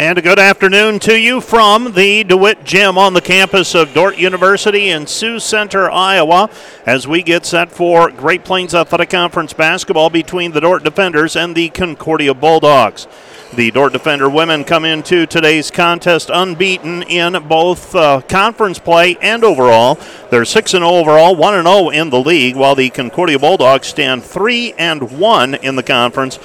[0.00, 4.16] And a good afternoon to you from the DeWitt Gym on the campus of Dordt
[4.16, 6.48] University in Sioux Center, Iowa,
[6.86, 11.54] as we get set for Great Plains Athletic Conference basketball between the Dordt Defenders and
[11.54, 13.08] the Concordia Bulldogs.
[13.54, 19.44] The Dordt Defender women come into today's contest unbeaten in both uh, conference play and
[19.44, 19.98] overall.
[20.30, 24.72] They're 6 0 overall, 1 0 in the league, while the Concordia Bulldogs stand 3
[24.78, 26.38] and 1 in the conference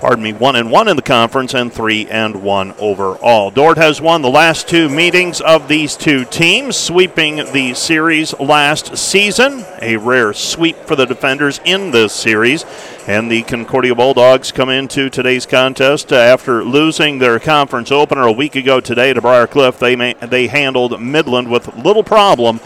[0.00, 3.50] pardon me, one and one in the conference and three and one overall.
[3.50, 8.96] Dordt has won the last two meetings of these two teams, sweeping the series last
[8.96, 9.64] season.
[9.82, 12.64] A rare sweep for the defenders in this series.
[13.06, 18.54] And the Concordia Bulldogs come into today's contest after losing their conference opener a week
[18.54, 19.78] ago today to Briarcliff.
[19.78, 22.60] They, may, they handled Midland with little problem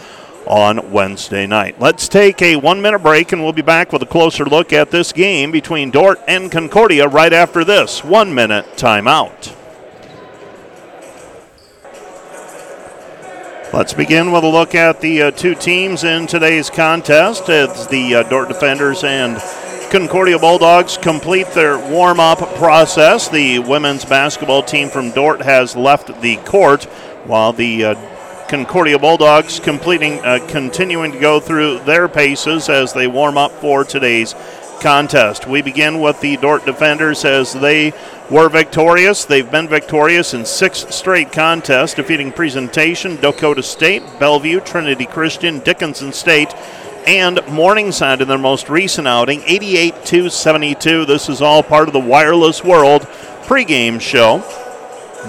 [0.53, 1.79] on Wednesday night.
[1.79, 4.91] Let's take a one minute break and we'll be back with a closer look at
[4.91, 9.55] this game between Dordt and Concordia right after this one minute timeout.
[13.73, 17.45] Let's begin with a look at the uh, two teams in today's contest.
[17.49, 19.41] It's the uh, Dordt Defenders and
[19.89, 23.27] Concordia Bulldogs complete their warm up process.
[23.27, 26.83] The women's basketball team from Dordt has left the court
[27.25, 28.12] while the uh,
[28.53, 33.83] Concordia Bulldogs completing, uh, continuing to go through their paces as they warm up for
[33.83, 34.35] today's
[34.79, 35.47] contest.
[35.47, 37.93] We begin with the Dordt defenders as they
[38.29, 39.25] were victorious.
[39.25, 46.13] They've been victorious in six straight contests, defeating Presentation, Dakota State, Bellevue, Trinity Christian, Dickinson
[46.13, 46.53] State,
[47.07, 51.05] and Morningside in their most recent outing, 88 to 72.
[51.05, 53.01] This is all part of the Wireless World
[53.47, 54.43] pregame show.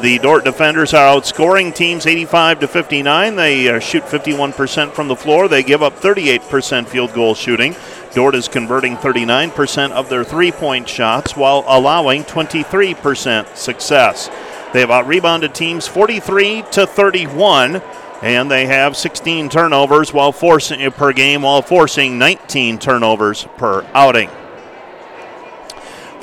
[0.01, 3.37] The Dordt defenders are outscoring teams 85 to 59.
[3.37, 5.47] They uh, shoot 51% from the floor.
[5.47, 7.77] They give up 38% field goal shooting.
[8.13, 14.29] Dordt is converting 39% of their three point shots while allowing 23% success.
[14.73, 17.81] They have out rebounded teams 43 to 31,
[18.21, 24.29] and they have 16 turnovers while forcing per game while forcing 19 turnovers per outing.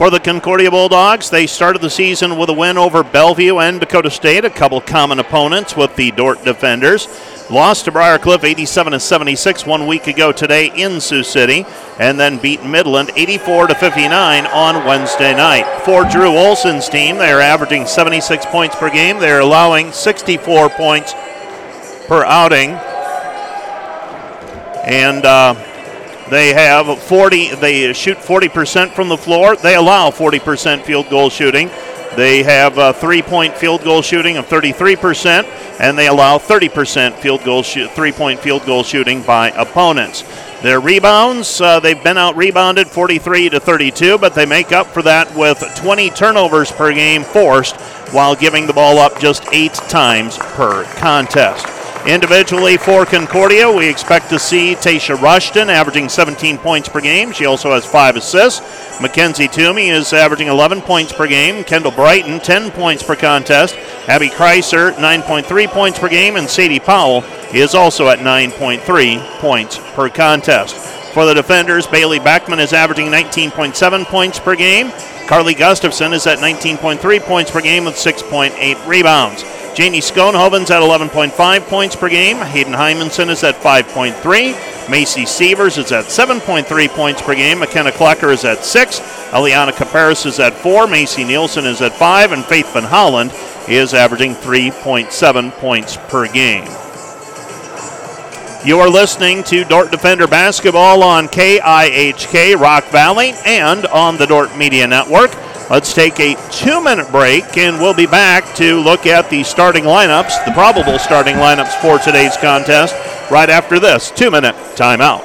[0.01, 4.09] For the Concordia Bulldogs, they started the season with a win over Bellevue and Dakota
[4.09, 7.07] State, a couple common opponents with the Dordt defenders.
[7.51, 11.67] Lost to Briar Cliff 87 76 one week ago today in Sioux City,
[11.99, 15.67] and then beat Midland 84 to 59 on Wednesday night.
[15.85, 19.19] For Drew Olson's team, they are averaging 76 points per game.
[19.19, 21.13] They are allowing 64 points
[22.07, 22.71] per outing.
[24.83, 25.53] And uh,
[26.31, 27.55] they have 40.
[27.55, 29.57] They shoot 40% from the floor.
[29.57, 31.69] They allow 40% field goal shooting.
[32.15, 35.43] They have a three-point field goal shooting of 33%,
[35.81, 40.23] and they allow 30% field goal three-point field goal shooting by opponents.
[40.61, 45.01] Their rebounds, uh, they've been out rebounded 43 to 32, but they make up for
[45.01, 47.75] that with 20 turnovers per game forced
[48.13, 51.70] while giving the ball up just eight times per contest.
[52.07, 57.31] Individually for Concordia, we expect to see Tasha Rushton averaging 17 points per game.
[57.31, 58.59] She also has five assists.
[58.99, 61.63] Mackenzie Toomey is averaging 11 points per game.
[61.63, 63.75] Kendall Brigham, 10 points per contest.
[64.07, 66.37] Abby Kreiser, 9.3 points per game.
[66.37, 67.23] And Sadie Powell
[67.53, 70.75] is also at 9.3 points per contest.
[71.13, 74.91] For the defenders, Bailey Beckman is averaging 19.7 points per game.
[75.27, 79.43] Carly Gustafson is at 19.3 points per game with 6.8 rebounds.
[79.73, 82.37] Janie Schoenhoven's at 11.5 points per game.
[82.37, 84.89] Hayden Hymanson is at 5.3.
[84.89, 87.59] Macy Sievers is at 7.3 points per game.
[87.59, 88.99] McKenna Klecker is at 6.
[89.31, 90.87] Eliana Caparis is at 4.
[90.87, 92.33] Macy Nielsen is at 5.
[92.33, 93.31] And Faith Van Holland
[93.69, 96.65] is averaging 3.7 points per game.
[98.65, 104.55] You are listening to Dordt Defender Basketball on KIHK Rock Valley and on the Dordt
[104.55, 105.31] Media Network.
[105.71, 109.85] Let's take a two minute break and we'll be back to look at the starting
[109.85, 112.93] lineups, the probable starting lineups for today's contest,
[113.31, 115.21] right after this two minute timeout.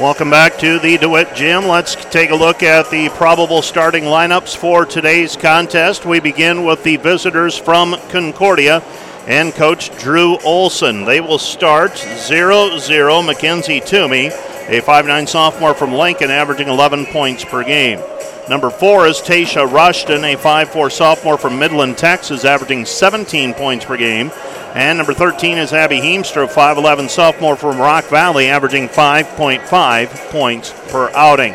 [0.00, 1.66] Welcome back to the DeWitt Gym.
[1.66, 6.06] Let's take a look at the probable starting lineups for today's contest.
[6.06, 8.82] We begin with the visitors from Concordia
[9.28, 11.04] and coach Drew Olson.
[11.04, 17.44] They will start 0 0 Mackenzie Toomey, a 5'9 sophomore from Lincoln, averaging 11 points
[17.44, 18.00] per game.
[18.48, 23.98] Number four is Tasha Rushton, a 5'4 sophomore from Midland, Texas, averaging 17 points per
[23.98, 24.32] game.
[24.74, 30.72] And number 13 is Abby Heemstra, a 5'11 sophomore from Rock Valley, averaging 5.5 points
[30.88, 31.52] per outing.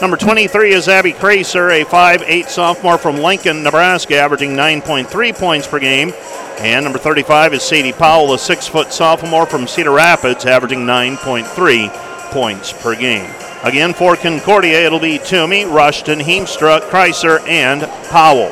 [0.00, 5.78] Number 23 is Abby Kreiser, a 5'8 sophomore from Lincoln, Nebraska, averaging 9.3 points per
[5.78, 6.12] game.
[6.58, 11.88] And number 35 is Sadie Powell, a six foot sophomore from Cedar Rapids, averaging 9.3
[12.30, 13.30] points per game.
[13.62, 18.50] Again, for Concordia, it'll be Toomey, Rushton, Heemstra, Kreiser, and Powell.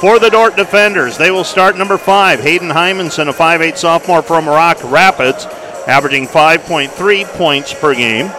[0.00, 4.46] For the Dordt defenders, they will start number five, Hayden Hymanson, a 5'8 sophomore from
[4.46, 5.46] Rock Rapids,
[5.86, 8.30] averaging 5.3 points per game.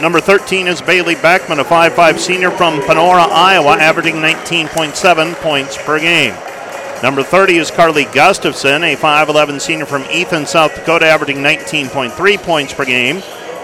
[0.00, 5.98] Number 13 is Bailey Beckman, a 5'5 senior from Panora, Iowa, averaging 19.7 points per
[5.98, 6.34] game.
[7.02, 12.72] Number 30 is Carly Gustafson, a 5'11 senior from Ethan, South Dakota, averaging 19.3 points
[12.72, 13.22] per game.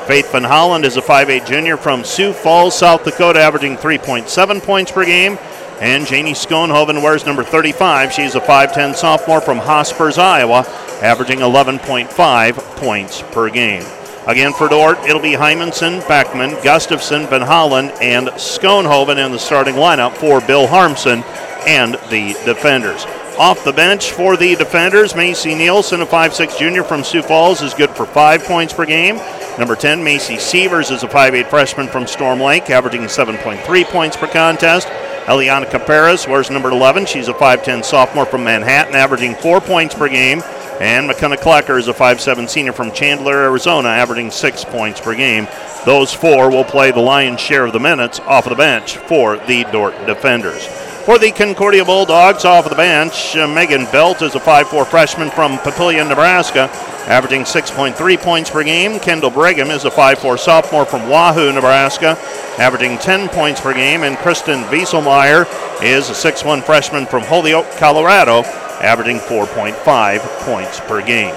[0.08, 4.90] Faith Van Holland is a 5'8 junior from Sioux Falls, South Dakota, averaging 3.7 points
[4.90, 5.38] per game.
[5.80, 8.12] And Janie Schoenhoven wears number 35.
[8.12, 10.66] She's a 5'10 sophomore from Hospers, Iowa,
[11.00, 13.84] averaging 11.5 points per game.
[14.26, 19.74] Again for Dordt, it'll be Hymanson, Beckman, Gustafson, Van Holland, and Schoenhoven in the starting
[19.74, 21.22] lineup for Bill Harmsen
[21.66, 23.04] and the defenders.
[23.38, 27.74] Off the bench for the defenders, Macy Nielsen, a 5'6 junior from Sioux Falls, is
[27.74, 29.16] good for five points per game.
[29.58, 34.28] Number 10, Macy Sievers, is a 5'8 freshman from Storm Lake, averaging 7.3 points per
[34.28, 34.86] contest.
[35.26, 37.06] Eliana Caparas wears number 11.
[37.06, 40.40] She's a 5'10 sophomore from Manhattan, averaging four points per game.
[40.80, 45.46] And McKenna Klecker is a 5'7 senior from Chandler, Arizona, averaging six points per game.
[45.86, 49.36] Those four will play the lion's share of the minutes off of the bench for
[49.36, 50.66] the Dordt defenders.
[51.04, 55.30] For the Concordia Bulldogs off of the bench, uh, Megan Belt is a 5'4 freshman
[55.30, 56.70] from Papillion, Nebraska,
[57.06, 58.98] averaging 6.3 points per game.
[58.98, 62.18] Kendall Brigham is a 5'4 sophomore from Wahoo, Nebraska,
[62.58, 64.02] averaging 10 points per game.
[64.02, 65.44] And Kristen Wieselmeyer
[65.82, 68.42] is a 6'1 freshman from Holyoke, Colorado,
[68.84, 71.34] averaging 4.5 points per game.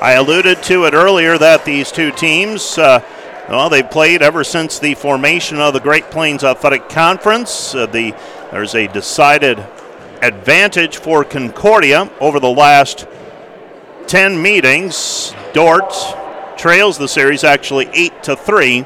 [0.00, 3.02] I alluded to it earlier that these two teams, uh,
[3.48, 7.74] well, they've played ever since the formation of the Great Plains Athletic Conference.
[7.74, 8.14] Uh, the
[8.50, 9.58] there's a decided
[10.22, 13.06] advantage for Concordia over the last
[14.06, 15.34] 10 meetings.
[15.52, 15.94] Dordt
[16.58, 18.84] trails the series actually 8 to 3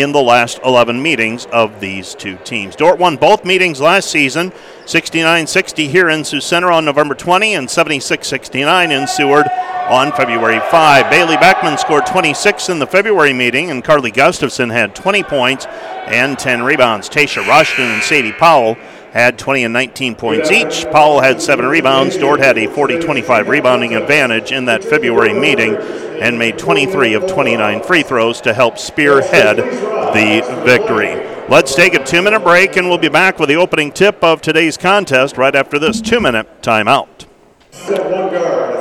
[0.00, 2.76] in the last 11 meetings of these two teams.
[2.76, 4.52] Dordt won both meetings last season
[4.84, 9.46] 69 60 here in Sioux Center on November 20 and 76 69 in Seward
[9.88, 11.10] on February 5.
[11.10, 15.66] Bailey Beckman scored 26 in the February meeting, and Carly Gustafson had 20 points
[16.06, 17.08] and 10 rebounds.
[17.08, 18.76] Tasha Rushton and Sadie Powell
[19.12, 20.84] had 20 and 19 points each.
[20.90, 22.16] Powell had seven rebounds.
[22.16, 27.26] Dordt had a 40 25 rebounding advantage in that February meeting and made 23 of
[27.26, 31.14] 29 free throws to help spearhead the victory.
[31.48, 34.42] Let's take a two minute break and we'll be back with the opening tip of
[34.42, 37.26] today's contest right after this two minute timeout.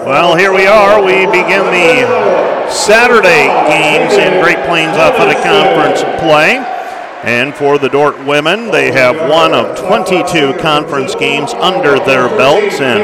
[0.06, 1.04] Well, here we are.
[1.04, 6.75] We begin the Saturday games in Great Plains Athletic Conference play.
[7.26, 12.80] And for the Dordt women, they have one of 22 conference games under their belts
[12.80, 13.02] and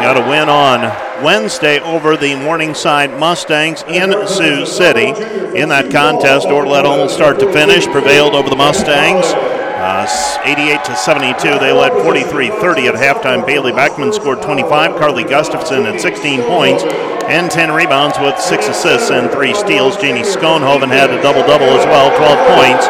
[0.00, 5.08] got a win on Wednesday over the Morningside Mustangs in Sioux City.
[5.58, 9.26] In that contest, Dordt led almost start to finish, prevailed over the Mustangs.
[9.82, 10.06] Uh,
[10.44, 11.58] 88 to 72.
[11.58, 13.44] They led 43-30 at halftime.
[13.44, 14.94] Bailey Beckman scored 25.
[14.96, 16.84] Carly Gustafson at 16 points
[17.26, 19.96] and 10 rebounds with six assists and three steals.
[19.96, 22.86] Janie Schoenhoven had a double-double as well, 12 points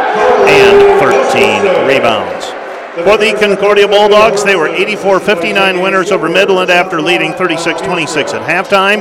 [0.52, 2.61] and 13 rebounds.
[2.94, 9.00] For the Concordia Bulldogs, they were 84-59 winners over Midland after leading 36-26 at halftime.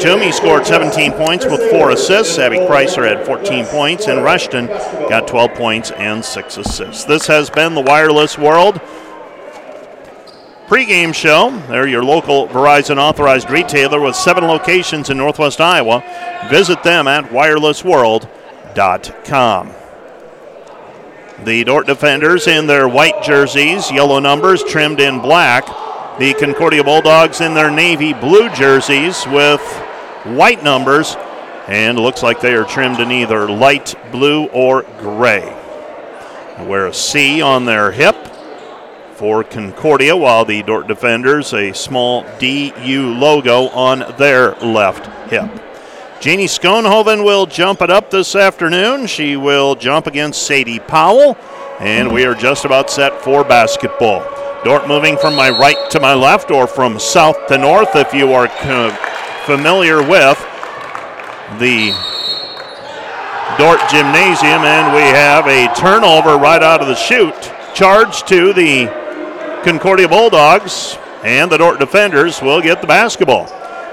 [0.00, 2.38] Toomey scored 17 points with four assists.
[2.38, 4.66] Abby Kreiser had 14 points, and Rushton
[5.08, 7.04] got 12 points and six assists.
[7.04, 8.80] This has been the Wireless World
[10.66, 11.56] pregame show.
[11.68, 16.02] They're your local Verizon authorized retailer with seven locations in Northwest Iowa.
[16.50, 19.74] Visit them at wirelessworld.com.
[21.44, 25.66] The Dordt defenders in their white jerseys, yellow numbers trimmed in black.
[26.18, 29.62] The Concordia Bulldogs in their navy blue jerseys with
[30.24, 31.16] white numbers,
[31.66, 35.56] and looks like they are trimmed in either light blue or gray.
[36.58, 38.16] They wear a C on their hip
[39.14, 45.50] for Concordia, while the Dordt defenders a small DU logo on their left hip.
[46.20, 49.06] Janie Schoenhoven will jump it up this afternoon.
[49.06, 51.34] She will jump against Sadie Powell,
[51.80, 54.20] and we are just about set for basketball.
[54.62, 58.34] Dordt moving from my right to my left or from south to north if you
[58.34, 58.94] are uh,
[59.46, 60.38] familiar with
[61.58, 61.88] the
[63.56, 67.50] Dordt Gymnasium, and we have a turnover right out of the chute.
[67.74, 68.88] Charge to the
[69.64, 73.46] Concordia Bulldogs, and the Dordt defenders will get the basketball.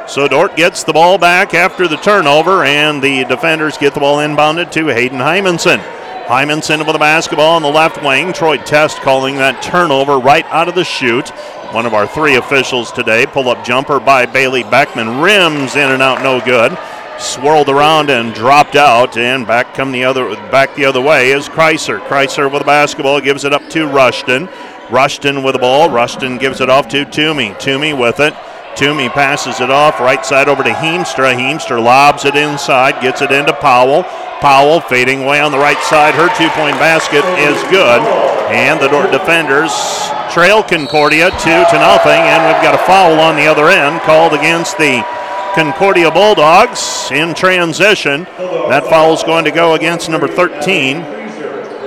[0.08, 4.18] So Dordt gets the ball back after the turnover, and the defenders get the ball
[4.18, 5.80] inbounded to Hayden Hymanson.
[6.28, 8.32] Hymanson with the basketball on the left wing.
[8.32, 11.30] Troy Test calling that turnover right out of the chute.
[11.74, 13.26] One of our three officials today.
[13.26, 15.20] Pull up jumper by Bailey Beckman.
[15.20, 16.78] Rims in and out, no good.
[17.20, 21.50] swirled around and dropped out, and back come the other back the other way is
[21.50, 22.00] Kreiser.
[22.08, 24.48] Kreiser with the basketball gives it up to Rushton.
[24.90, 25.90] Rushton with the ball.
[25.90, 27.56] Rushton gives it off to Toomey.
[27.60, 28.34] Toomey with it.
[28.78, 31.34] Toomey passes it off right side over to Heemstra.
[31.34, 34.04] Heemstra lobs it inside, gets it into Powell.
[34.40, 36.14] Powell fading away on the right side.
[36.14, 38.02] Her two point basket is good.
[38.54, 39.74] And the Dordt defenders
[40.32, 42.22] trail Concordia two to nothing.
[42.22, 45.04] And we've got a foul on the other end called against the
[45.56, 48.26] Concordia Bulldogs in transition.
[48.70, 50.98] That foul is going to go against number 13,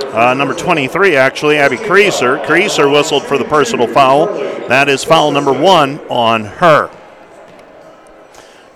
[0.04, 2.44] uh, number 23, actually, Abby Creaser.
[2.44, 4.26] Creaser whistled for the personal foul.
[4.68, 6.90] That is foul number one on her.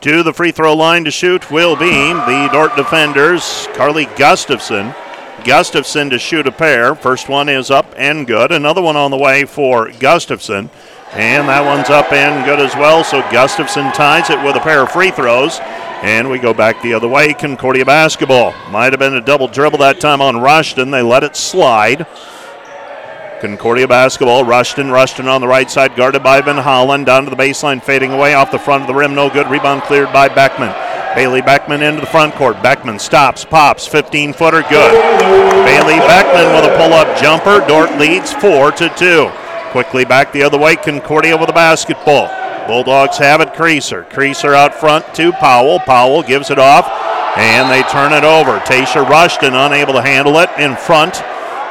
[0.03, 4.95] To the free throw line to shoot will be the Dordt defenders, Carly Gustafson.
[5.45, 6.95] Gustafson to shoot a pair.
[6.95, 8.53] First one is up and good.
[8.53, 10.71] Another one on the way for Gustafson.
[11.13, 13.05] And that one's up and good as well.
[13.05, 15.59] So Gustafson ties it with a pair of free throws.
[16.05, 17.33] And we go back the other way.
[17.33, 18.53] Concordia basketball.
[18.69, 20.91] Might have been a double dribble that time on Rushton.
[20.91, 22.07] They let it slide.
[23.41, 24.45] Concordia basketball.
[24.45, 27.07] Rushton, Rushton on the right side, guarded by Van Holland.
[27.07, 29.15] Down to the baseline, fading away off the front of the rim.
[29.15, 29.49] No good.
[29.49, 30.75] Rebound cleared by Beckman.
[31.17, 32.63] Bailey Beckman into the front court.
[32.63, 34.93] Beckman stops, pops, 15 footer, good.
[35.65, 37.67] Bailey Beckman with a pull up jumper.
[37.67, 39.31] Dordt leads 4 to 2.
[39.71, 40.77] Quickly back the other way.
[40.77, 42.44] Concordia with the basketball.
[42.67, 43.53] Bulldogs have it.
[43.53, 44.09] Creaser.
[44.11, 45.79] Creaser out front to Powell.
[45.81, 46.89] Powell gives it off,
[47.37, 48.59] and they turn it over.
[48.61, 51.23] Tasha Rushton unable to handle it in front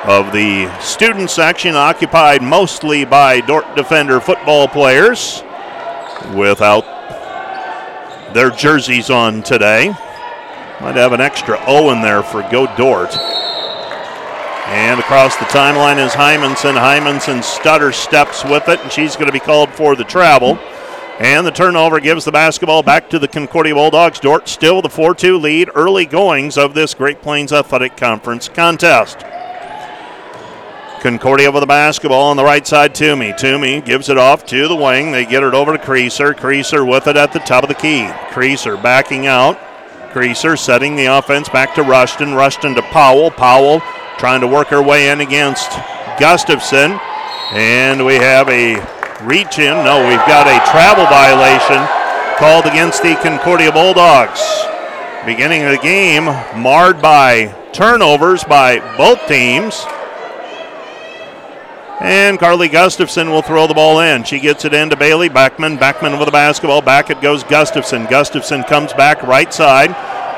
[0.05, 5.43] of the student section, occupied mostly by Dordt Defender football players
[6.35, 6.83] without
[8.33, 9.87] their jerseys on today.
[10.81, 13.15] Might have an extra O in there for Go Dordt.
[14.65, 16.75] And across the timeline is Hymanson.
[16.75, 20.57] Hymanson stutter steps with it, and she's going to be called for the travel.
[21.23, 24.19] And the turnover gives the basketball back to the Concordia Bulldogs.
[24.19, 25.69] Dordt still the 4 2 lead.
[25.73, 29.19] Early goings of this Great Plains Athletic Conference contest.
[30.99, 32.93] Concordia with the basketball on the right side.
[32.93, 33.33] Toomey.
[33.37, 35.13] Toomey gives it off to the wing.
[35.13, 36.33] They get it over to Creaser.
[36.33, 38.03] Creaser with it at the top of the key.
[38.31, 39.57] Creaser backing out.
[40.11, 42.33] Creaser setting the offense back to Rushton.
[42.33, 43.31] Rushton to Powell.
[43.31, 43.79] Powell
[44.17, 45.71] trying to work her way in against
[46.19, 46.99] Gustafson.
[47.53, 49.73] And we have a reach in.
[49.83, 51.81] No, we've got a travel violation
[52.37, 54.41] called against the Concordia Bulldogs.
[55.25, 56.25] Beginning of the game
[56.59, 59.85] marred by turnovers by both teams.
[61.99, 64.25] And Carly Gustafson will throw the ball in.
[64.25, 65.77] She gets it into Bailey Beckman.
[65.77, 66.81] Beckman with the basketball.
[66.81, 68.05] Back it goes Gustafson.
[68.07, 69.91] Gustafson comes back right side.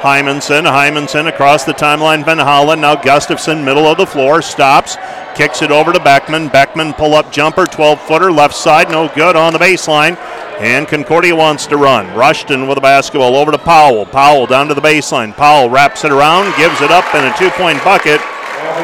[0.06, 0.66] Hymanson.
[0.66, 2.24] Hymanson across the timeline.
[2.24, 2.80] Van Holland.
[2.80, 4.98] Now Gustafson, middle of the floor, stops,
[5.34, 6.50] kicks it over to Beckman.
[6.50, 10.16] Beckman pull up jumper, 12 footer, left side, no good on the baseline.
[10.60, 12.16] And Concordia wants to run.
[12.16, 14.06] Rushton with the basketball over to Powell.
[14.06, 15.36] Powell down to the baseline.
[15.36, 18.22] Powell wraps it around, gives it up, and a two point bucket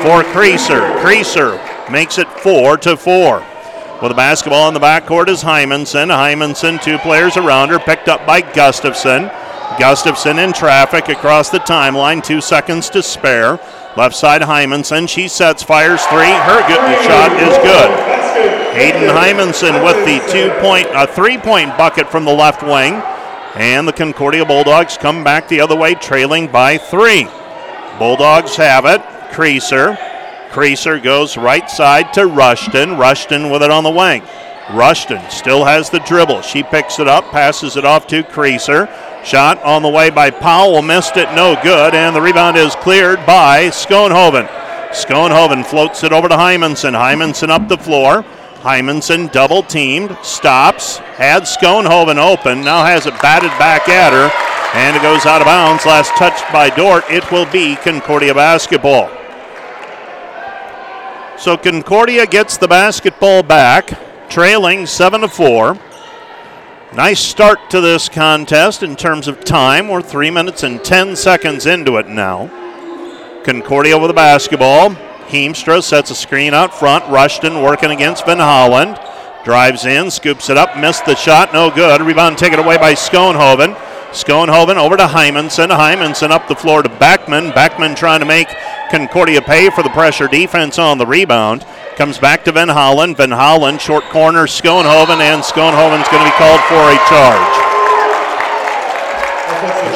[0.02, 1.00] for Creaser.
[1.04, 3.46] Creaser makes it four to four.
[4.02, 6.08] With the basketball in the backcourt is Hymanson.
[6.08, 9.30] Hymanson, two players around her, picked up by Gustafson.
[9.80, 13.60] Gustafson in traffic across the timeline, two seconds to spare.
[13.98, 16.32] Left side Hymanson, she sets, fires three.
[16.32, 18.12] Her good shot is good.
[18.74, 23.02] Hayden Hymanson with the two point, a three point bucket from the left wing.
[23.56, 27.28] And the Concordia Bulldogs come back the other way, trailing by three.
[28.00, 29.02] Bulldogs have it.
[29.32, 29.98] Creaser.
[30.52, 32.98] Creaser goes right side to Rushton.
[32.98, 34.24] Rushton with it on the wing.
[34.74, 36.42] Rushton still has the dribble.
[36.42, 38.88] She picks it up, passes it off to Creaser.
[39.24, 43.24] Shot on the way by Powell, missed it, no good, and the rebound is cleared
[43.26, 44.48] by Schoenhoven.
[44.90, 46.94] Schoenhoven floats it over to Hymanson.
[46.94, 48.26] Hymanson up the floor.
[48.62, 54.30] Hymanson double teamed, stops, had Schoenhoven open, now has it batted back at her,
[54.78, 55.86] and it goes out of bounds.
[55.86, 57.04] Last touched by Dordt.
[57.10, 59.10] It will be Concordia basketball.
[61.40, 65.80] So Concordia gets the basketball back, trailing 7 to 4.
[66.94, 69.88] Nice start to this contest in terms of time.
[69.88, 72.50] We're 3 minutes and 10 seconds into it now.
[73.46, 74.90] Concordia with the basketball.
[75.30, 77.08] Heemstra sets a screen out front.
[77.08, 79.00] Rushton working against Van Holland.
[79.46, 82.02] Drives in, scoops it up, missed the shot, no good.
[82.02, 83.74] Rebound taken away by Schoenhoven.
[84.12, 85.70] Schoenhoven over to Hymanson.
[85.70, 87.52] Hymanson up the floor to Beckman.
[87.52, 88.50] Beckman trying to make
[88.92, 91.66] Concordia pay for the pressure defense on the rebound.
[91.96, 93.16] Comes back to Van Holland.
[93.16, 97.56] Van Holland, short corner, Schoenhoven, and Schoenhoven's going to be called for a charge.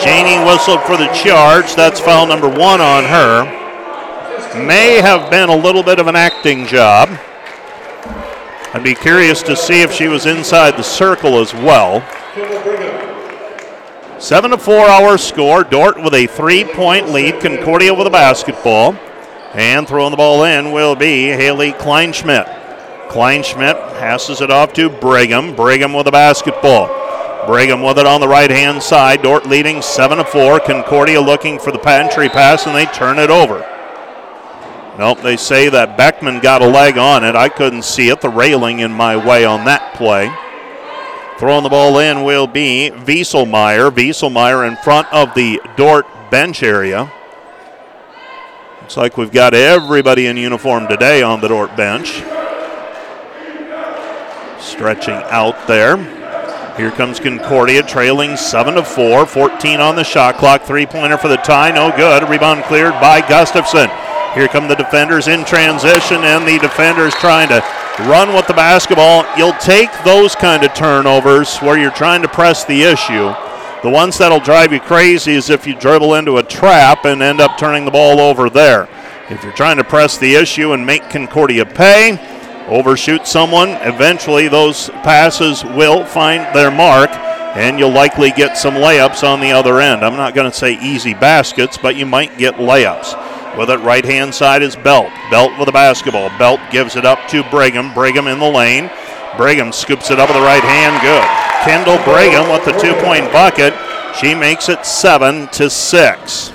[0.01, 1.75] Janie whistled for the charge.
[1.75, 3.43] That's foul number one on her.
[4.65, 7.09] May have been a little bit of an acting job.
[8.73, 11.99] I'd be curious to see if she was inside the circle as well.
[14.25, 15.63] Seven to four our score.
[15.63, 17.39] Dordt with a three-point lead.
[17.41, 18.93] Concordia with a basketball.
[19.53, 23.07] And throwing the ball in will be Haley Kleinschmidt.
[23.07, 25.55] Kleinschmidt passes it off to Brigham.
[25.55, 26.87] Brigham with a basketball.
[27.45, 29.21] Brigham with it on the right hand side.
[29.21, 30.59] Dordt leading 7 to 4.
[30.61, 33.59] Concordia looking for the pantry pass and they turn it over.
[34.97, 37.35] Nope, they say that Beckman got a leg on it.
[37.35, 38.21] I couldn't see it.
[38.21, 40.35] The railing in my way on that play.
[41.37, 43.91] Throwing the ball in will be Wieselmeyer.
[43.91, 47.11] Wieselmeyer in front of the Dordt bench area.
[48.81, 52.23] Looks like we've got everybody in uniform today on the Dordt bench.
[54.61, 55.97] Stretching out there.
[56.77, 59.25] Here comes Concordia trailing 7 to 4.
[59.25, 60.63] 14 on the shot clock.
[60.63, 61.71] Three pointer for the tie.
[61.71, 62.29] No good.
[62.29, 63.89] Rebound cleared by Gustafson.
[64.35, 67.63] Here come the defenders in transition, and the defenders trying to
[68.03, 69.25] run with the basketball.
[69.37, 73.33] You'll take those kind of turnovers where you're trying to press the issue.
[73.81, 77.39] The ones that'll drive you crazy is if you dribble into a trap and end
[77.39, 78.89] up turning the ball over there.
[79.29, 82.19] If you're trying to press the issue and make Concordia pay,
[82.67, 87.09] overshoot someone, eventually those passes will find their mark,
[87.55, 90.03] and you'll likely get some layups on the other end.
[90.03, 93.24] I'm not going to say easy baskets, but you might get layups.
[93.57, 95.11] With it, right hand side is Belt.
[95.31, 96.29] Belt with the basketball.
[96.37, 97.93] Belt gives it up to Brigham.
[97.93, 98.89] Brigham in the lane.
[99.37, 101.01] Brigham scoops it up with the right hand.
[101.01, 101.23] Good.
[101.63, 103.73] Kendall Brigham with the two point bucket.
[104.19, 106.51] She makes it seven to six.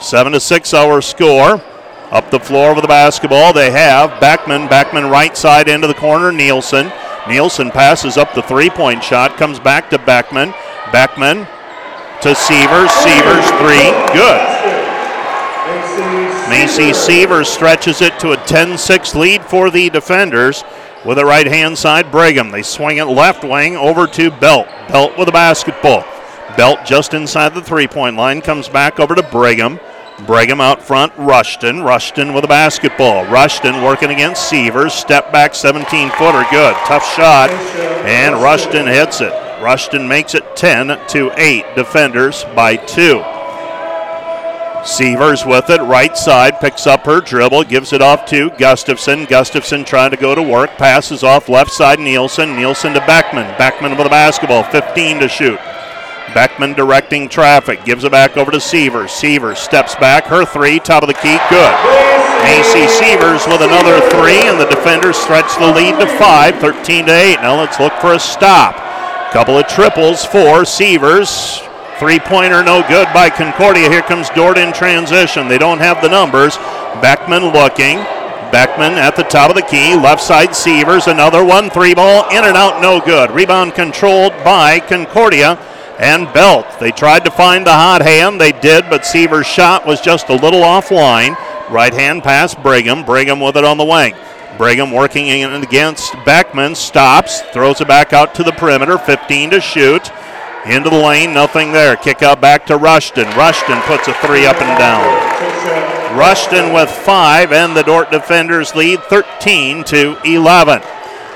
[0.00, 1.62] Seven to six our score.
[2.10, 4.66] Up the floor with the basketball, they have Beckman.
[4.66, 6.32] Beckman right side into the corner.
[6.32, 6.90] Nielsen.
[7.28, 10.52] Nielsen passes up the three point shot, comes back to Beckman.
[10.90, 11.46] Beckman
[12.22, 12.90] to Sievers.
[12.90, 13.90] Sievers three.
[14.12, 14.79] Good.
[16.50, 20.64] Macy Sievers stretches it to a 10 6 lead for the defenders
[21.06, 22.50] with a right hand side Brigham.
[22.50, 24.66] They swing it left wing over to Belt.
[24.88, 26.04] Belt with a basketball.
[26.56, 29.78] Belt just inside the three point line comes back over to Brigham.
[30.26, 31.82] Brigham out front, Rushton.
[31.82, 33.24] Rushton with a basketball.
[33.26, 34.92] Rushton working against Sievers.
[34.92, 36.44] Step back 17 footer.
[36.50, 36.74] Good.
[36.84, 37.50] Tough shot.
[38.04, 39.32] And Rushton hits it.
[39.62, 41.76] Rushton makes it 10 to 8.
[41.76, 43.39] Defenders by 2.
[44.84, 49.26] Sievers with it, right side, picks up her dribble, gives it off to Gustafson.
[49.26, 52.56] Gustafson trying to go to work, passes off left side, Nielsen.
[52.56, 53.46] Nielsen to Beckman.
[53.58, 55.58] Beckman with the basketball, 15 to shoot.
[56.32, 59.12] Beckman directing traffic, gives it back over to Sievers.
[59.12, 61.74] Sievers steps back, her three, top of the key, good.
[62.42, 67.12] AC Sievers with another three, and the defenders stretch the lead to five, 13 to
[67.12, 67.36] 8.
[67.42, 68.76] Now let's look for a stop.
[69.32, 71.60] Couple of triples for Sievers.
[72.00, 73.90] Three pointer, no good by Concordia.
[73.90, 75.48] Here comes Dordt in transition.
[75.48, 76.56] They don't have the numbers.
[77.02, 77.98] Beckman looking.
[78.50, 79.94] Beckman at the top of the key.
[79.94, 81.08] Left side Sievers.
[81.08, 81.68] Another one.
[81.68, 83.30] Three ball in and out, no good.
[83.30, 85.58] Rebound controlled by Concordia
[85.98, 86.64] and Belt.
[86.80, 88.40] They tried to find the hot hand.
[88.40, 91.36] They did, but Sievers' shot was just a little offline.
[91.68, 93.04] Right hand pass, Brigham.
[93.04, 94.14] Brigham with it on the wing.
[94.56, 96.74] Brigham working in against Beckman.
[96.74, 98.96] Stops, throws it back out to the perimeter.
[98.96, 100.10] 15 to shoot.
[100.66, 101.96] Into the lane, nothing there.
[101.96, 103.26] Kick out back to Rushton.
[103.36, 106.18] Rushton puts a three up and down.
[106.18, 110.82] Rushton with five, and the Dordt defenders lead 13 to 11.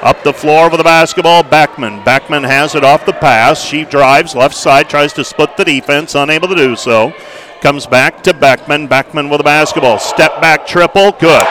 [0.03, 2.05] Up the floor with the basketball, Beckman.
[2.05, 3.65] Beckman has it off the pass.
[3.65, 7.15] She drives left side, tries to split the defense, unable to do so.
[7.63, 8.89] Comes back to Beckman.
[8.89, 9.99] Beckman with the basketball.
[9.99, 11.47] Step back triple, good.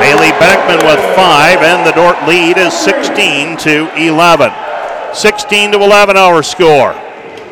[0.00, 4.63] Bailey Beckman with five, and the Dordt lead is 16 to 11.
[5.14, 6.92] 16 to 11 our score.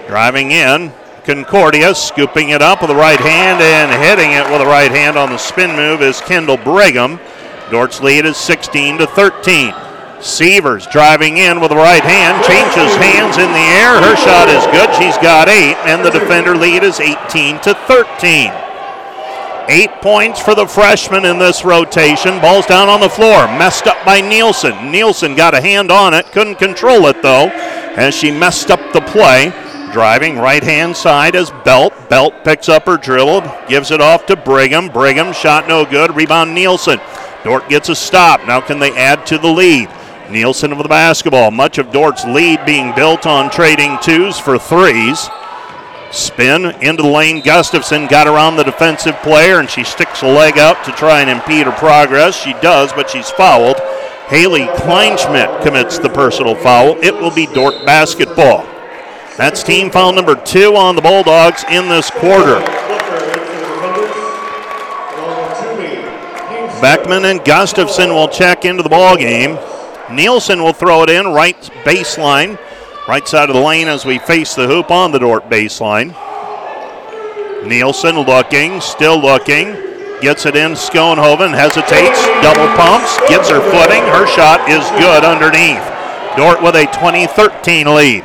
[0.09, 0.93] Driving in,
[1.25, 5.17] Concordia scooping it up with the right hand and hitting it with the right hand
[5.17, 7.21] on the spin move is Kendall Brigham.
[7.71, 9.73] Dordt's lead is 16 to 13.
[10.21, 13.95] Sievers driving in with the right hand, changes hands in the air.
[14.03, 14.93] Her shot is good.
[14.95, 18.53] She's got eight, and the defender lead is 18 to 13.
[19.69, 22.41] Eight points for the freshman in this rotation.
[22.41, 24.91] Ball's down on the floor, messed up by Nielsen.
[24.91, 27.49] Nielsen got a hand on it, couldn't control it though,
[27.97, 29.53] as she messed up the play.
[29.93, 31.93] Driving right hand side is Belt.
[32.09, 34.89] Belt picks up her dribble, gives it off to Brigham.
[34.89, 36.17] Brigham shot no good.
[36.17, 36.99] Rebound Nielsen.
[37.45, 38.47] Dordt gets a stop.
[38.47, 39.91] Now can they add to the lead?
[40.31, 41.51] Nielsen with the basketball.
[41.51, 45.29] Much of Dordt's lead being built on trading twos for threes.
[46.13, 47.41] Spin into the lane.
[47.41, 51.31] Gustafson got around the defensive player and she sticks a leg out to try and
[51.31, 52.37] impede her progress.
[52.37, 53.81] She does, but she's fouled.
[54.29, 57.03] Haley Kleinschmidt commits the personal foul.
[57.03, 58.67] It will be Dordt basketball.
[59.39, 62.61] That's team foul number two on the Bulldogs in this quarter.
[66.83, 69.59] Beckman and Gustafson will check into the ball game.
[70.11, 72.59] Nielsen will throw it in right baseline
[73.09, 76.15] Right side of the lane as we face the hoop on the Dordt baseline.
[77.67, 79.75] Nielsen looking, still looking.
[80.21, 80.73] Gets it in.
[80.73, 84.03] Schoenhoven hesitates, double pumps, gets her footing.
[84.05, 85.83] Her shot is good underneath.
[86.37, 88.23] Dordt with a 2013 lead.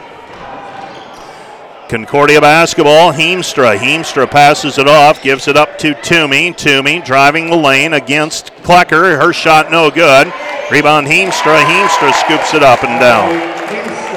[1.90, 3.78] Concordia basketball, Heemstra.
[3.78, 6.54] Heemstra passes it off, gives it up to Toomey.
[6.54, 9.20] Toomey driving the lane against Klecker.
[9.20, 10.32] Her shot no good.
[10.70, 11.64] Rebound Heemstra.
[11.64, 13.57] Heemstra scoops it up and down.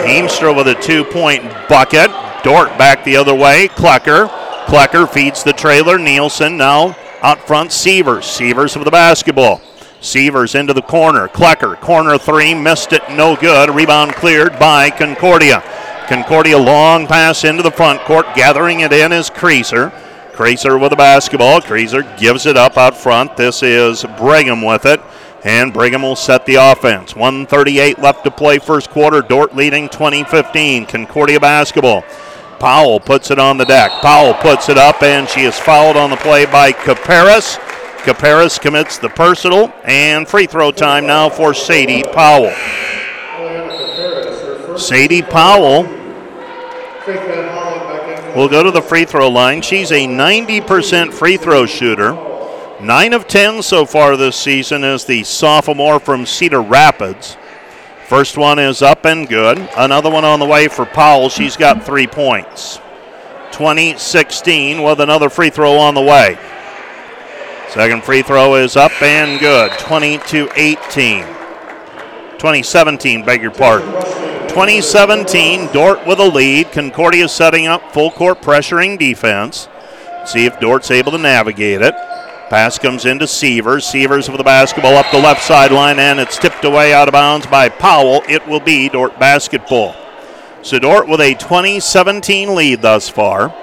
[0.04, 2.10] Heemstra with a two point bucket.
[2.42, 3.68] Dordt back the other way.
[3.68, 4.28] Klecker.
[4.66, 5.98] Klecker feeds the trailer.
[5.98, 7.72] Nielsen now out front.
[7.72, 8.26] Sievers.
[8.26, 9.60] Sievers with the basketball.
[10.00, 11.28] Sievers into the corner.
[11.28, 11.78] Klecker.
[11.80, 12.54] Corner three.
[12.54, 13.02] Missed it.
[13.10, 13.68] No good.
[13.74, 15.62] Rebound cleared by Concordia.
[16.08, 18.26] Concordia long pass into the front court.
[18.34, 19.92] Gathering it in is Creaser.
[20.32, 21.60] Creaser with the basketball.
[21.60, 23.36] Creaser gives it up out front.
[23.36, 25.00] This is Brigham with it.
[25.42, 27.16] And Brigham will set the offense.
[27.16, 29.22] 138 left to play first quarter.
[29.22, 30.86] Dordt leading 2015.
[30.86, 32.04] Concordia basketball.
[32.58, 33.90] Powell puts it on the deck.
[34.02, 37.58] Powell puts it up, and she is fouled on the play by Caparis.
[38.04, 42.52] Caparis commits the personal, and free throw time now for Sadie Powell.
[44.78, 45.84] Sadie Powell
[48.36, 49.62] will go to the free throw line.
[49.62, 52.29] She's a 90% free throw shooter.
[52.82, 57.36] 9 of 10 so far this season as the sophomore from Cedar Rapids.
[58.06, 59.58] First one is up and good.
[59.76, 61.28] Another one on the way for Powell.
[61.28, 62.80] She's got three points.
[63.52, 66.38] 2016 with another free throw on the way.
[67.68, 69.70] Second free throw is up and good.
[69.78, 71.24] 22 18.
[72.40, 73.92] 2017, beg your pardon.
[74.48, 76.72] 2017, Dordt with a lead.
[76.72, 79.68] Concordia setting up full court pressuring defense.
[80.24, 81.94] See if Dordt's able to navigate it.
[82.50, 83.86] Pass comes into Sievers.
[83.86, 87.46] Sievers with the basketball up the left sideline, and it's tipped away out of bounds
[87.46, 88.24] by Powell.
[88.28, 89.94] It will be Dordt basketball.
[90.62, 93.54] So Dordt with a 2017 lead thus far.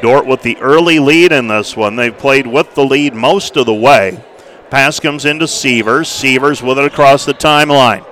[0.00, 1.96] Dordt with the early lead in this one.
[1.96, 4.22] They've played with the lead most of the way.
[4.70, 6.08] Pass comes into Sievers.
[6.08, 8.04] Sievers with it across the timeline.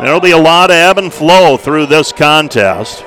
[0.00, 3.04] There'll be a lot of ebb and flow through this contest.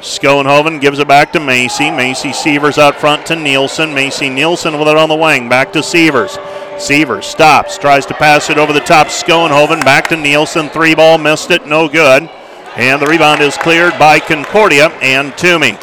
[0.00, 1.90] Schoenhoven gives it back to Macy.
[1.90, 3.92] Macy Sievers out front to Nielsen.
[3.92, 5.48] Macy Nielsen with it on the wing.
[5.48, 6.38] Back to Sievers.
[6.78, 9.08] Sievers stops, tries to pass it over the top.
[9.08, 10.68] Schoenhoven back to Nielsen.
[10.68, 12.30] Three ball, missed it, no good.
[12.76, 15.76] And the rebound is cleared by Concordia and Toomey.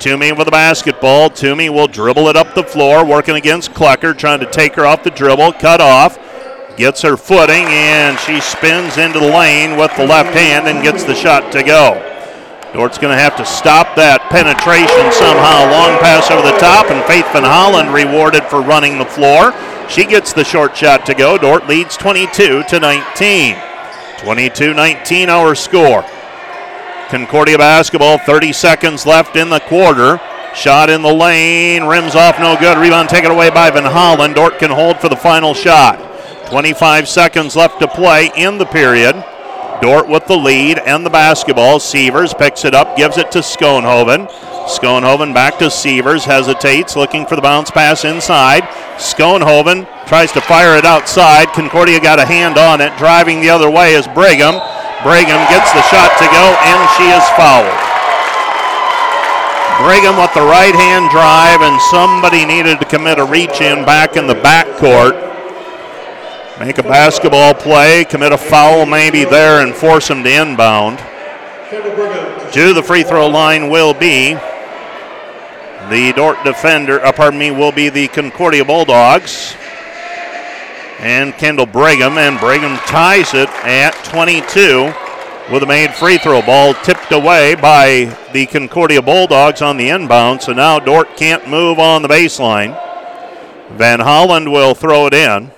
[0.00, 1.30] Toomey with the basketball.
[1.30, 5.04] Toomey will dribble it up the floor, working against Klecker, trying to take her off
[5.04, 5.52] the dribble.
[5.52, 6.18] Cut off.
[6.76, 11.04] Gets her footing, and she spins into the lane with the left hand and gets
[11.04, 12.11] the shot to go.
[12.72, 15.68] Dordt's going to have to stop that penetration somehow.
[15.68, 19.52] Long pass over the top, and Faith Van Holland rewarded for running the floor.
[19.90, 21.36] She gets the short shot to go.
[21.36, 23.56] Dordt leads 22 to 19.
[24.24, 26.02] 22 19 our score.
[27.08, 30.18] Concordia basketball, 30 seconds left in the quarter.
[30.54, 32.78] Shot in the lane, rims off, no good.
[32.78, 34.34] Rebound taken away by Van Holland.
[34.34, 35.98] Dordt can hold for the final shot.
[36.48, 39.14] 25 seconds left to play in the period.
[39.82, 41.80] Dordt with the lead and the basketball.
[41.80, 44.30] Sievers picks it up, gives it to Schoenhoven.
[44.70, 48.62] Schoenhoven back to Sievers, hesitates, looking for the bounce pass inside.
[48.94, 51.48] Schoenhoven tries to fire it outside.
[51.48, 52.96] Concordia got a hand on it.
[52.96, 54.62] Driving the other way is Brigham.
[55.02, 57.66] Brigham gets the shot to go, and she is fouled.
[59.82, 64.16] Brigham with the right hand drive, and somebody needed to commit a reach in back
[64.16, 65.18] in the backcourt.
[66.60, 70.98] Make a basketball play, commit a foul maybe there, and force him to inbound.
[72.52, 74.34] To the free throw line will be
[75.88, 79.56] the Dordt defender, uh, pardon me, will be the Concordia Bulldogs
[81.00, 84.92] and Kendall Brigham, and Brigham ties it at 22
[85.52, 90.42] with a made free throw ball tipped away by the Concordia Bulldogs on the inbound.
[90.42, 92.78] So now Dordt can't move on the baseline.
[93.72, 95.50] Van Holland will throw it in.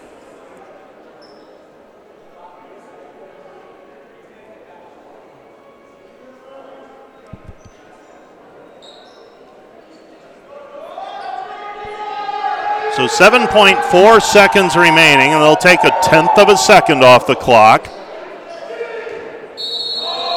[12.95, 17.89] So 7.4 seconds remaining, and they'll take a tenth of a second off the clock.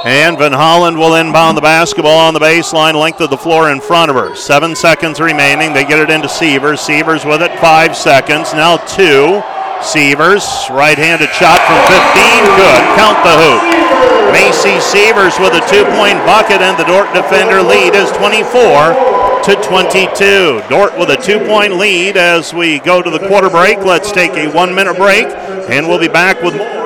[0.03, 3.79] And Van Holland will inbound the basketball on the baseline, length of the floor in
[3.79, 4.35] front of her.
[4.35, 5.71] Seven seconds remaining.
[5.71, 6.81] They get it into Sievers.
[6.81, 8.53] Sievers with it, five seconds.
[8.53, 9.43] Now two.
[9.85, 12.57] Sievers, right handed shot from 15.
[12.57, 12.81] Good.
[12.97, 13.61] Count the hoop.
[14.33, 19.16] Macy Sievers with a two point bucket, and the Dordt defender lead is 24
[19.47, 20.61] to 22.
[20.69, 23.77] Dordt with a two point lead as we go to the quarter break.
[23.77, 25.25] Let's take a one minute break,
[25.69, 26.76] and we'll be back with more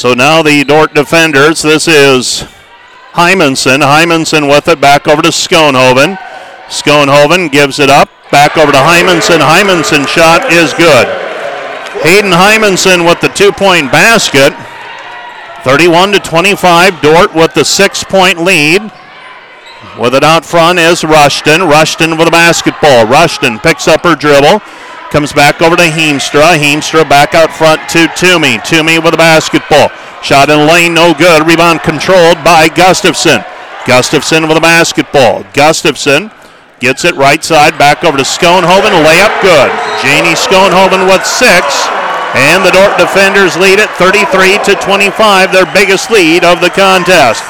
[0.00, 2.48] So now the Dordt defenders, this is
[3.12, 3.84] Hymanson.
[3.84, 6.16] Hymanson with it back over to Schoenhoven.
[6.68, 8.08] Schoenhoven gives it up.
[8.30, 9.40] Back over to Hymanson.
[9.44, 11.06] Hymanson shot is good.
[12.00, 14.54] Hayden Hymanson with the two point basket.
[15.64, 17.02] 31 to 25.
[17.02, 18.80] Dordt with the six point lead.
[20.00, 21.60] With it out front is Rushton.
[21.60, 23.04] Rushton with a basketball.
[23.04, 24.62] Rushton picks up her dribble.
[25.10, 26.54] Comes back over to Heemstra.
[26.54, 28.62] Heemstra back out front to Toomey.
[28.62, 29.90] Toomey with a basketball.
[30.22, 31.42] Shot in lane, no good.
[31.42, 33.42] Rebound controlled by Gustafson.
[33.90, 35.42] Gustafson with a basketball.
[35.52, 36.30] Gustafson
[36.78, 38.94] gets it right side back over to Schoenhoven.
[39.02, 39.74] Layup good.
[39.98, 41.66] Janie Schoenhoven with six.
[42.38, 47.42] And the Dordt defenders lead it 33 to 25, their biggest lead of the contest.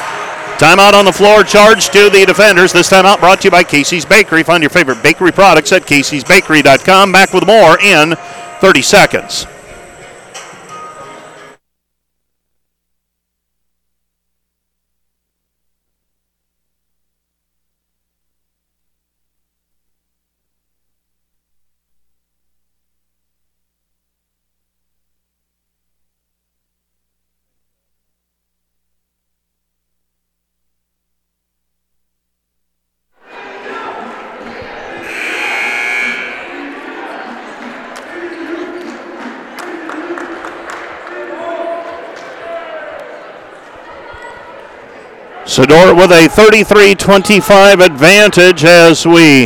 [0.61, 2.71] Timeout on the floor, charge to the defenders.
[2.71, 4.43] This timeout brought to you by Casey's Bakery.
[4.43, 7.11] Find your favorite bakery products at caseysbakery.com.
[7.11, 8.15] Back with more in
[8.59, 9.47] 30 seconds.
[45.61, 49.45] Sedort with a 33 25 advantage as we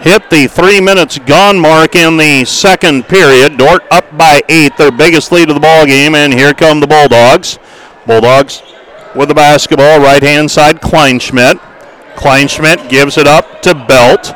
[0.00, 3.58] hit the three minutes gone mark in the second period.
[3.58, 6.86] Dordt up by eight, their biggest lead of the ball game, and here come the
[6.86, 7.58] Bulldogs.
[8.06, 8.62] Bulldogs
[9.14, 11.60] with the basketball, right hand side, Kleinschmidt.
[12.14, 14.32] Kleinschmidt gives it up to Belt.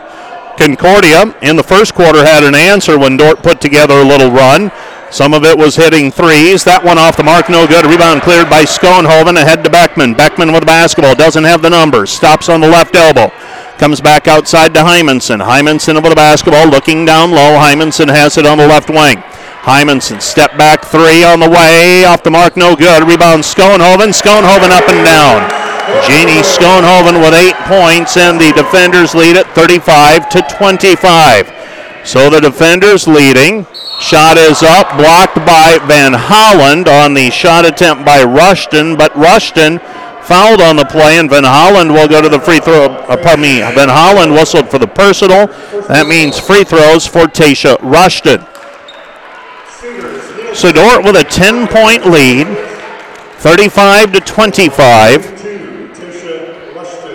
[0.59, 4.71] Concordia in the first quarter had an answer when Dordt put together a little run.
[5.11, 6.63] Some of it was hitting threes.
[6.63, 7.83] That one off the mark, no good.
[7.85, 10.15] Rebound cleared by Schoenhoven ahead to Beckman.
[10.15, 12.11] Beckman with the basketball, doesn't have the numbers.
[12.11, 13.35] Stops on the left elbow.
[13.75, 15.43] Comes back outside to Hymanson.
[15.43, 17.59] Hymanson with the basketball, looking down low.
[17.59, 19.19] Hymanson has it on the left wing.
[19.67, 22.05] Hymanson, step back three on the way.
[22.05, 23.03] Off the mark, no good.
[23.03, 24.15] Rebound Schoenhoven.
[24.15, 25.43] Schoenhoven up and down.
[26.07, 31.51] Jeannie Schoenhoven with eight points, and the defenders lead at 35 to 25.
[32.05, 33.67] So the defenders leading.
[34.01, 39.79] Shot is up, blocked by Van Holland on the shot attempt by Rushton, but Rushton
[40.23, 42.85] fouled on the play, and Van Holland will go to the free throw.
[42.85, 45.49] Uh, pardon me, Van Holland whistled for the personal.
[45.89, 48.41] That means free throws for Tasha Rushton.
[50.55, 52.47] Sedort with a 10 point lead,
[53.39, 55.41] 35 to 25.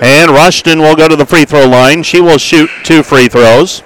[0.02, 2.04] And Rushton will go to the free throw line.
[2.04, 3.82] She will shoot two free throws.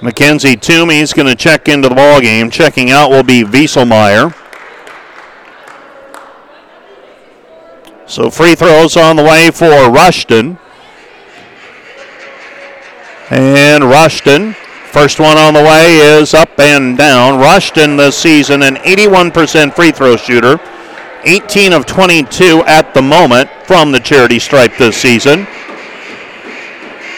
[0.00, 2.50] Mackenzie Toomey's going to check into the ball game.
[2.50, 4.32] Checking out will be Wieselmeyer.
[8.06, 10.58] So free throws on the way for Rushton.
[13.30, 17.40] And Rushton, first one on the way is up and down.
[17.40, 20.60] Rushton this season an 81% free throw shooter.
[21.24, 25.46] 18 of 22 at the moment from the charity stripe this season.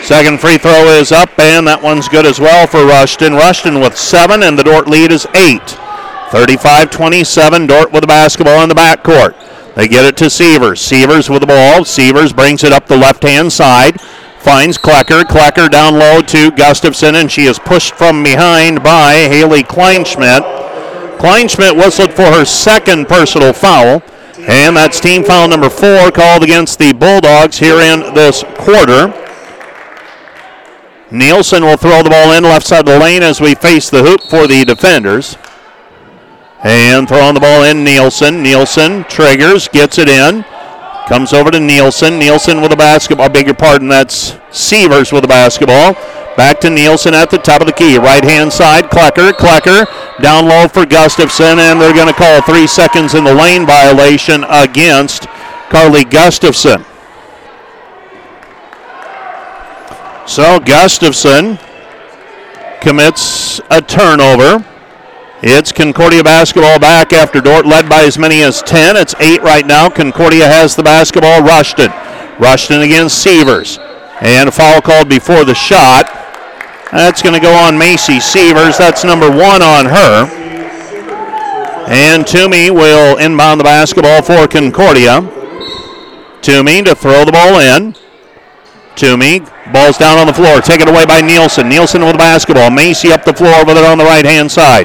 [0.02, 3.34] Second free throw is up, and that one's good as well for Rushton.
[3.34, 5.78] Rushton with seven, and the Dordt lead is eight.
[6.30, 9.34] 35 27, Dordt with the basketball in the backcourt.
[9.74, 10.80] They get it to Sievers.
[10.80, 11.84] Sievers with the ball.
[11.84, 14.00] Sievers brings it up the left hand side.
[14.40, 15.22] Finds Klecker.
[15.22, 21.18] Klecker down low to Gustafson, and she is pushed from behind by Haley Kleinschmidt.
[21.18, 24.02] Kleinschmidt whistled for her second personal foul,
[24.38, 29.12] and that's team foul number four called against the Bulldogs here in this quarter.
[31.10, 34.02] Nielsen will throw the ball in left side of the lane as we face the
[34.02, 35.36] hoop for the defenders.
[36.62, 38.42] And throwing the ball in, Nielsen.
[38.42, 40.44] Nielsen triggers, gets it in.
[41.08, 42.18] Comes over to Nielsen.
[42.18, 43.26] Nielsen with a basketball.
[43.26, 45.94] I beg your pardon, that's Sievers with a basketball.
[46.36, 47.98] Back to Nielsen at the top of the key.
[47.98, 49.32] Right hand side, Klecker.
[49.32, 49.86] Klecker
[50.22, 54.44] down low for Gustafson, and they're going to call three seconds in the lane violation
[54.48, 55.26] against
[55.70, 56.84] Carly Gustafson.
[60.30, 61.58] So Gustafson
[62.80, 64.64] commits a turnover.
[65.42, 68.96] It's Concordia basketball back after Dordt led by as many as 10.
[68.96, 69.90] It's 8 right now.
[69.90, 71.42] Concordia has the basketball.
[71.42, 71.90] Rushton.
[72.38, 73.78] Rushton against Sievers.
[74.20, 76.06] And a foul called before the shot.
[76.92, 78.78] That's going to go on Macy Sievers.
[78.78, 80.28] That's number one on her.
[81.88, 85.22] And Toomey will inbound the basketball for Concordia.
[86.40, 87.96] Toomey to throw the ball in.
[89.00, 89.40] Toomey,
[89.72, 91.70] ball's down on the floor, taken away by Nielsen.
[91.70, 92.70] Nielsen with the basketball.
[92.70, 94.84] Macy up the floor over there on the right hand side.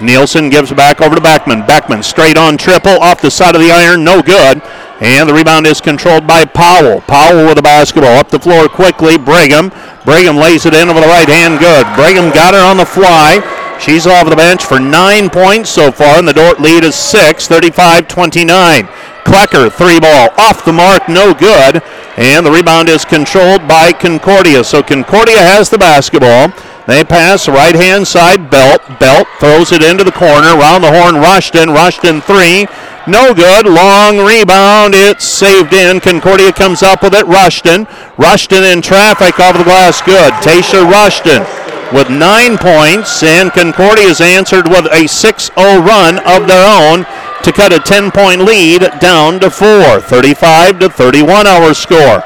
[0.00, 1.66] Nielsen gives back over to Beckman.
[1.66, 4.62] Beckman straight on triple off the side of the iron, no good.
[5.00, 7.00] And the rebound is controlled by Powell.
[7.00, 9.18] Powell with the basketball up the floor quickly.
[9.18, 9.72] Brigham.
[10.04, 11.84] Brigham lays it in over the right hand, good.
[11.96, 13.42] Brigham got her on the fly.
[13.80, 17.48] She's off the bench for nine points so far, and the Dordt lead is six,
[17.48, 18.86] 35 29.
[19.26, 21.82] Klecker, three ball, off the mark, no good.
[22.18, 24.64] And the rebound is controlled by Concordia.
[24.64, 26.50] So Concordia has the basketball.
[26.88, 28.82] They pass right hand side, Belt.
[28.98, 31.70] Belt throws it into the corner, round the horn, Rushton.
[31.70, 32.66] Rushton three.
[33.06, 33.66] No good.
[33.66, 34.94] Long rebound.
[34.96, 36.00] It's saved in.
[36.00, 37.24] Concordia comes up with it.
[37.26, 37.86] Rushton.
[38.18, 40.02] Rushton in traffic off the glass.
[40.02, 40.32] Good.
[40.42, 41.46] Tasha Rushton
[41.92, 47.06] with nine points, and Concordia's answered with a 6 0 run of their own
[47.44, 50.00] to cut a 10 point lead down to four.
[50.00, 52.22] 35 to 31 our score.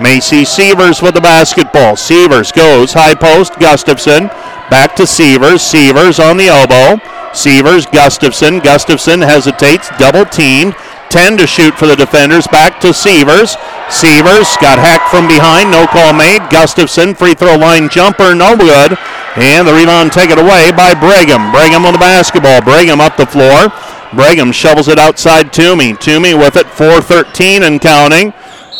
[0.00, 1.96] Macy Sievers with the basketball.
[1.96, 3.58] Sievers goes high post.
[3.58, 4.28] Gustafson
[4.72, 5.60] back to Sievers.
[5.60, 6.96] Sievers on the elbow.
[7.34, 8.58] Sievers, Gustafson.
[8.60, 10.74] Gustafson hesitates, double teamed.
[11.10, 12.46] 10 to shoot for the defenders.
[12.48, 13.56] Back to Sievers.
[13.92, 15.70] Sievers got hacked from behind.
[15.70, 16.40] No call made.
[16.48, 18.96] Gustafson, free throw line jumper, no good.
[19.36, 21.52] And the rebound taken away by Brigham.
[21.52, 22.62] Brigham on the basketball.
[22.62, 23.68] Brigham up the floor.
[24.14, 25.94] Brigham shovels it outside Toomey.
[25.94, 28.32] Toomey with it, 4-13 and counting.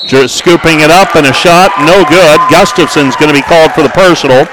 [0.07, 2.41] Just scooping it up and a shot, no good.
[2.51, 4.45] Gustafson's going to be called for the personal.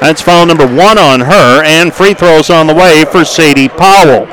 [0.00, 4.26] That's foul number one on her, and free throws on the way for Sadie Powell.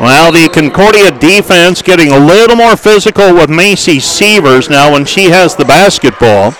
[0.00, 5.26] Well, the Concordia defense getting a little more physical with Macy Sievers now when she
[5.26, 6.52] has the basketball.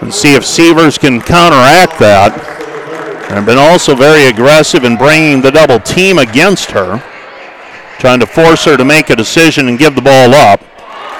[0.00, 2.55] And see if Sievers can counteract that.
[3.28, 7.02] And been also very aggressive in bringing the double team against her,
[7.98, 10.60] trying to force her to make a decision and give the ball up.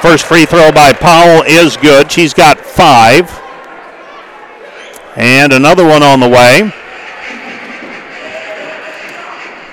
[0.01, 2.13] First free throw by Powell is good.
[2.13, 3.29] She's got five.
[5.17, 6.71] And another one on the way.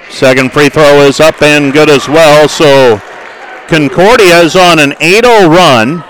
[0.10, 2.50] Second free throw is up and good as well.
[2.50, 3.00] So
[3.68, 6.04] Concordia is on an 8 0 run.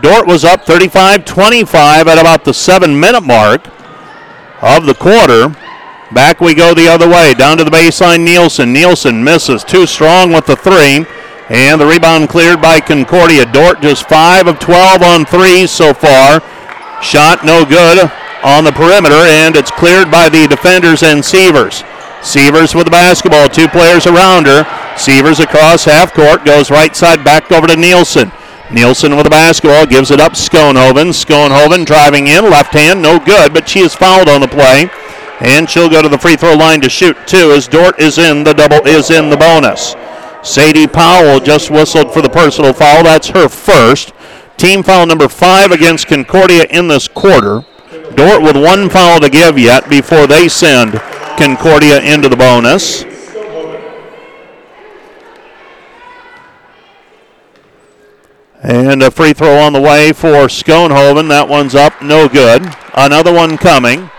[0.00, 3.75] Dordt was up 35 25 at about the seven minute mark
[4.62, 5.54] of the quarter.
[6.12, 8.24] Back we go the other way, down to the baseline.
[8.24, 8.72] Nielsen.
[8.72, 9.64] Nielsen misses.
[9.64, 11.04] Too strong with the three.
[11.48, 13.44] And the rebound cleared by Concordia.
[13.50, 16.42] Dordt just 5 of 12 on threes so far.
[17.02, 18.10] Shot no good
[18.42, 21.84] on the perimeter, and it's cleared by the defenders and Sievers.
[22.22, 24.64] Sievers with the basketball, two players around her.
[24.96, 28.32] Sievers across half court, goes right side back over to Nielsen.
[28.72, 31.12] Nielsen with the basketball, gives it up Schoenhoven.
[31.12, 34.90] Schoenhoven driving in, left hand, no good, but she is fouled on the play.
[35.40, 38.42] And she'll go to the free throw line to shoot two as Dordt is in
[38.42, 39.94] the double is in the bonus.
[40.42, 43.04] Sadie Powell just whistled for the personal foul.
[43.04, 44.12] That's her first.
[44.56, 47.64] Team foul number five against Concordia in this quarter.
[48.14, 50.92] Dordt with one foul to give yet before they send
[51.36, 53.04] Concordia into the bonus.
[58.66, 61.28] And a free throw on the way for Schoenhoven.
[61.28, 62.66] That one's up, no good.
[62.94, 64.10] Another one coming.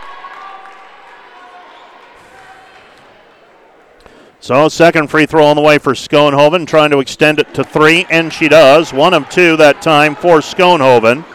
[4.40, 8.06] So, second free throw on the way for Schoenhoven, trying to extend it to three,
[8.10, 8.94] and she does.
[8.94, 11.26] One of two that time for Schoenhoven.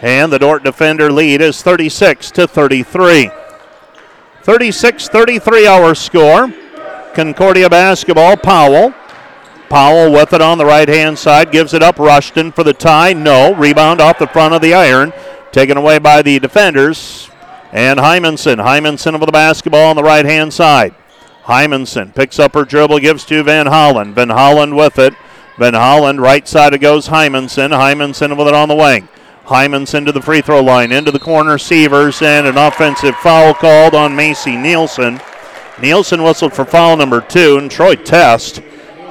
[0.00, 3.30] And the Dordt defender lead is 36 to 33.
[4.44, 6.50] 36 33 our score.
[7.12, 8.94] Concordia basketball, Powell.
[9.70, 12.00] Powell with it on the right hand side, gives it up.
[12.00, 13.12] Rushton for the tie.
[13.12, 13.54] No.
[13.54, 15.12] Rebound off the front of the iron.
[15.52, 17.30] Taken away by the defenders.
[17.70, 18.56] And Hymanson.
[18.56, 20.92] Hymanson with the basketball on the right hand side.
[21.44, 24.16] Hymanson picks up her dribble, gives to Van Holland.
[24.16, 25.14] Van Holland with it.
[25.56, 27.70] Van Holland, right side it goes Hymanson.
[27.70, 29.08] Hymanson with it on the wing.
[29.44, 33.94] Hymanson to the free throw line, into the corner, Sievers, and an offensive foul called
[33.94, 35.20] on Macy Nielsen.
[35.80, 38.62] Nielsen whistled for foul number two, and Troy Test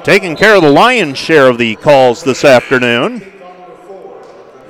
[0.03, 3.33] taking care of the lion's share of the calls this afternoon.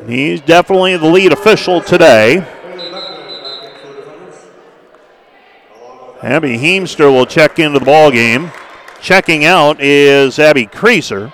[0.08, 2.38] He's definitely the lead official today.
[6.22, 8.52] Abby Heemstra will check into the ball game.
[9.02, 11.32] Checking out is Abby Kreiser.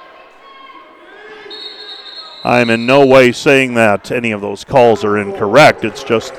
[2.43, 5.83] I'm in no way saying that any of those calls are incorrect.
[5.83, 6.35] It's just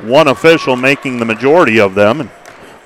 [0.00, 2.20] one official making the majority of them.
[2.22, 2.30] And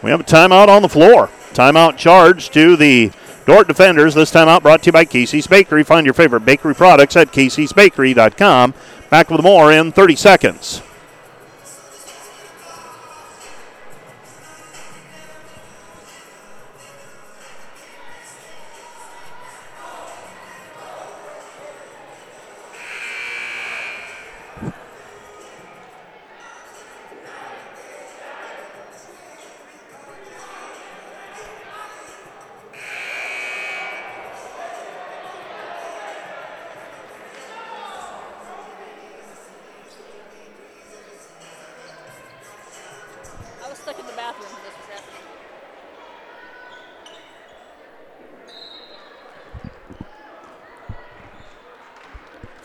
[0.03, 1.31] we have a timeout on the floor.
[1.53, 3.13] Timeout charge to the
[3.47, 4.15] Dordt Defenders.
[4.15, 5.85] This time out brought to you by Casey's Bakery.
[5.85, 8.75] Find your favorite bakery products at caseysbakery.com.
[9.09, 10.83] Back with more in 30 seconds.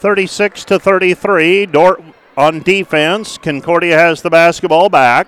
[0.02, 1.68] 36 to 33.
[1.68, 2.02] Dordt
[2.36, 3.38] on defense.
[3.38, 5.28] Concordia has the basketball back.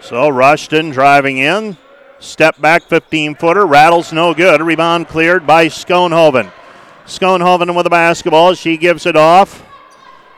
[0.00, 1.76] So Rushton driving in.
[2.20, 3.66] Step back 15 footer.
[3.66, 4.62] Rattles no good.
[4.62, 6.52] Rebound cleared by Schoenhoven.
[7.04, 8.54] Schoenhoven with the basketball.
[8.54, 9.64] She gives it off.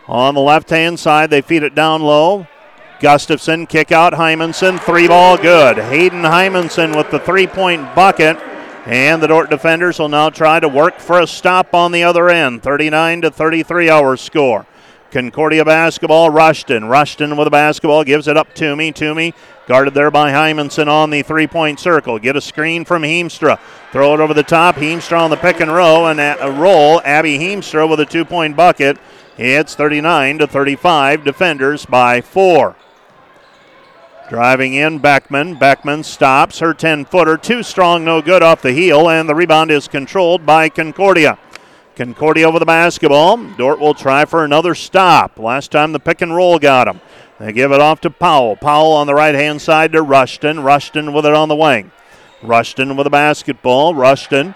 [0.08, 2.46] On the left hand side, they feed it down low.
[3.00, 4.80] Gustafson kick out Hymanson.
[4.80, 5.76] Three ball good.
[5.76, 8.38] Hayden Hymanson with the three point bucket.
[8.86, 12.30] And the Dordt defenders will now try to work for a stop on the other
[12.30, 12.62] end.
[12.62, 14.66] 39 to 33 our score.
[15.10, 16.84] Concordia basketball, Rushton.
[16.84, 18.92] Rushton with a basketball, gives it up to me.
[18.92, 19.34] Toomey,
[19.66, 22.18] guarded there by Hymanson on the three point circle.
[22.18, 23.58] Get a screen from Heemstra.
[23.92, 24.76] Throw it over the top.
[24.76, 27.02] Heemstra on the pick and roll and a roll.
[27.04, 28.98] Abby Heemstra with a two point bucket.
[29.36, 31.24] It's 39 to 35.
[31.24, 32.76] Defenders by four.
[34.30, 35.56] Driving in, Beckman.
[35.56, 37.36] Beckman stops her 10 footer.
[37.36, 41.36] Too strong, no good off the heel, and the rebound is controlled by Concordia.
[41.96, 43.38] Concordia over the basketball.
[43.56, 45.36] Dordt will try for another stop.
[45.36, 47.00] Last time the pick and roll got him.
[47.40, 48.54] They give it off to Powell.
[48.54, 50.62] Powell on the right hand side to Rushton.
[50.62, 51.90] Rushton with it on the wing.
[52.40, 53.96] Rushton with the basketball.
[53.96, 54.54] Rushton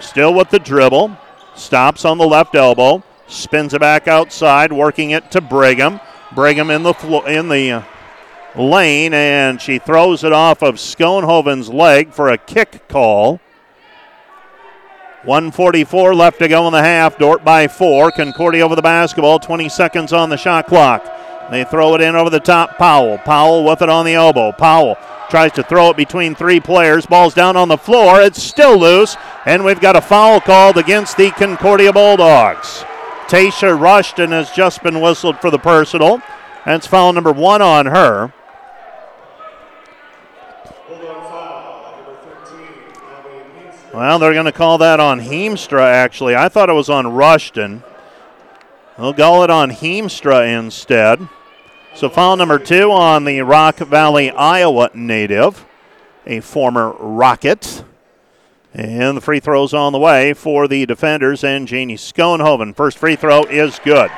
[0.00, 1.14] still with the dribble.
[1.54, 3.04] Stops on the left elbow.
[3.26, 6.00] Spins it back outside, working it to Brigham.
[6.34, 7.82] Brigham in the flo- in the uh,
[8.58, 13.40] lane, and she throws it off of Schoenhoven's leg for a kick call.
[15.24, 17.18] 144 left to go in the half.
[17.18, 18.10] Dordt by four.
[18.10, 19.38] Concordia over the basketball.
[19.38, 21.04] 20 seconds on the shot clock.
[21.50, 22.78] They throw it in over the top.
[22.78, 23.18] Powell.
[23.18, 24.52] Powell with it on the elbow.
[24.52, 24.96] Powell
[25.28, 27.06] tries to throw it between three players.
[27.06, 28.20] Ball's down on the floor.
[28.20, 32.84] It's still loose, and we've got a foul called against the Concordia Bulldogs.
[33.28, 36.22] Tasha Rushton has just been whistled for the personal.
[36.64, 38.32] That's foul number one on her.
[43.98, 46.36] Well, they're going to call that on Heemstra, actually.
[46.36, 47.82] I thought it was on Rushton.
[48.96, 51.28] They'll call it on Heemstra instead.
[51.96, 55.66] So, foul number two on the Rock Valley, Iowa native,
[56.26, 57.82] a former Rocket.
[58.72, 62.76] And the free throw's on the way for the defenders and Janie Schoenhoven.
[62.76, 64.12] First free throw is good.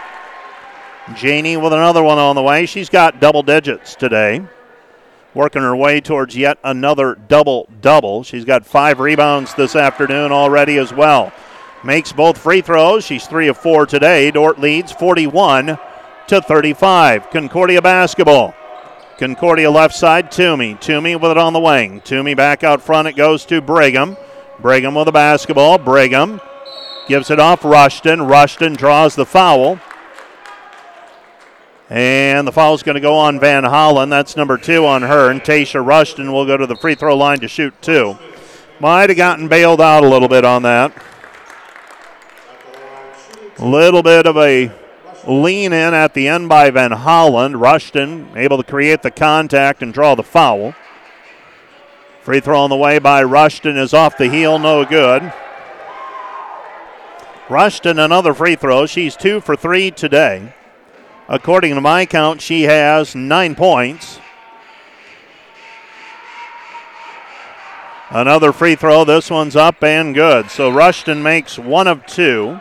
[1.16, 2.66] Janie with another one on the way.
[2.66, 4.42] She's got double digits today
[5.34, 8.22] working her way towards yet another double double.
[8.22, 11.32] She's got five rebounds this afternoon already as well.
[11.84, 13.04] Makes both free throws.
[13.04, 14.30] She's three of four today.
[14.30, 15.78] Dordt leads 41
[16.28, 17.30] to 35.
[17.30, 18.54] Concordia basketball.
[19.18, 20.74] Concordia left side, Toomey.
[20.76, 22.00] Toomey with it on the wing.
[22.02, 23.08] Toomey back out front.
[23.08, 24.16] It goes to Brigham.
[24.60, 25.78] Brigham with the basketball.
[25.78, 26.40] Brigham
[27.08, 28.22] gives it off Rushton.
[28.22, 29.78] Rushton draws the foul.
[31.90, 34.12] And the foul is going to go on Van Holland.
[34.12, 35.28] That's number two on her.
[35.28, 38.16] And Tasha Rushton will go to the free throw line to shoot two.
[38.78, 40.92] Might have gotten bailed out a little bit on that.
[43.58, 44.70] A little bit of a
[45.26, 47.60] lean in at the end by Van Holland.
[47.60, 50.74] Rushton able to create the contact and draw the foul.
[52.22, 55.32] Free throw on the way by Rushton is off the heel, no good.
[57.48, 58.86] Rushton, another free throw.
[58.86, 60.54] She's two for three today.
[61.30, 64.18] According to my count, she has nine points.
[68.10, 69.04] Another free throw.
[69.04, 70.50] This one's up and good.
[70.50, 72.58] So Rushton makes one of two.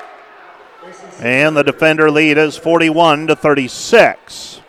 [1.19, 4.61] And the defender lead is 41 to 36.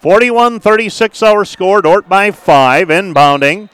[0.00, 1.80] 41 36 our score.
[1.80, 2.88] Dordt by five.
[2.88, 3.70] Inbounding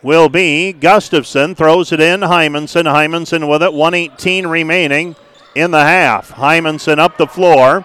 [0.00, 1.54] will be Gustafson.
[1.54, 2.20] Throws it in.
[2.20, 2.84] Hymanson.
[2.84, 3.74] Hymanson with it.
[3.74, 5.14] 118 remaining
[5.56, 6.32] in the half.
[6.32, 7.84] Hymanson up the floor.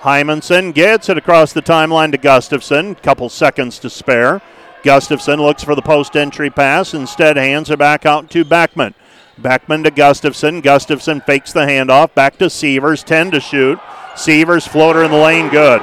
[0.00, 2.96] Hymanson gets it across the timeline to Gustafson.
[2.96, 4.42] Couple seconds to spare.
[4.82, 6.92] Gustafson looks for the post entry pass.
[6.92, 8.94] Instead, hands it back out to Beckman.
[9.38, 10.60] Beckman to Gustafson.
[10.60, 12.12] Gustafson fakes the handoff.
[12.14, 13.02] Back to Sievers.
[13.04, 13.78] 10 to shoot.
[14.16, 15.48] Sievers floater in the lane.
[15.48, 15.80] Good.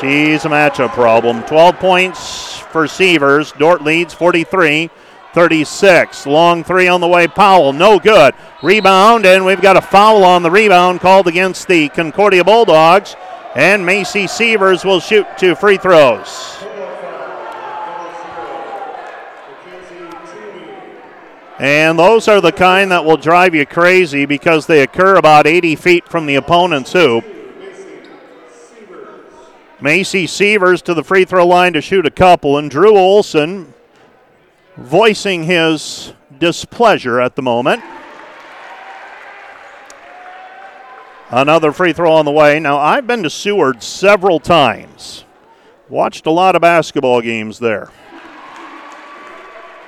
[0.00, 1.42] She's a matchup problem.
[1.44, 3.52] 12 points for Sievers.
[3.52, 4.90] Dordt leads 43
[5.34, 6.26] 36.
[6.26, 7.28] Long three on the way.
[7.28, 8.34] Powell, no good.
[8.62, 13.16] Rebound, and we've got a foul on the rebound called against the Concordia Bulldogs.
[13.54, 16.56] And Macy Sievers will shoot two free throws.
[21.58, 25.74] And those are the kind that will drive you crazy because they occur about 80
[25.74, 27.24] feet from the opponent's hoop.
[29.80, 33.74] Macy Sievers to the free throw line to shoot a couple, and Drew Olson
[34.78, 37.82] voicing his displeasure at the moment.
[41.30, 42.58] Another free throw on the way.
[42.58, 45.24] Now, I've been to Seward several times,
[45.88, 47.90] watched a lot of basketball games there.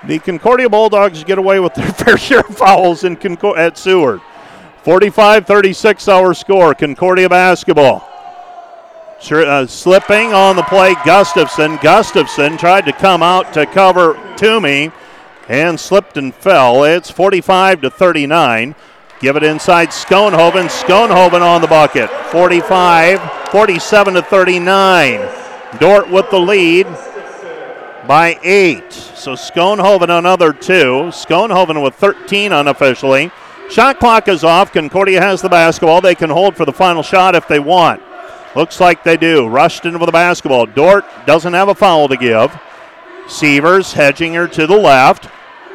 [0.04, 4.20] The Concordia Bulldogs get away with their fair share of fouls in Concor- at Seward.
[4.82, 6.74] 45 36 our score.
[6.74, 8.06] Concordia basketball.
[9.28, 11.76] Uh, slipping on the play, Gustafson.
[11.82, 14.90] Gustafson tried to come out to cover Toomey
[15.48, 16.84] and slipped and fell.
[16.84, 18.74] It's 45 to 39.
[19.20, 20.68] Give it inside Schoenhoven.
[20.68, 22.10] Schoenhoven on the bucket.
[22.32, 25.28] 45, 47 to 39.
[25.78, 26.86] Dordt with the lead
[28.08, 28.90] by eight.
[28.92, 31.10] So Schoenhoven another two.
[31.12, 33.30] Schoenhoven with 13 unofficially.
[33.68, 34.72] Shot clock is off.
[34.72, 36.00] Concordia has the basketball.
[36.00, 38.02] They can hold for the final shot if they want.
[38.56, 39.46] Looks like they do.
[39.46, 40.66] Rushton with the basketball.
[40.66, 42.56] Dordt doesn't have a foul to give.
[43.28, 45.28] Sievers hedging her to the left.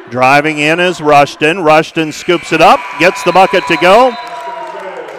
[0.09, 1.59] Driving in is Rushton.
[1.59, 4.11] Rushton scoops it up, gets the bucket to go.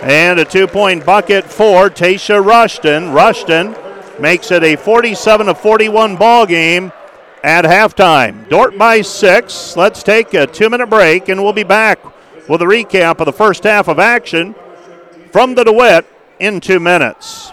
[0.02, 3.12] And a two point bucket for Tasha Rushton.
[3.12, 3.74] Rushton
[4.20, 6.92] makes it a 47 41 ball game
[7.42, 8.48] at halftime.
[8.50, 9.76] Dordt by six.
[9.76, 11.98] Let's take a two minute break and we'll be back
[12.48, 14.54] with a recap of the first half of action
[15.32, 16.06] from the DeWitt
[16.38, 17.52] in two minutes.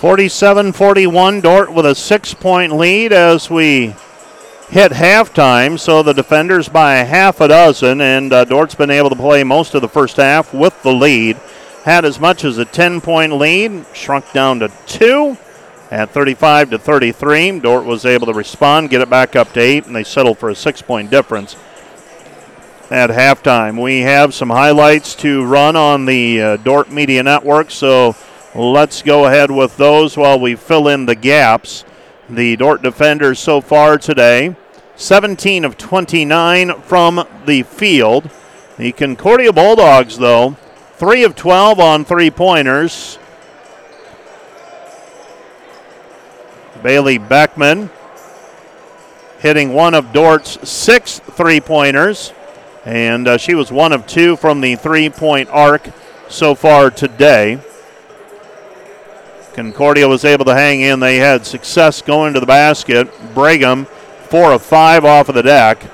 [0.00, 3.94] 47 41, Dordt with a six point lead as we
[4.70, 5.78] hit halftime.
[5.78, 9.44] So the defenders by a half a dozen, and uh, Dordt's been able to play
[9.44, 11.36] most of the first half with the lead.
[11.84, 15.36] Had as much as a 10 point lead, shrunk down to two
[15.90, 17.60] at 35 to 33.
[17.60, 20.48] Dordt was able to respond, get it back up to eight, and they settled for
[20.48, 21.56] a six point difference
[22.90, 23.80] at halftime.
[23.80, 28.16] We have some highlights to run on the uh, Media Network, so
[28.52, 31.84] Let's go ahead with those while we fill in the gaps.
[32.28, 34.56] The Dordt defenders so far today
[34.96, 38.28] 17 of 29 from the field.
[38.76, 40.56] The Concordia Bulldogs, though,
[40.96, 43.20] 3 of 12 on three pointers.
[46.82, 47.88] Bailey Beckman
[49.38, 52.32] hitting one of Dordt's six three pointers,
[52.84, 55.88] and uh, she was one of two from the three point arc
[56.28, 57.60] so far today.
[59.52, 61.00] Concordia was able to hang in.
[61.00, 63.08] They had success going to the basket.
[63.34, 63.84] Brigham,
[64.28, 65.84] four of five off of the deck.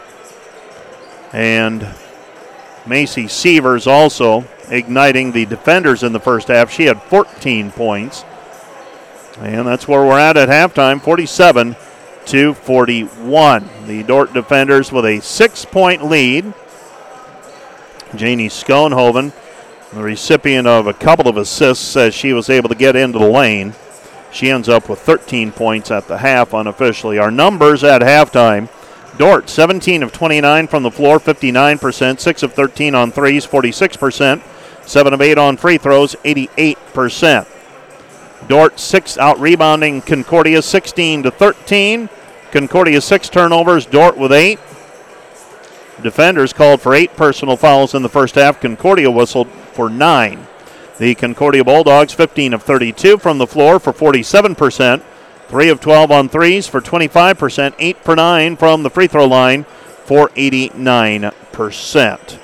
[1.33, 1.87] And
[2.87, 6.71] Macy Sievers also igniting the defenders in the first half.
[6.71, 8.25] She had 14 points.
[9.39, 11.77] And that's where we're at at halftime 47
[12.27, 13.69] to 41.
[13.87, 16.53] The Dordt defenders with a six point lead.
[18.15, 19.33] Janie Schoenhoven
[19.93, 23.29] the recipient of a couple of assists as she was able to get into the
[23.29, 23.75] lane.
[24.33, 27.19] She ends up with 13 points at the half unofficially.
[27.19, 28.69] Our numbers at halftime
[29.17, 34.43] Dordt, 17 of 29 from the floor, 59%, 6 of 13 on threes, 46%,
[34.87, 37.47] 7 of 8 on free throws, 88%.
[38.47, 42.11] Dordt, 6 out rebounding Concordia 16 to 13.
[42.51, 44.59] Concordia 6 turnovers, Dordt with 8.
[46.03, 48.61] Defenders called for 8 personal fouls in the first half.
[48.61, 50.47] Concordia whistled for nine.
[50.99, 55.03] The Concordia Bulldogs, 15 of 32 from the floor for 47%,
[55.49, 59.65] 3 of 12 on threes for 25%, 8 for 9 from the free throw line
[60.05, 62.39] for 89%.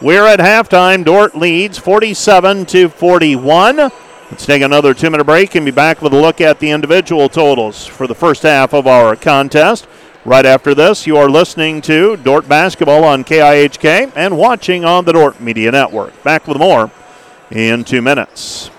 [0.00, 1.04] We're at halftime.
[1.04, 3.76] Dordt leads 47 to 41.
[3.76, 7.28] Let's take another two minute break and be back with a look at the individual
[7.28, 9.88] totals for the first half of our contest.
[10.26, 15.14] Right after this, you are listening to Dordt Basketball on KIHK and watching on the
[15.14, 16.22] Dordt Media Network.
[16.22, 16.90] Back with more
[17.50, 18.70] in two minutes.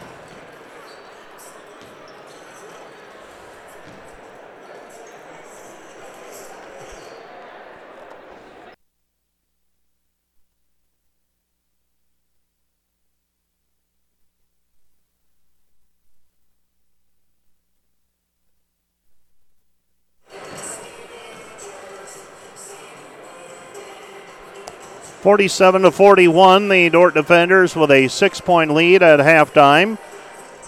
[25.21, 29.99] 47 to 41, the Dordt defenders with a six point lead at halftime.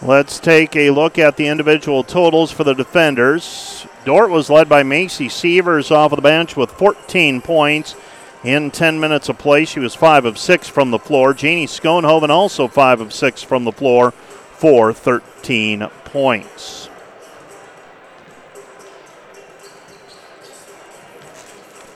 [0.04, 3.88] Let's take a look at the individual totals for the defenders.
[4.06, 7.96] Dordt was led by Macy Sievers off of the bench with 14 points
[8.44, 9.66] in 10 minutes of play.
[9.66, 11.34] She was 5 of 6 from the floor.
[11.34, 16.90] Janie Schoenhoven also 5 of 6 from the floor for 13 points.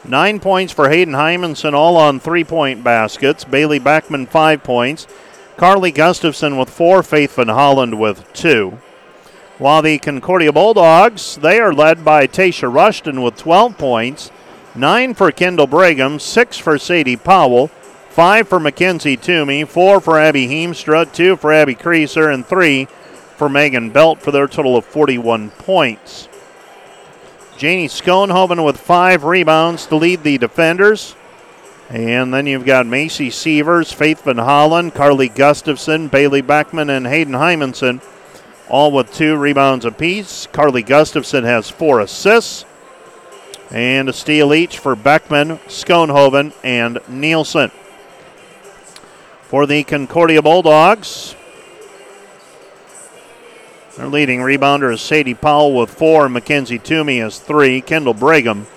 [0.07, 3.43] Nine points for Hayden Hymanson, all on three point baskets.
[3.43, 5.05] Bailey Beckman, five points.
[5.57, 7.03] Carly Gustafson with four.
[7.03, 8.79] Faith Van Holland with two.
[9.57, 14.31] While the Concordia Bulldogs, they are led by Tasha Rushton with 12 points.
[14.75, 17.67] Nine for Kendall Brigham, six for Sadie Powell,
[18.09, 22.85] five for Mackenzie Toomey, four for Abby Heemstra, two for Abby Kreiser, and three
[23.35, 26.29] for Megan Belt for their total of 41 points.
[27.57, 31.15] Janie Schoenhoven with five rebounds to lead the defenders.
[31.89, 37.33] And then you've got Macy Sievers, Faith Van Holland, Carly Gustafson, Bailey Beckman, and Hayden
[37.33, 38.01] Hymanson,
[38.69, 40.47] all with two rebounds apiece.
[40.51, 42.65] Carly Gustafson has four assists.
[43.71, 47.71] And a steal each for Beckman, Schoenhoven, and Nielsen.
[49.43, 51.36] For the Concordia Bulldogs,
[53.97, 56.29] their leading rebounder is Sadie Powell with four.
[56.29, 57.81] Mackenzie Toomey has three.
[57.81, 58.67] Kendall Brigham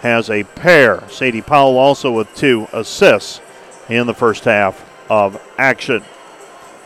[0.00, 1.08] has a pair.
[1.08, 3.40] Sadie Powell also with two assists
[3.88, 6.02] in the first half of action.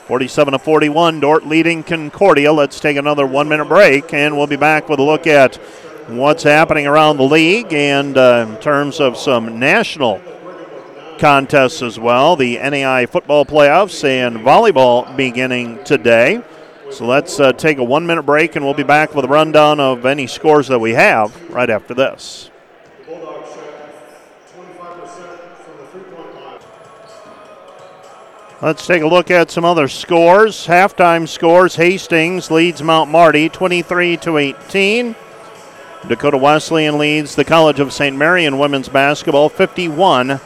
[0.07, 2.53] 47 to 41, Dordt leading Concordia.
[2.53, 5.57] Let's take another one minute break and we'll be back with a look at
[6.09, 10.21] what's happening around the league and uh, in terms of some national
[11.19, 12.37] contests as well.
[12.37, 16.43] The NAI football playoffs and volleyball beginning today.
[16.91, 19.79] So let's uh, take a one minute break and we'll be back with a rundown
[19.79, 22.51] of any scores that we have right after this.
[28.61, 30.67] Let's take a look at some other scores.
[30.67, 35.15] Halftime scores Hastings leads Mount Marty 23 to 18.
[36.09, 38.17] Dakota Wesleyan leads the College of St.
[38.17, 40.41] Mary in women's basketball 51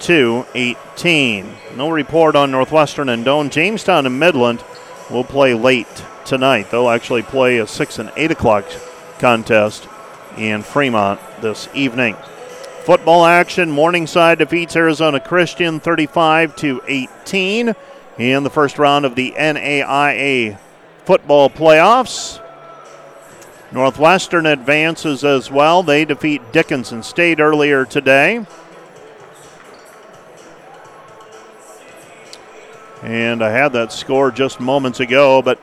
[0.00, 1.56] to 18.
[1.76, 3.50] No report on Northwestern and Doane.
[3.50, 4.62] Jamestown and Midland
[5.10, 6.70] will play late tonight.
[6.70, 8.64] They'll actually play a 6 and 8 o'clock
[9.18, 9.88] contest
[10.36, 12.16] in Fremont this evening.
[12.84, 17.74] Football action Morningside defeats Arizona Christian 35 to 18
[18.18, 20.58] in the first round of the NAIA
[21.04, 22.40] football playoffs.
[23.72, 25.82] Northwestern advances as well.
[25.82, 28.46] They defeat Dickinson State earlier today.
[33.04, 35.60] And I had that score just moments ago, but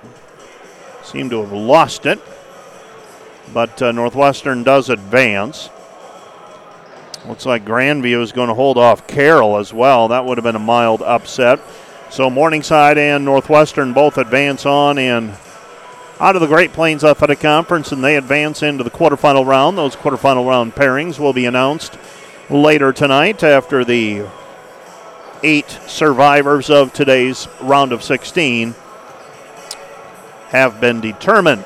[1.04, 2.20] seem to have lost it.
[3.52, 5.70] But uh, Northwestern does advance.
[7.28, 10.10] Looks like Grandview is going to hold off Carroll as well.
[10.10, 11.60] That would have been a mild upset.
[12.12, 15.34] So Morningside and Northwestern both advance on and
[16.20, 19.80] out of the Great Plains Athletic Conference, and they advance into the quarterfinal round.
[19.80, 21.98] Those quarterfinal round pairings will be announced
[22.52, 24.28] later tonight after the
[25.44, 28.76] eight survivors of today's round of 16
[30.50, 31.66] have been determined.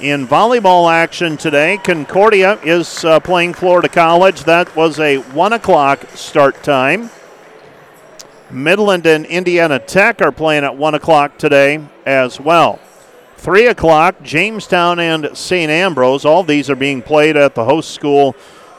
[0.00, 4.44] In volleyball action today, Concordia is uh, playing Florida College.
[4.44, 7.10] That was a 1 o'clock start time.
[8.50, 12.80] Midland and Indiana Tech are playing at 1 o'clock today as well.
[13.36, 15.70] 3 o'clock, Jamestown and St.
[15.70, 16.24] Ambrose.
[16.24, 18.36] All these are being played at the host school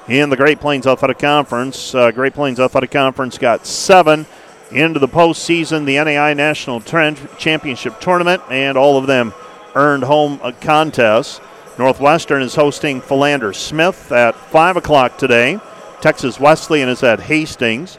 [0.08, 1.96] in the Great Plains Athletic Conference.
[1.96, 4.26] Uh, Great Plains Athletic Conference got seven
[4.72, 9.34] into the postseason, the NAI National Championship Tournament, and all of them
[9.76, 11.40] earned home contests.
[11.78, 15.60] Northwestern is hosting Philander Smith at 5 o'clock today.
[16.02, 17.98] Texas Wesleyan is at Hastings.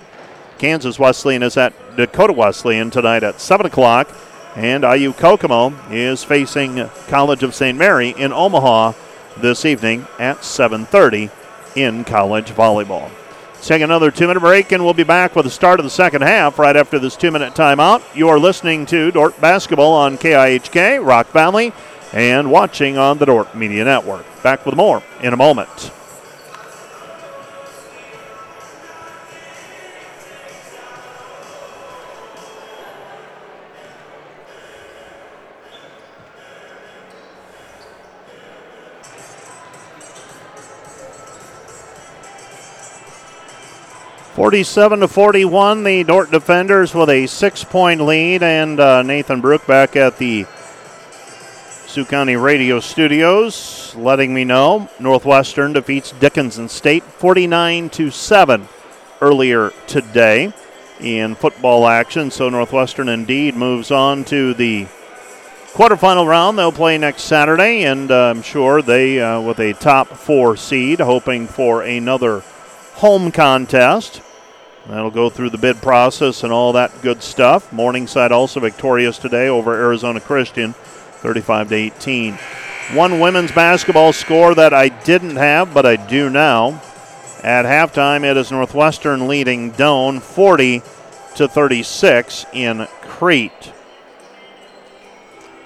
[0.58, 4.08] Kansas Wesleyan is at Dakota Wesleyan tonight at 7 o'clock.
[4.54, 7.76] And IU Kokomo is facing College of St.
[7.76, 8.92] Mary in Omaha
[9.38, 11.30] this evening at 7.30
[11.76, 13.10] in college volleyball.
[13.62, 16.22] Take another two minute break, and we'll be back with the start of the second
[16.22, 18.02] half right after this two minute timeout.
[18.14, 21.72] You're listening to Dordt Basketball on KIHK, Rock Valley,
[22.12, 24.26] and watching on the Dordt Media Network.
[24.42, 25.90] Back with more in a moment.
[44.34, 49.94] 47 to 41, the Dordt defenders with a six-point lead, and uh, Nathan Brook back
[49.94, 50.44] at the
[51.86, 58.66] Sioux County Radio Studios, letting me know Northwestern defeats Dickinson State 49 to seven
[59.20, 60.52] earlier today
[60.98, 62.32] in football action.
[62.32, 64.86] So Northwestern indeed moves on to the
[65.74, 66.58] quarterfinal round.
[66.58, 70.98] They'll play next Saturday, and uh, I'm sure they, uh, with a top four seed,
[70.98, 72.42] hoping for another
[72.94, 74.22] home contest.
[74.88, 77.72] That'll go through the bid process and all that good stuff.
[77.72, 82.38] Morningside also victorious today over Arizona Christian, 35 to 18.
[82.92, 86.82] One women's basketball score that I didn't have, but I do now.
[87.42, 90.82] At halftime, it is Northwestern leading Doane 40
[91.36, 93.72] to 36 in Crete.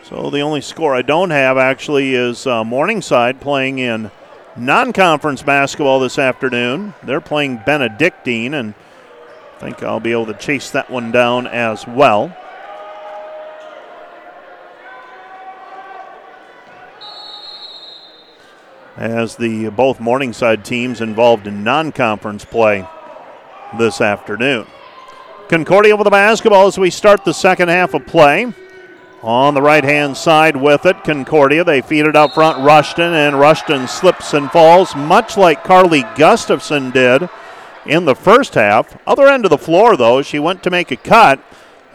[0.04, 4.10] So the only score I don't have actually is uh, Morningside playing in
[4.56, 6.94] non-conference basketball this afternoon.
[7.02, 8.74] They're playing Benedictine, and
[9.59, 12.36] think I'll be able to chase that one down as well.
[18.96, 22.86] As the uh, both Morningside teams involved in non-conference play
[23.78, 24.66] this afternoon.
[25.48, 28.52] Concordia with the basketball as we start the second half of play.
[29.22, 31.64] On the right hand side with it, Concordia.
[31.64, 36.90] They feed it up front, Rushton, and Rushton slips and falls, much like Carly Gustafson
[36.92, 37.28] did
[37.87, 38.97] in the first half.
[39.07, 41.41] Other end of the floor, though, she went to make a cut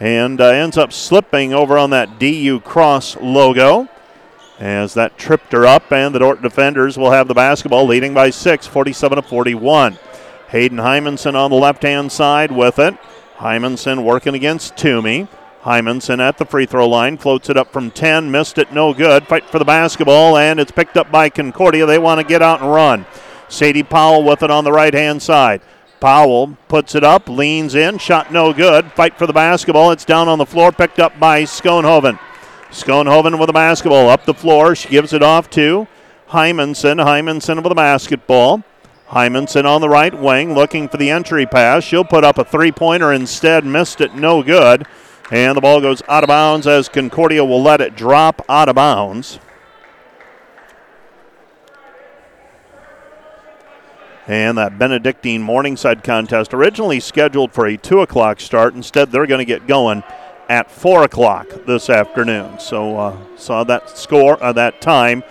[0.00, 3.88] and uh, ends up slipping over on that DU Cross logo
[4.58, 8.30] as that tripped her up, and the Dordt defenders will have the basketball leading by
[8.30, 9.98] six, 47 to 41.
[10.48, 12.94] Hayden Hymanson on the left hand side with it.
[13.36, 15.26] Hymanson working against Toomey.
[15.62, 19.26] Hymanson at the free throw line, floats it up from 10, missed it, no good.
[19.26, 21.86] Fight for the basketball, and it's picked up by Concordia.
[21.86, 23.06] They want to get out and run.
[23.48, 25.62] Sadie Powell with it on the right hand side.
[26.04, 28.92] Powell puts it up, leans in, shot no good.
[28.92, 29.90] Fight for the basketball.
[29.90, 32.18] It's down on the floor, picked up by Schoenhoven.
[32.70, 34.74] Schoenhoven with the basketball up the floor.
[34.74, 35.88] She gives it off to
[36.28, 37.02] Hymanson.
[37.02, 38.62] Hymanson with the basketball.
[39.08, 41.84] Hymanson on the right wing looking for the entry pass.
[41.84, 44.86] She'll put up a three pointer instead, missed it, no good.
[45.30, 48.74] And the ball goes out of bounds as Concordia will let it drop out of
[48.74, 49.38] bounds.
[54.26, 59.38] And that Benedictine Morningside contest, originally scheduled for a 2 o'clock start, instead they're going
[59.38, 60.02] to get going
[60.48, 62.58] at 4 o'clock this afternoon.
[62.58, 65.22] So uh, saw that score, uh, that time,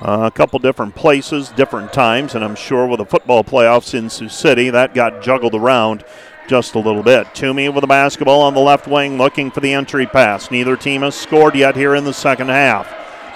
[0.00, 4.08] uh, a couple different places, different times, and I'm sure with the football playoffs in
[4.08, 6.04] Sioux City, that got juggled around
[6.46, 7.34] just a little bit.
[7.34, 10.50] Toomey with the basketball on the left wing looking for the entry pass.
[10.50, 12.94] Neither team has scored yet here in the second half.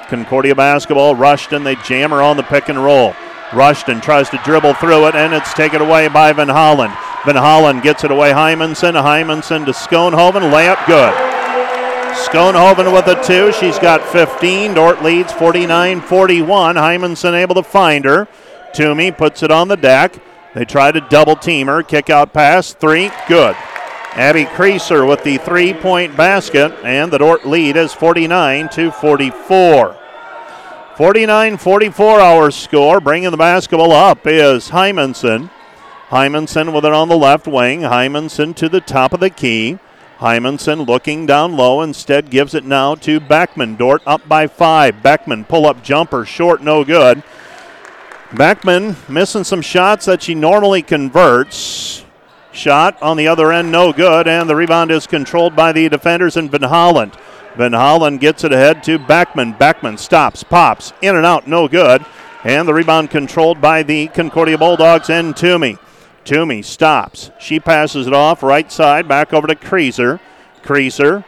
[0.08, 3.14] Concordia basketball, rushed and they jam her on the pick and roll.
[3.52, 6.92] Rushton tries to dribble through it, and it's taken away by Van Holland.
[7.24, 8.32] Van Holland gets it away.
[8.32, 11.12] Hymanson, Hymanson to Schoenhoven, layup good.
[12.26, 13.52] Schoenhoven with a two.
[13.52, 14.74] She's got 15.
[14.74, 16.76] Dordt leads 49 41.
[16.76, 18.28] Hymanson able to find her.
[18.74, 20.18] Toomey puts it on the deck.
[20.54, 21.82] They try to double team her.
[21.82, 22.74] Kick out pass.
[22.74, 23.10] Three.
[23.28, 23.56] Good.
[24.14, 29.96] Abby Kreiser with the three point basket, and the Dordt lead is 49 to 44.
[31.02, 33.00] 49 44 our score.
[33.00, 35.50] Bringing the basketball up is Hymanson.
[36.10, 37.80] Hymanson with it on the left wing.
[37.80, 39.80] Hymanson to the top of the key.
[40.20, 43.74] Hymanson looking down low, instead gives it now to Beckman.
[43.74, 45.02] Dordt up by five.
[45.02, 47.24] Beckman pull up jumper, short, no good.
[48.32, 52.04] Beckman missing some shots that she normally converts.
[52.52, 56.36] Shot on the other end, no good, and the rebound is controlled by the defenders
[56.36, 57.18] in Van Holland.
[57.56, 59.52] Van Holland gets it ahead to Beckman.
[59.52, 62.04] Beckman stops, pops, in and out, no good.
[62.44, 65.78] And the rebound controlled by the Concordia Bulldogs and Toomey.
[66.24, 67.30] Toomey stops.
[67.38, 70.18] She passes it off right side, back over to Kreiser.
[70.62, 71.24] Kreiser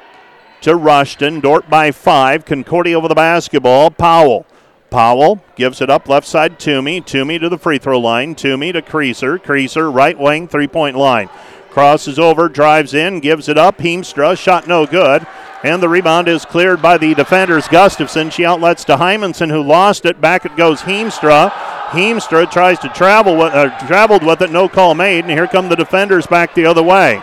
[0.64, 1.40] to Rushton.
[1.40, 2.44] Dordt by five.
[2.44, 3.90] Concordia over the basketball.
[3.90, 4.46] Powell.
[4.90, 7.00] Powell gives it up left side Toomey.
[7.00, 8.34] Toomey to the free throw line.
[8.34, 9.38] Toomey to Kreiser.
[9.38, 11.28] Kreiser right wing three point line.
[11.74, 13.78] Crosses over, drives in, gives it up.
[13.78, 15.26] Heemstra shot no good.
[15.64, 17.66] And the rebound is cleared by the defenders.
[17.66, 18.30] Gustafson.
[18.30, 20.20] She outlets to Hymanson, who lost it.
[20.20, 21.50] Back it goes Heemstra.
[21.90, 24.52] Heemstra tries to travel with, uh, traveled with it.
[24.52, 25.24] No call made.
[25.24, 27.20] And here come the defenders back the other way.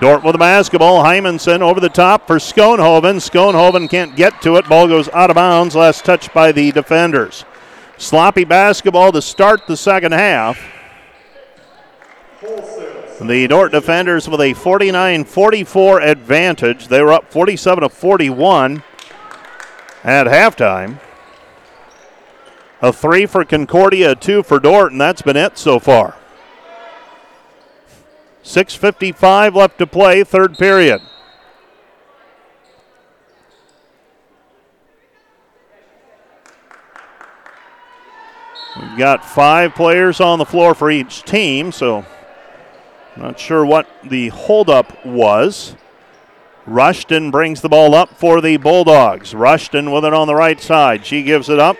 [0.00, 1.02] Dordt with the basketball.
[1.02, 3.16] Hymanson over the top for Schoenhoven.
[3.16, 4.68] Schoenhoven can't get to it.
[4.68, 5.74] Ball goes out of bounds.
[5.74, 7.44] Last touch by the defenders.
[7.98, 10.60] Sloppy basketball to start the second half.
[13.22, 16.88] The Dordt defenders with a 49 44 advantage.
[16.88, 18.82] They were up 47 to 41
[20.02, 20.98] at halftime.
[22.80, 26.16] A three for Concordia, a two for Dordt, and that's been it so far.
[28.42, 31.02] 6.55 left to play, third period.
[38.80, 42.06] We've got five players on the floor for each team, so
[43.20, 45.76] Not sure what the holdup was.
[46.66, 49.34] Rushton brings the ball up for the Bulldogs.
[49.34, 51.04] Rushton with it on the right side.
[51.04, 51.76] She gives it up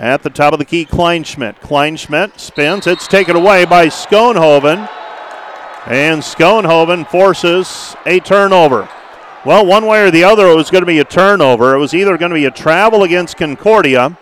[0.00, 0.84] at the top of the key.
[0.84, 1.60] Kleinschmidt.
[1.60, 2.88] Kleinschmidt spins.
[2.88, 4.88] It's taken away by Schoenhoven.
[5.86, 8.88] And Schoenhoven forces a turnover.
[9.44, 11.76] Well, one way or the other, it was going to be a turnover.
[11.76, 14.18] It was either going to be a travel against Concordia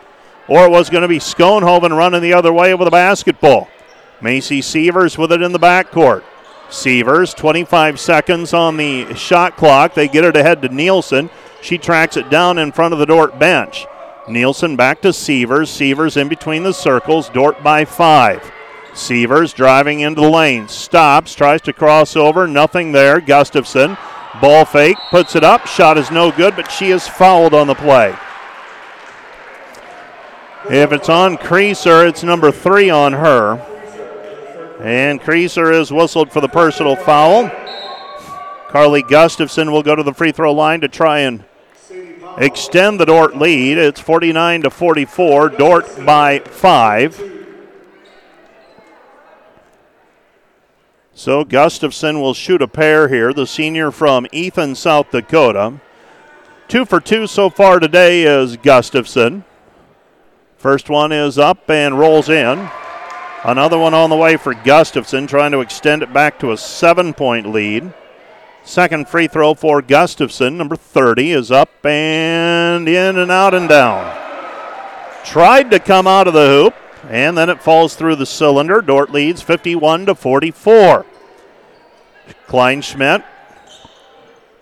[0.46, 3.68] or it was going to be Schoenhoven running the other way with the basketball.
[4.20, 6.22] Macy Sievers with it in the backcourt.
[6.70, 9.94] Sievers, 25 seconds on the shot clock.
[9.94, 11.30] They get it ahead to Nielsen.
[11.60, 13.86] She tracks it down in front of the Dordt bench.
[14.28, 15.68] Nielsen back to Sievers.
[15.68, 17.28] Sievers in between the circles.
[17.28, 18.52] Dordt by five.
[18.94, 20.68] Sievers driving into the lane.
[20.68, 22.46] Stops, tries to cross over.
[22.46, 23.20] Nothing there.
[23.20, 23.96] Gustafson.
[24.40, 25.66] Ball fake, puts it up.
[25.66, 28.14] Shot is no good, but she is fouled on the play.
[30.70, 33.66] If it's on Kreiser, it's number three on her.
[34.82, 37.50] And Kreiser is whistled for the personal foul.
[38.68, 41.44] Carly Gustafson will go to the free throw line to try and
[42.38, 43.76] extend the Dordt lead.
[43.76, 45.50] It's 49 to 44.
[45.50, 47.20] Dordt by five.
[51.12, 55.78] So Gustafson will shoot a pair here, the senior from Ethan, South Dakota.
[56.68, 59.44] Two for two so far today is Gustafson.
[60.56, 62.70] First one is up and rolls in.
[63.42, 67.14] Another one on the way for Gustafson, trying to extend it back to a seven
[67.14, 67.92] point lead.
[68.64, 74.14] Second free throw for Gustafson, number 30, is up and in and out and down.
[75.24, 76.74] Tried to come out of the hoop,
[77.08, 78.82] and then it falls through the cylinder.
[78.82, 81.06] Dordt leads 51 to 44.
[82.46, 83.24] Kleinschmidt.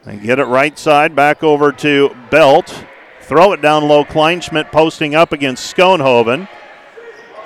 [0.04, 2.84] And get it right side back over to Belt.
[3.22, 4.04] Throw it down low.
[4.04, 6.48] Kleinschmidt posting up against Schoenhoven.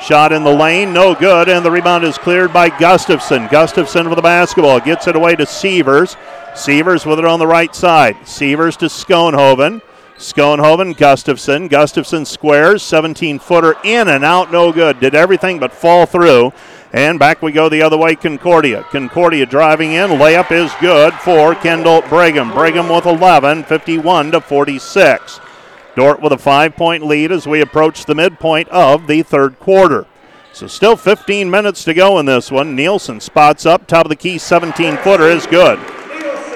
[0.03, 3.47] Shot in the lane, no good, and the rebound is cleared by Gustafson.
[3.47, 6.17] Gustafson with the basketball gets it away to Sievers.
[6.57, 8.17] Sievers with it on the right side.
[8.27, 9.81] Sievers to Schoenhoven.
[10.19, 11.69] Schoenhoven, Gustafson.
[11.69, 14.99] Gustafson squares, 17 footer in and out, no good.
[14.99, 16.53] Did everything but fall through.
[16.93, 18.83] And back we go the other way, Concordia.
[18.91, 20.11] Concordia driving in.
[20.11, 22.51] Layup is good for Kendall Brigham.
[22.51, 25.41] Brigham with 11, 51 to 46.
[25.95, 30.07] Dordt with a five point lead as we approach the midpoint of the third quarter.
[30.53, 32.77] So still 15 minutes to go in this one.
[32.77, 35.79] Nielsen spots up, top of the key, 17 footer is good.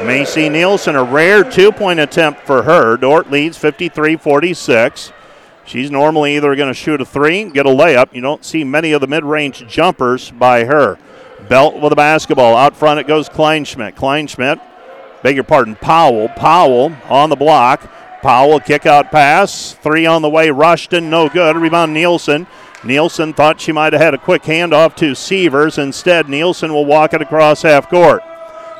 [0.04, 2.96] Macy Nielsen, a rare two point attempt for her.
[2.96, 5.12] Dordt leads 53 46.
[5.64, 8.14] She's normally either going to shoot a three, get a layup.
[8.14, 10.98] You don't see many of the mid range jumpers by her.
[11.48, 12.56] Belt with a basketball.
[12.56, 13.94] Out front it goes Kleinschmidt.
[13.94, 14.60] Kleinschmidt,
[15.22, 16.28] beg your pardon, Powell.
[16.28, 17.90] Powell on the block.
[18.26, 19.74] Powell kick out pass.
[19.74, 20.50] Three on the way.
[20.50, 21.56] Rushton, no good.
[21.56, 22.48] Rebound Nielsen.
[22.82, 25.78] Nielsen thought she might have had a quick handoff to Sievers.
[25.78, 28.24] Instead, Nielsen will walk it across half court.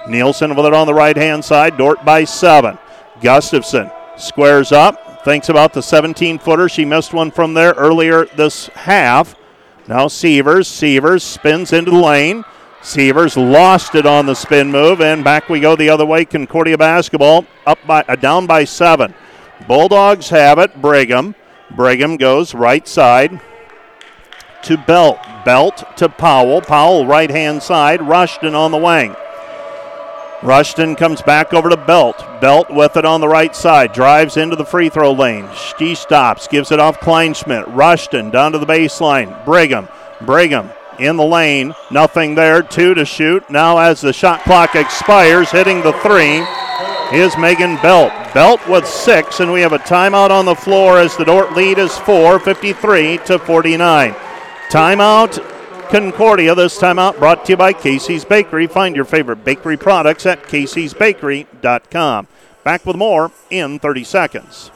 [0.08, 1.76] Nielsen with it on the right hand side.
[1.76, 2.76] Dordt by seven.
[3.20, 6.68] Gustafson squares up thinks about the 17 footer.
[6.68, 9.36] She missed one from there earlier this half.
[9.86, 10.66] Now Sievers.
[10.66, 12.44] Sievers spins into the lane.
[12.82, 16.24] Sievers lost it on the spin move, and back we go the other way.
[16.24, 19.14] Concordia basketball up by uh, down by seven.
[19.66, 20.80] Bulldogs have it.
[20.80, 21.34] Brigham.
[21.70, 23.40] Brigham goes right side
[24.62, 25.18] to Belt.
[25.44, 26.60] Belt to Powell.
[26.60, 28.02] Powell right hand side.
[28.02, 29.14] Rushton on the wing.
[30.42, 32.18] Rushton comes back over to Belt.
[32.40, 33.92] Belt with it on the right side.
[33.92, 35.48] Drives into the free throw lane.
[35.78, 36.46] She stops.
[36.46, 37.74] Gives it off Kleinschmidt.
[37.74, 39.44] Rushton down to the baseline.
[39.44, 39.88] Brigham.
[40.20, 41.74] Brigham in the lane.
[41.90, 42.62] Nothing there.
[42.62, 43.48] Two to shoot.
[43.48, 46.44] Now, as the shot clock expires, hitting the three
[47.12, 48.12] is Megan Belt.
[48.34, 51.78] Belt with six, and we have a timeout on the floor as the Dordt lead
[51.78, 54.12] is four, 53 to 49.
[54.70, 56.54] Timeout Concordia.
[56.54, 58.66] This time out brought to you by Casey's Bakery.
[58.66, 62.26] Find your favorite bakery products at caseysbakery.com.
[62.64, 64.70] Back with more in 30 seconds.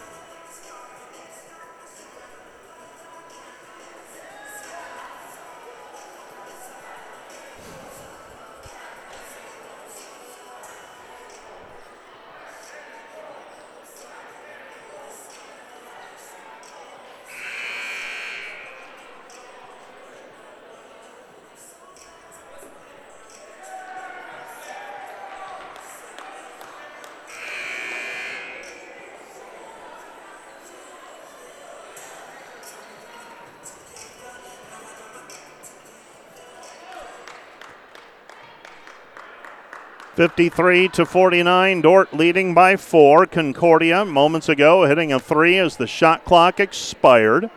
[40.21, 41.81] 53 to 49.
[41.81, 43.25] Dordt leading by four.
[43.25, 47.49] Concordia moments ago hitting a three as the shot clock expired.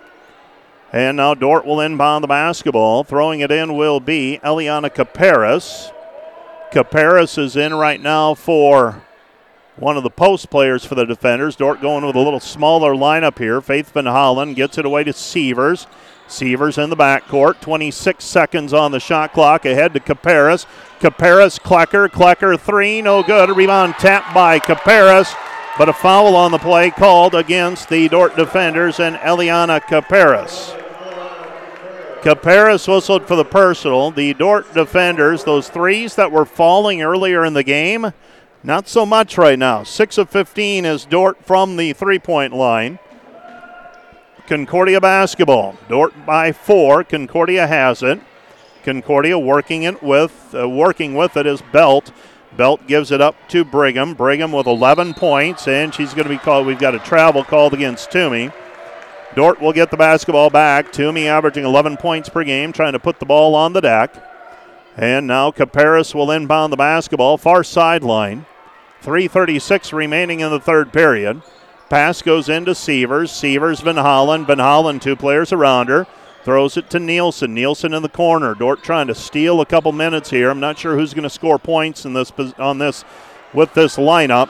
[0.93, 3.03] And now Dordt will inbound the basketball.
[3.03, 5.91] Throwing it in will be Eliana Caparis.
[6.72, 9.03] Caparis is in right now for
[9.76, 11.57] one of the post players for the defenders.
[11.57, 13.59] Dordt going with a little smaller lineup here.
[13.59, 15.86] Faith Van Holland gets it away to Sievers.
[16.34, 17.62] Sievers in the backcourt.
[17.62, 19.66] 26 seconds on the shot clock.
[19.66, 20.66] Ahead to Caparis.
[21.00, 22.10] Caparis, Klecker.
[22.10, 23.02] Klecker three.
[23.02, 23.50] No good.
[23.50, 25.34] A rebound tapped by Caparis.
[25.78, 30.80] But a foul on the play called against the Dordt defenders and Eliana Caparis.
[32.24, 34.10] Caparis whistled for the personal.
[34.12, 38.14] The Dordt defenders, those threes that were falling earlier in the game,
[38.64, 39.84] not so much right now.
[39.84, 43.00] 6 of 15 is Dordt from the three point line.
[44.54, 45.76] Concordia basketball.
[45.89, 47.04] Dordt by four.
[47.04, 48.22] Concordia has it.
[48.84, 52.12] Concordia working it with uh, working with it is Belt.
[52.56, 54.14] Belt gives it up to Brigham.
[54.14, 56.68] Brigham with 11 points, and she's going to be called.
[56.68, 58.51] We've got a travel called against Toomey.
[59.34, 60.91] Dordt will get the basketball back.
[60.93, 64.14] Toomey averaging 11 points per game, trying to put the ball on the deck.
[64.95, 68.45] And now Caparis will inbound the basketball, far sideline.
[69.01, 71.41] 3.36 remaining in the third period.
[71.90, 73.32] Pass goes into Sievers.
[73.32, 74.48] Sievers, Van Holland.
[74.48, 76.08] Van Holland, two players around her.
[76.44, 77.54] Throws it to Nielsen.
[77.54, 78.54] Nielsen in the corner.
[78.54, 80.50] Dordt trying to steal a couple minutes here.
[80.50, 83.06] I'm not sure who's going to score points in this on this
[83.54, 84.50] with this lineup.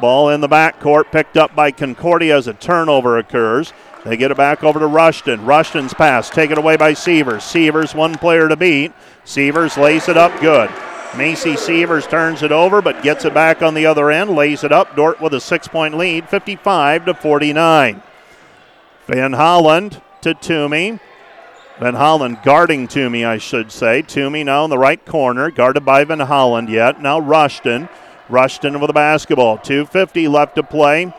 [0.00, 3.72] Ball in the backcourt, picked up by Concordia as a turnover occurs.
[4.04, 5.44] They get it back over to Rushton.
[5.44, 7.44] Rushton's pass taken away by Sievers.
[7.44, 8.92] Sievers, one player to beat.
[9.24, 10.70] Sievers lays it up good.
[11.16, 14.72] Macy Sievers turns it over but gets it back on the other end, lays it
[14.72, 14.94] up.
[14.94, 18.02] Dordt with a six point lead, 55 to 49.
[19.06, 21.00] Van Holland to Toomey.
[21.80, 24.02] Van Holland guarding Toomey, I should say.
[24.02, 27.00] Toomey now in the right corner, guarded by Van Holland yet.
[27.00, 27.88] Now Rushton.
[28.28, 29.58] Rushton with the basketball.
[29.58, 31.12] 2.50 left to play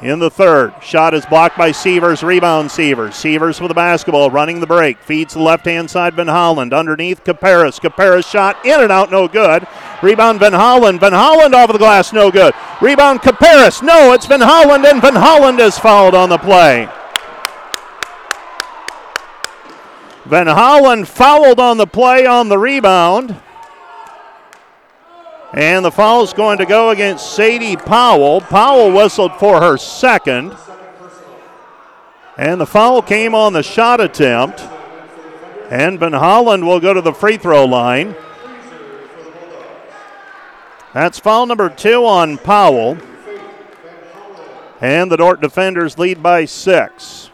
[0.00, 0.72] in the third.
[0.82, 2.22] Shot is blocked by Sievers.
[2.22, 3.14] Rebound Sievers.
[3.14, 4.98] Sievers with the basketball, running the break.
[4.98, 6.14] Feeds the left hand side.
[6.14, 7.80] Van Holland underneath Caparis.
[7.80, 9.66] Caparis shot in and out, no good.
[10.02, 11.00] Rebound Van Holland.
[11.00, 12.54] Van Holland off of the glass, no good.
[12.80, 13.82] Rebound Caparis.
[13.82, 16.88] No, it's Van Holland, and Van Holland is fouled on the play.
[20.24, 23.40] Van Holland fouled on the play on the rebound.
[25.52, 28.40] And the foul is going to go against Sadie Powell.
[28.40, 30.54] Powell whistled for her second.
[32.36, 34.60] And the foul came on the shot attempt.
[35.70, 38.14] And Van Holland will go to the free throw line.
[40.92, 42.98] That's foul number two on Powell.
[44.80, 47.30] And the Dordt defenders lead by six.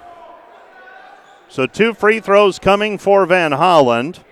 [1.48, 4.24] So two free throws coming for Van Holland.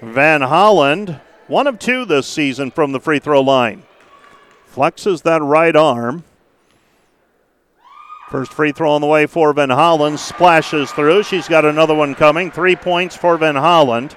[0.00, 3.82] Van Holland one of two this season from the free throw line.
[4.72, 6.22] Flexes that right arm.
[8.30, 10.20] First free throw on the way for Van Holland.
[10.20, 11.24] Splashes through.
[11.24, 12.52] She's got another one coming.
[12.52, 14.16] Three points for Van Holland.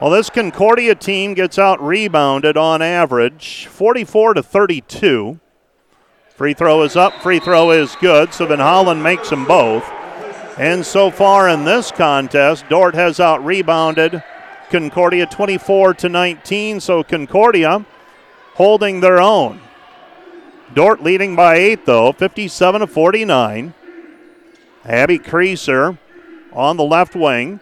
[0.00, 5.38] Well, this Concordia team gets out rebounded on average 44 to 32.
[6.34, 9.88] Free throw is up, free throw is good, so Van Holland makes them both.
[10.58, 14.22] And so far in this contest, Dordt has out rebounded
[14.70, 16.80] Concordia 24 to 19.
[16.80, 17.84] So Concordia
[18.54, 19.60] holding their own.
[20.74, 23.74] Dordt leading by eight though, 57 to 49.
[24.84, 25.98] Abby Kreiser
[26.52, 27.60] on the left wing.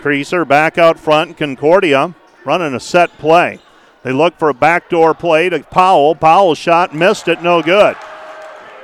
[0.00, 1.36] Kreiser back out front.
[1.36, 3.60] Concordia running a set play.
[4.02, 6.14] They look for a backdoor play to Powell.
[6.14, 7.96] Powell shot, missed it, no good.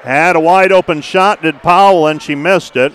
[0.03, 2.93] Had a wide open shot, did Powell, and she missed it.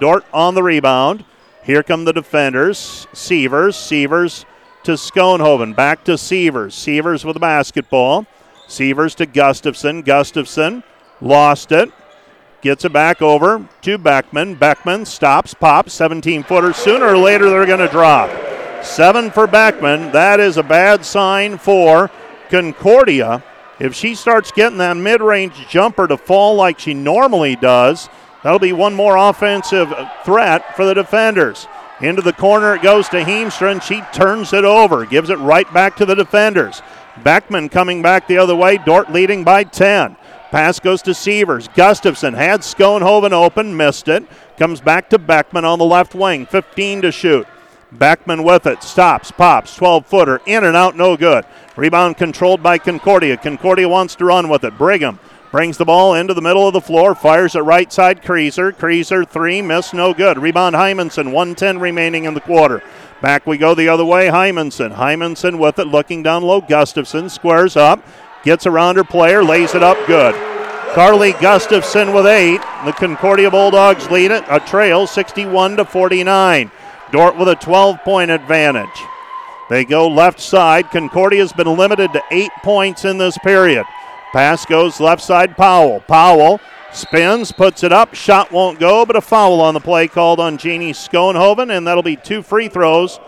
[0.00, 1.24] Dordt on the rebound.
[1.68, 3.06] Here come the defenders.
[3.12, 3.76] Sievers.
[3.76, 4.46] Sievers
[4.84, 5.76] to Schoenhoven.
[5.76, 6.74] Back to Sievers.
[6.74, 8.26] Sievers with the basketball.
[8.66, 10.00] Sievers to Gustafson.
[10.00, 10.82] Gustafson
[11.20, 11.92] lost it.
[12.62, 14.54] Gets it back over to Beckman.
[14.54, 16.72] Beckman stops, pops, 17 footer.
[16.72, 18.30] Sooner or later, they're going to drop.
[18.82, 20.10] Seven for Beckman.
[20.12, 22.10] That is a bad sign for
[22.48, 23.44] Concordia.
[23.78, 28.08] If she starts getting that mid range jumper to fall like she normally does,
[28.42, 29.92] That'll be one more offensive
[30.24, 31.66] threat for the defenders.
[32.00, 35.72] Into the corner it goes to Heemstra, and she turns it over, gives it right
[35.72, 36.80] back to the defenders.
[37.24, 40.16] Beckman coming back the other way, Dordt leading by 10.
[40.52, 41.68] Pass goes to Sievers.
[41.68, 44.24] Gustafson had Schoenhoven open, missed it.
[44.56, 47.46] Comes back to Beckman on the left wing, 15 to shoot.
[47.90, 51.44] Beckman with it, stops, pops, 12 footer, in and out, no good.
[51.76, 53.36] Rebound controlled by Concordia.
[53.36, 54.76] Concordia wants to run with it.
[54.78, 55.18] Brigham
[55.50, 58.70] Brings the ball into the middle of the floor, fires it right side Kreiser.
[58.70, 60.38] Kreiser three, miss, no good.
[60.38, 62.82] Rebound Hymanson, 110 remaining in the quarter.
[63.22, 64.94] Back we go the other way, Hymanson.
[64.94, 66.60] Hymanson with it, looking down low.
[66.60, 68.06] Gustafson squares up,
[68.42, 70.34] gets around her player, lays it up good.
[70.92, 72.60] Carly Gustafson with eight.
[72.84, 76.70] The Concordia Bulldogs lead it, a trail 61 to 49.
[77.10, 79.02] Dordt with a 12 point advantage.
[79.70, 80.90] They go left side.
[80.90, 83.84] Concordia's been limited to eight points in this period.
[84.32, 86.00] Pass goes left side, Powell.
[86.00, 86.60] Powell
[86.92, 88.14] spins, puts it up.
[88.14, 92.02] Shot won't go, but a foul on the play called on Jeannie Schoenhoven, and that'll
[92.02, 93.18] be two free throws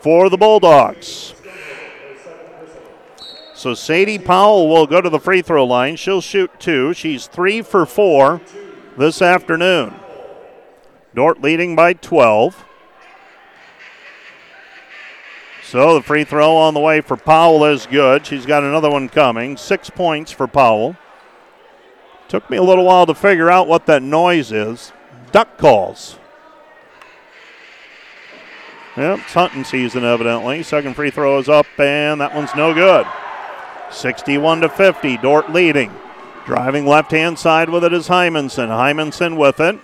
[0.00, 1.34] for the Bulldogs.
[3.54, 5.96] So Sadie Powell will go to the free throw line.
[5.96, 6.94] She'll shoot two.
[6.94, 8.40] She's three for four
[8.96, 9.94] this afternoon.
[11.14, 12.64] Dordt leading by 12.
[15.70, 18.26] So the free throw on the way for Powell is good.
[18.26, 19.56] She's got another one coming.
[19.56, 20.96] Six points for Powell.
[22.26, 24.90] Took me a little while to figure out what that noise is.
[25.30, 26.18] Duck calls.
[28.96, 30.64] Yep, it's hunting season evidently.
[30.64, 33.06] Second free throw is up, and that one's no good.
[33.92, 35.94] 61 to 50, Dordt leading.
[36.46, 38.70] Driving left hand side with it is Hymanson.
[38.70, 39.78] Hymanson with it.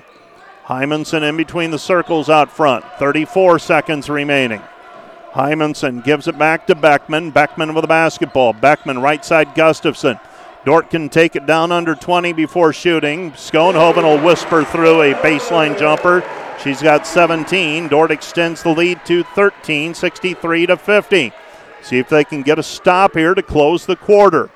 [0.64, 2.84] Hymanson in between the circles out front.
[2.98, 4.62] 34 seconds remaining.
[5.36, 7.30] Hymanson gives it back to Beckman.
[7.30, 8.54] Beckman with the basketball.
[8.54, 10.18] Beckman right side Gustafson.
[10.64, 13.32] Dordt can take it down under 20 before shooting.
[13.32, 16.24] Schoenhoven will whisper through a baseline jumper.
[16.64, 17.88] She's got 17.
[17.88, 21.32] Dordt extends the lead to 13, 63 to 50.
[21.82, 24.48] See if they can get a stop here to close the quarter.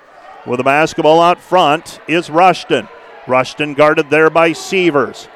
[0.47, 2.89] With the basketball out front is Rushton.
[3.29, 5.29] Rushton guarded there by Sievers.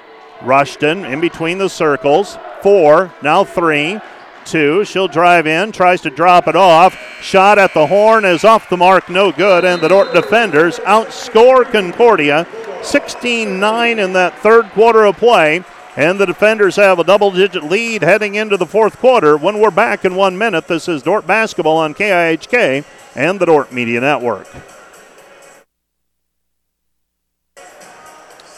[0.42, 2.38] Rushton in between the circles.
[2.62, 4.00] Four, now three
[4.44, 4.84] two.
[4.84, 6.96] She'll drive in, tries to drop it off.
[7.20, 9.64] Shot at the horn is off the mark, no good.
[9.64, 12.46] And the Dordt defenders outscore Concordia
[12.82, 15.64] 16 9 in that third quarter of play.
[15.96, 19.36] And the defenders have a double digit lead heading into the fourth quarter.
[19.36, 22.84] When we're back in one minute, this is Dordt basketball on KIHK
[23.14, 24.48] and the Dordt Media Network.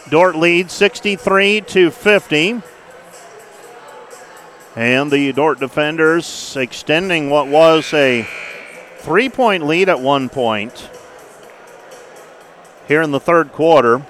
[0.08, 2.62] Dordt leads 63 to 50.
[4.76, 8.28] And the Dordt defenders extending what was a
[8.98, 10.90] three point lead at one point
[12.86, 14.04] here in the third quarter.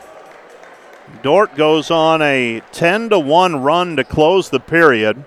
[1.22, 5.24] Dordt goes on a 10 to 1 run to close the period,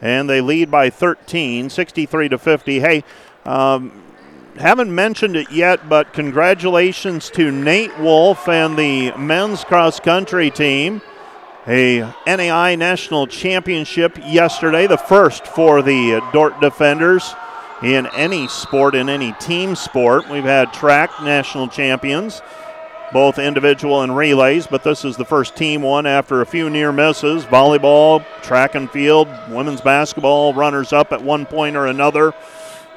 [0.00, 2.78] and they lead by 13, 63 to 50.
[2.78, 3.02] Hey,
[3.44, 4.04] um,
[4.56, 11.02] haven't mentioned it yet, but congratulations to Nate Wolf and the men's cross country team
[11.66, 17.34] a NAIA National Championship yesterday, the first for the Dordt Defenders
[17.82, 20.28] in any sport, in any team sport.
[20.30, 22.40] We've had track national champions,
[23.12, 26.92] both individual and relays, but this is the first team one after a few near
[26.92, 27.44] misses.
[27.44, 32.32] Volleyball, track and field, women's basketball, runners up at one point or another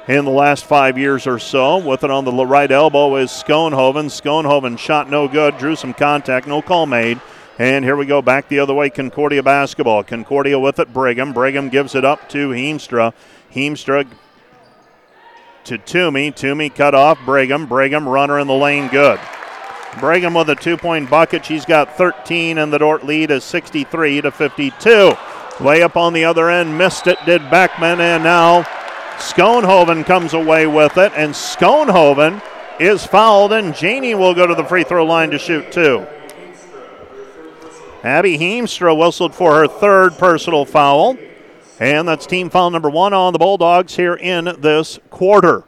[0.06, 1.78] in the last five years or so.
[1.78, 4.06] With it on the right elbow is Schoenhoven.
[4.06, 7.20] Schoenhoven shot no good, drew some contact, no call made.
[7.60, 8.88] And here we go back the other way.
[8.88, 10.02] Concordia basketball.
[10.02, 10.94] Concordia with it.
[10.94, 11.34] Brigham.
[11.34, 13.12] Brigham gives it up to Heemstra.
[13.52, 14.08] Heemstra
[15.64, 16.30] to Toomey.
[16.30, 17.66] Toomey cut off Brigham.
[17.66, 18.88] Brigham runner in the lane.
[18.88, 19.20] Good.
[20.00, 21.44] Brigham with a two point bucket.
[21.44, 24.88] She's got 13, and the Dordt lead is 63 to 52.
[25.58, 26.78] Layup on the other end.
[26.78, 28.62] Missed it, did Beckman, and now
[29.18, 32.42] Schoenhoven comes away with it, and Schoenhoven
[32.80, 36.06] is fouled, and Janey will go to the free throw line to shoot two.
[38.02, 41.18] Abby Heemstra whistled for her third personal foul.
[41.78, 45.64] And that's team foul number one on the Bulldogs here in this quarter.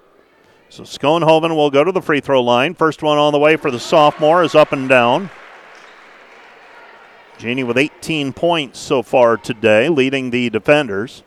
[0.68, 2.74] So Schoenhoven will go to the free throw line.
[2.74, 5.30] First one on the way for the sophomore is up and down.
[7.38, 11.22] Jeannie with 18 points so far today, leading the defenders.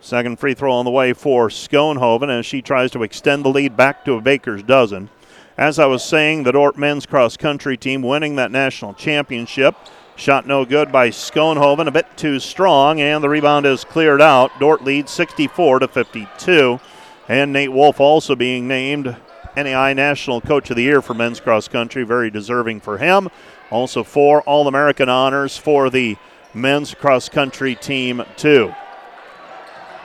[0.00, 3.76] Second free throw on the way for Schoenhoven as she tries to extend the lead
[3.76, 5.10] back to a baker's dozen.
[5.58, 9.74] As I was saying, the Dordt men's cross country team winning that national championship.
[10.14, 14.50] Shot no good by Schoenhoven, a bit too strong, and the rebound is cleared out.
[14.60, 16.78] Dordt leads 64 to 52.
[17.26, 19.16] And Nate Wolf also being named
[19.56, 22.02] NAIA National Coach of the Year for men's cross country.
[22.02, 23.30] Very deserving for him.
[23.70, 26.16] Also, four All American honors for the
[26.52, 28.74] men's cross country team, too.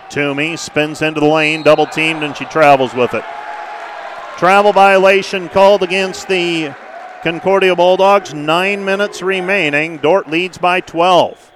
[0.09, 3.23] Toomey spins into the lane, double teamed, and she travels with it.
[4.41, 6.73] Travel violation called against the
[7.21, 8.33] Concordia Bulldogs.
[8.33, 9.97] Nine minutes remaining.
[9.99, 11.51] Dordt leads by 12.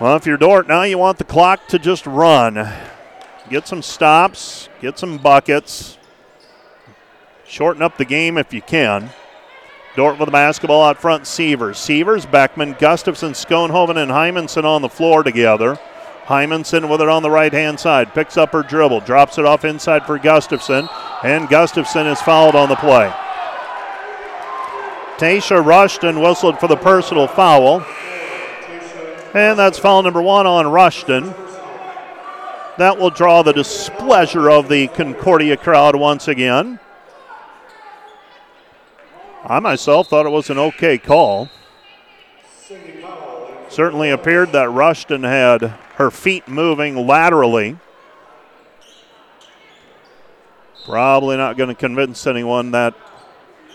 [0.00, 2.54] Well, if you're Dordt now, you want the clock to just run.
[3.50, 5.98] Get some stops, get some buckets,
[7.46, 9.10] shorten up the game if you can.
[9.96, 11.78] Dordt with the basketball out front, Sievers.
[11.78, 15.78] Sievers, Beckman, Gustafson, Schoenhoven, and Hymanson on the floor together.
[16.26, 18.14] Hymanson with it on the right hand side.
[18.14, 20.88] Picks up her dribble, drops it off inside for Gustafson,
[21.22, 23.12] and Gustafson is fouled on the play.
[25.18, 27.84] Tasha Rushton whistled for the personal foul.
[29.34, 31.34] And that's foul number one on Rushton.
[32.78, 36.80] That will draw the displeasure of the Concordia crowd once again.
[39.44, 41.50] I myself thought it was an okay call.
[43.74, 47.76] Certainly appeared that Rushton had her feet moving laterally.
[50.84, 52.94] Probably not going to convince anyone that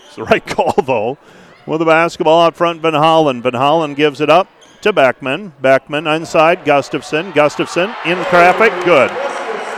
[0.06, 1.18] it's the right call, though.
[1.66, 3.42] With the basketball out front, Van Holland.
[3.42, 4.48] Van Holland gives it up
[4.80, 5.52] to Beckman.
[5.60, 7.32] Beckman inside, Gustafson.
[7.32, 9.10] Gustafson in traffic, good.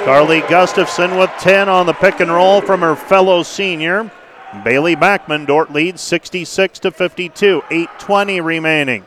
[0.05, 4.09] Carly Gustafson with 10 on the pick and roll from her fellow senior.
[4.63, 7.65] Bailey Beckman, Dordt leads 66 to 52.
[7.69, 9.05] 8:20 remaining.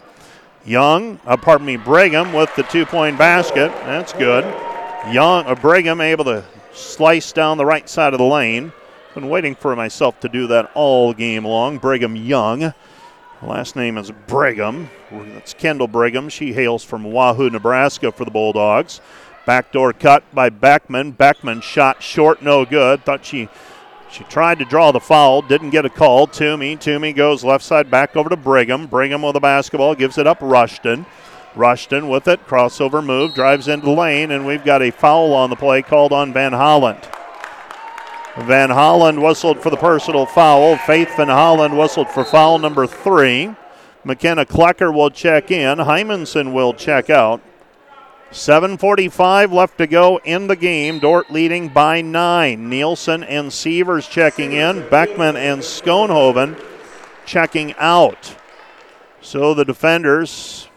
[0.65, 3.71] Young, uh, pardon me, Brigham with the two-point basket.
[3.85, 4.43] That's good.
[5.13, 6.43] Young, uh, Brigham able to
[6.73, 8.73] slice down the right side of the lane.
[9.13, 11.77] Been waiting for myself to do that all game long.
[11.77, 12.73] Brigham Young.
[13.43, 14.89] Last name is Brigham.
[15.11, 16.29] That's Kendall Brigham.
[16.29, 19.01] She hails from Wahoo, Nebraska for the Bulldogs.
[19.45, 21.11] Backdoor cut by Beckman.
[21.11, 23.05] Beckman shot short, no good.
[23.05, 23.49] Thought she
[24.09, 26.27] she tried to draw the foul, didn't get a call.
[26.27, 26.75] Toomey.
[26.75, 28.87] Toomey goes left side back over to Brigham.
[28.87, 31.05] Brigham with the basketball, gives it up Rushton.
[31.55, 35.49] Rushton with it, crossover move, drives into the lane, and we've got a foul on
[35.49, 36.99] the play called on Van Holland.
[38.37, 40.75] Van Holland whistled for the personal foul.
[40.75, 43.55] Faith Van Holland whistled for foul number three.
[44.03, 45.77] McKenna Klecker will check in.
[45.77, 47.41] Hymanson will check out.
[48.35, 50.99] 7.45 left to go in the game.
[50.99, 52.69] Dordt leading by nine.
[52.69, 54.89] Nielsen and Sievers checking in.
[54.89, 56.61] Beckman and Schoenhoven
[57.25, 58.35] checking out.
[59.21, 60.67] So the defenders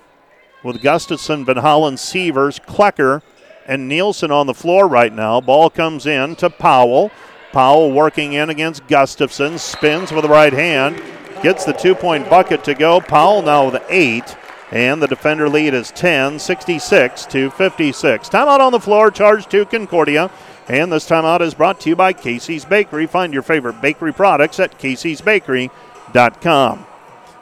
[0.62, 3.22] with Gustafson, Van Holland, Sievers, Klecker,
[3.66, 5.40] and Nielsen on the floor right now.
[5.40, 7.10] Ball comes in to Powell.
[7.50, 9.58] Powell working in against Gustafson.
[9.58, 11.02] Spins with the right hand.
[11.42, 13.00] Gets the two point bucket to go.
[13.00, 14.36] Powell now with eight.
[14.70, 18.28] And the defender lead is 10, 66 to 56.
[18.28, 20.30] Timeout on the floor, charge to Concordia.
[20.68, 23.06] And this timeout is brought to you by Casey's Bakery.
[23.06, 26.86] Find your favorite bakery products at caseysbakery.com.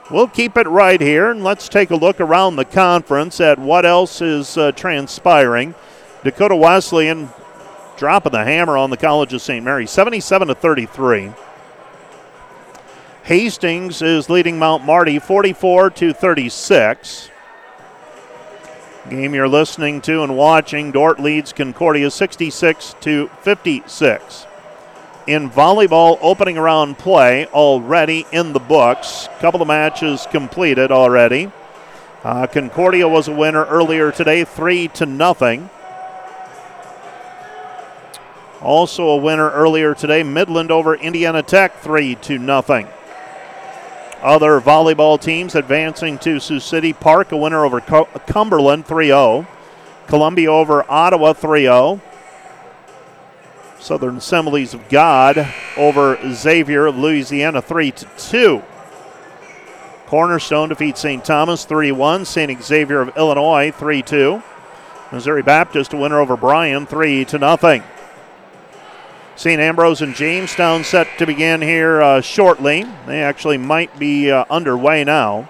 [0.09, 3.85] We'll keep it right here and let's take a look around the conference at what
[3.85, 5.75] else is uh, transpiring.
[6.23, 7.27] Dakota Wesleyan
[7.97, 9.65] dropping the hammer on the College of St.
[9.65, 11.33] Mary, 77 to 33.
[13.27, 17.29] Hastings is leading Mount Marty 44 to 36.
[19.09, 24.47] Game you're listening to and watching, Dordt leads Concordia 66 to 56.
[25.27, 31.51] In volleyball opening round play already in the books, couple of matches completed already.
[32.23, 35.69] Uh, Concordia was a winner earlier today, three to nothing.
[38.61, 42.87] Also a winner earlier today, Midland over Indiana Tech, three to nothing.
[44.21, 49.47] Other volleyball teams advancing to Sioux City Park, a winner over Cumberland 3 0.
[50.07, 52.01] Columbia over Ottawa 3 0.
[53.79, 58.63] Southern Assemblies of God over Xavier of Louisiana 3 2.
[60.07, 61.23] Cornerstone defeats St.
[61.23, 62.25] Thomas 3 1.
[62.25, 62.63] St.
[62.63, 64.41] Xavier of Illinois 3 2.
[65.11, 67.83] Missouri Baptist a winner over Bryan 3 to nothing.
[69.37, 69.61] St.
[69.61, 72.87] Ambrose and Jamestown set to begin here uh, shortly.
[73.05, 75.47] They actually might be uh, underway now.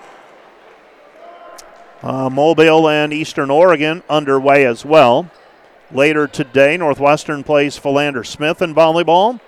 [2.03, 5.31] Uh, Mobile and Eastern Oregon underway as well.
[5.89, 9.39] Later today, Northwestern plays Philander Smith in volleyball.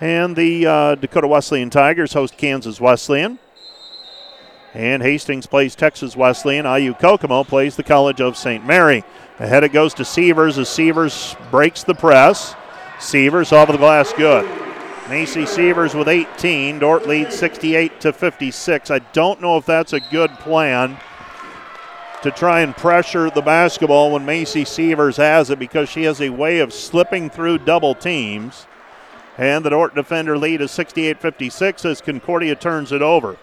[0.00, 3.38] And the uh, Dakota Wesleyan Tigers host Kansas Wesleyan.
[4.74, 6.66] And Hastings plays Texas Wesleyan.
[6.66, 8.66] IU Kokomo plays the College of St.
[8.66, 9.04] Mary.
[9.38, 12.56] Ahead it goes to Sievers as Sievers breaks the press.
[13.00, 14.48] Sievers off of the glass, good.
[15.08, 16.78] Macy Sievers with 18.
[16.78, 18.90] Dordt leads 68 to 56.
[18.90, 20.98] I don't know if that's a good plan
[22.22, 26.28] to try and pressure the basketball when Macy Sievers has it because she has a
[26.28, 28.66] way of slipping through double teams.
[29.38, 33.38] And the Dordt defender lead is 68 56 as Concordia turns it over.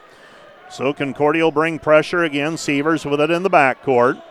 [0.69, 2.57] So Concordia will bring pressure again.
[2.57, 4.21] Sievers with it in the backcourt.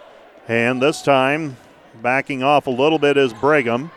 [0.46, 1.56] And this time,
[2.00, 3.90] backing off a little bit is Brigham.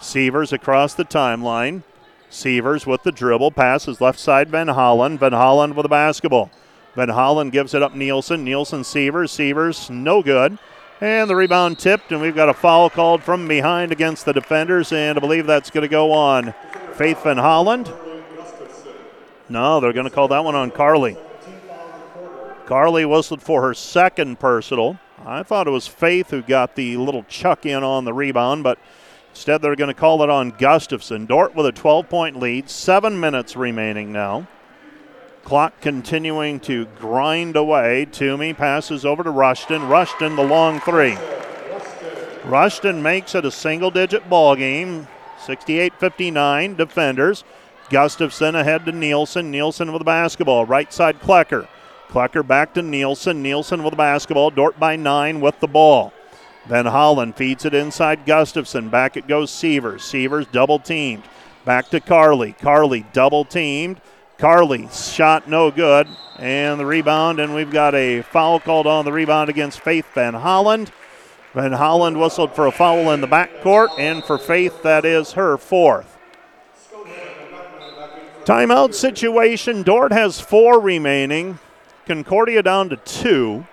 [0.00, 1.82] Sievers across the timeline.
[2.30, 3.52] Sievers with the dribble.
[3.52, 5.20] Passes left side Van Holland.
[5.20, 6.50] Van Holland with the basketball.
[6.94, 8.44] Van Holland gives it up Nielsen.
[8.44, 9.32] Nielsen Sievers.
[9.32, 10.58] Sievers no good.
[11.00, 14.92] And the rebound tipped, and we've got a foul called from behind against the defenders,
[14.92, 16.54] and I believe that's going to go on
[16.94, 17.92] Faith Van Holland.
[19.48, 21.16] No, they're going to call that one on Carly.
[22.66, 24.98] Carly whistled for her second personal.
[25.24, 28.78] I thought it was Faith who got the little chuck in on the rebound, but
[29.38, 31.24] Instead, they're going to call it on Gustafson.
[31.24, 34.48] Dordt with a 12 point lead, seven minutes remaining now.
[35.44, 38.04] Clock continuing to grind away.
[38.06, 39.86] Toomey passes over to Rushton.
[39.86, 41.16] Rushton, the long three.
[42.46, 45.06] Rushton makes it a single digit ball game.
[45.38, 47.44] 68 59 defenders.
[47.90, 49.52] Gustafson ahead to Nielsen.
[49.52, 50.64] Nielsen with the basketball.
[50.64, 51.68] Right side Klecker.
[52.08, 53.40] Klecker back to Nielsen.
[53.40, 54.50] Nielsen with the basketball.
[54.50, 56.12] Dordt by nine with the ball.
[56.66, 58.88] Van Holland feeds it inside Gustafson.
[58.88, 60.04] Back it goes Sievers.
[60.04, 61.24] Sievers double teamed.
[61.64, 62.52] Back to Carly.
[62.52, 64.00] Carly double teamed.
[64.38, 66.08] Carly shot no good.
[66.38, 70.34] And the rebound, and we've got a foul called on the rebound against Faith Van
[70.34, 70.92] Holland.
[71.54, 75.56] Van Holland whistled for a foul in the backcourt, and for Faith, that is her
[75.56, 76.16] fourth.
[78.44, 79.82] Timeout situation.
[79.82, 81.58] Dordt has four remaining.
[82.06, 83.66] Concordia down to two.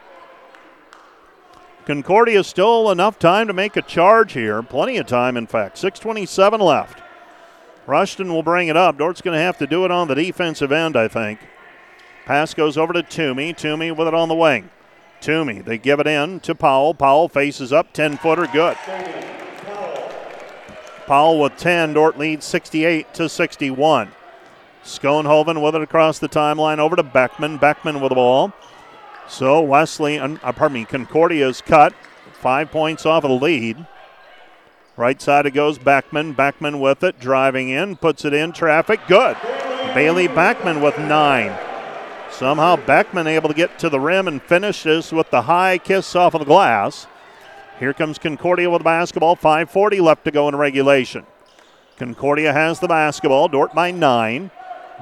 [1.85, 4.63] Concordia still enough time to make a charge here.
[4.63, 5.77] Plenty of time, in fact.
[5.77, 7.01] 6.27 left.
[7.85, 8.97] Rushton will bring it up.
[8.97, 11.39] Dordt's going to have to do it on the defensive end, I think.
[12.25, 13.53] Pass goes over to Toomey.
[13.53, 14.71] Toomey with it on the wing.
[15.21, 16.93] Toomey, they give it in to Powell.
[16.93, 18.77] Powell faces up, 10 footer, good.
[21.05, 21.93] Powell with 10.
[21.93, 24.11] Dordt leads 68 to 61.
[24.83, 27.57] Schoenhoven with it across the timeline over to Beckman.
[27.57, 28.53] Beckman with the ball.
[29.27, 31.93] So Wesley, uh, pardon me, Concordia's cut.
[32.33, 33.85] Five points off of the lead.
[34.97, 36.33] Right side it goes Beckman.
[36.33, 39.01] Beckman with it, driving in, puts it in traffic.
[39.07, 39.35] Good.
[39.93, 41.57] Bailey Beckman with nine.
[42.31, 46.33] Somehow Beckman able to get to the rim and finishes with the high kiss off
[46.33, 47.07] of the glass.
[47.79, 49.35] Here comes Concordia with the basketball.
[49.35, 51.25] 5.40 left to go in regulation.
[51.97, 53.47] Concordia has the basketball.
[53.47, 54.51] Dordt by nine.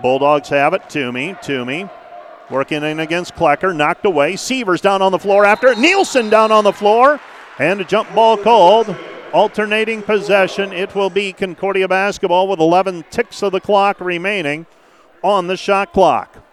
[0.02, 0.90] Bulldogs have it.
[0.90, 1.36] Toomey.
[1.42, 1.90] Toomey
[2.54, 4.36] Working in against Klecker, knocked away.
[4.36, 5.80] Sievers down on the floor after it.
[5.80, 7.20] Nielsen down on the floor.
[7.58, 8.96] And a jump ball called.
[9.34, 10.72] Alternating possession.
[10.72, 14.68] It will be Concordia basketball with 11 ticks of the clock remaining
[15.24, 16.44] on the shot clock.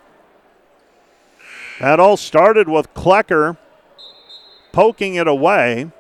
[1.81, 3.59] That all started with Klecker
[4.73, 5.93] poking it away.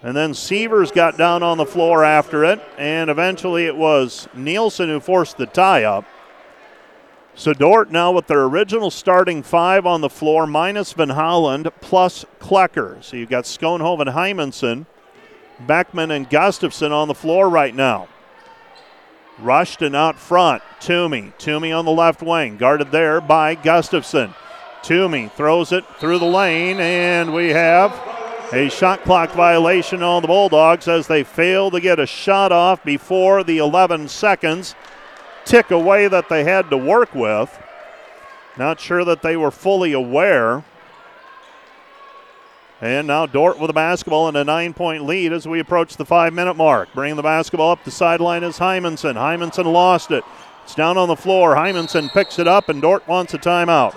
[0.00, 2.60] And then Sievers got down on the floor after it.
[2.78, 6.04] And eventually it was Nielsen who forced the tie up.
[7.38, 12.24] So Dordt now with their original starting five on the floor, minus Van Holland, plus
[12.40, 13.00] Klecker.
[13.04, 14.86] So you've got Schoenhoven, Hymanson,
[15.60, 18.08] Beckman, and Gustafson on the floor right now.
[19.38, 20.64] Rushton out front.
[20.80, 21.32] Toomey.
[21.38, 24.34] Toomey on the left wing, guarded there by Gustafson.
[24.82, 27.92] Toomey throws it through the lane, and we have
[28.52, 32.82] a shot clock violation on the Bulldogs as they fail to get a shot off
[32.82, 34.74] before the 11 seconds
[35.48, 37.58] tick away that they had to work with.
[38.56, 40.64] Not sure that they were fully aware.
[42.80, 46.04] And now Dordt with the basketball and a nine point lead as we approach the
[46.04, 46.88] five minute mark.
[46.94, 49.14] Bringing the basketball up the sideline is Hymanson.
[49.14, 50.22] Hymanson lost it.
[50.64, 51.54] It's down on the floor.
[51.54, 53.96] Hymanson picks it up, and Dordt wants a timeout.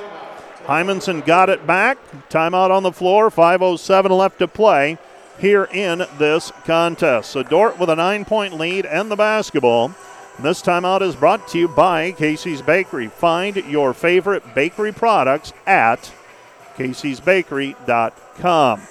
[0.64, 1.98] Hymanson got it back.
[2.30, 3.30] Timeout on the floor.
[3.30, 4.98] 5.07 left to play
[5.40, 7.32] here in this contest.
[7.32, 9.94] So Dordt with a nine point lead and the basketball.
[10.40, 13.08] This timeout is brought to you by Casey's Bakery.
[13.08, 16.12] Find your favorite bakery products at
[16.78, 18.82] caseysbakery.com.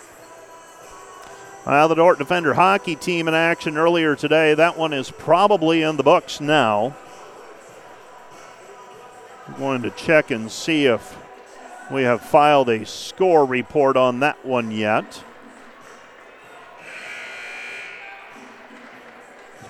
[1.66, 4.54] Well, the Dordt Defender hockey team in action earlier today.
[4.54, 6.96] That one is probably in the books now.
[9.46, 11.18] I'm going to check and see if
[11.90, 15.24] we have filed a score report on that one yet.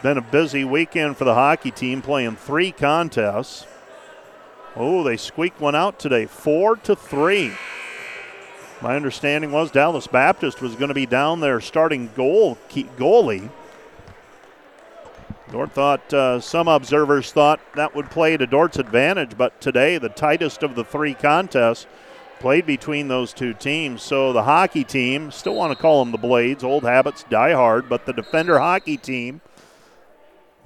[0.02, 3.66] Been a busy weekend for the hockey team, playing three contests.
[4.74, 7.52] Oh, they squeaked one out today, four to three.
[8.80, 13.50] My understanding was Dallas Baptist was going to be down there starting goal goalie.
[15.52, 20.08] Dordt thought uh, some observers thought that would play to Dordt's advantage, but today the
[20.08, 21.86] tightest of the three contests
[22.38, 24.02] played between those two teams.
[24.02, 27.86] So the hockey team, still want to call them the Blades, old habits die hard,
[27.86, 29.42] but the defender hockey team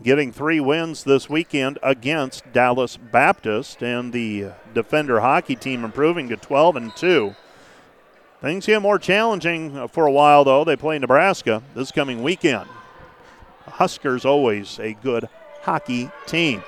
[0.03, 6.37] getting three wins this weekend against Dallas Baptist and the defender hockey team improving to
[6.37, 7.35] 12 and 2.
[8.41, 10.65] Things get more challenging for a while though.
[10.65, 12.69] They play Nebraska this coming weekend.
[13.67, 15.29] Huskers always a good
[15.63, 16.63] hockey team.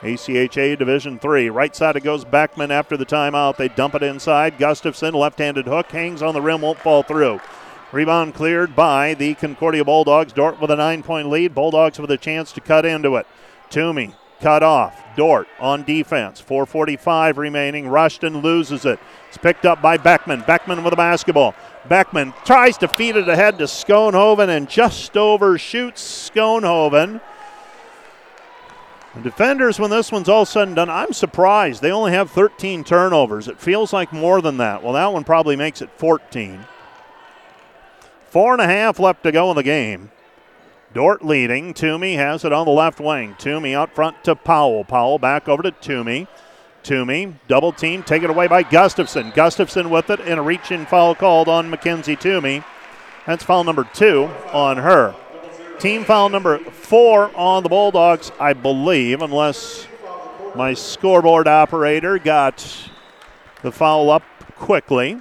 [0.00, 1.50] ACHA Division 3.
[1.50, 3.56] Right side it goes Beckman after the timeout.
[3.56, 4.58] They dump it inside.
[4.58, 7.40] Gustafson, left handed hook, hangs on the rim, won't fall through.
[7.90, 10.32] Rebound cleared by the Concordia Bulldogs.
[10.32, 11.54] Dordt with a nine point lead.
[11.54, 13.26] Bulldogs with a chance to cut into it.
[13.70, 15.02] Toomey cut off.
[15.16, 16.42] Dordt on defense.
[16.42, 17.88] 4.45 remaining.
[17.88, 19.00] Rushton loses it.
[19.28, 20.44] It's picked up by Beckman.
[20.46, 21.54] Beckman with a basketball.
[21.88, 27.22] Beckman tries to feed it ahead to Schoenhoven and just overshoots Schoenhoven.
[29.14, 31.80] The defenders, when this one's all said and done, I'm surprised.
[31.80, 33.48] They only have 13 turnovers.
[33.48, 34.82] It feels like more than that.
[34.82, 36.64] Well, that one probably makes it 14.
[38.30, 40.10] Four and a half left to go in the game.
[40.94, 41.74] Dordt leading.
[41.74, 43.34] Toomey has it on the left wing.
[43.38, 44.84] Toomey out front to Powell.
[44.84, 46.26] Powell back over to Toomey.
[46.82, 49.32] Toomey, double team, taken away by Gustafson.
[49.34, 52.62] Gustafson with it, and a reach in foul called on Mackenzie Toomey.
[53.26, 55.14] That's foul number two on her.
[55.78, 59.86] Team foul number four on the Bulldogs, I believe, unless
[60.54, 62.88] my scoreboard operator got
[63.62, 64.22] the foul up
[64.56, 65.20] quickly.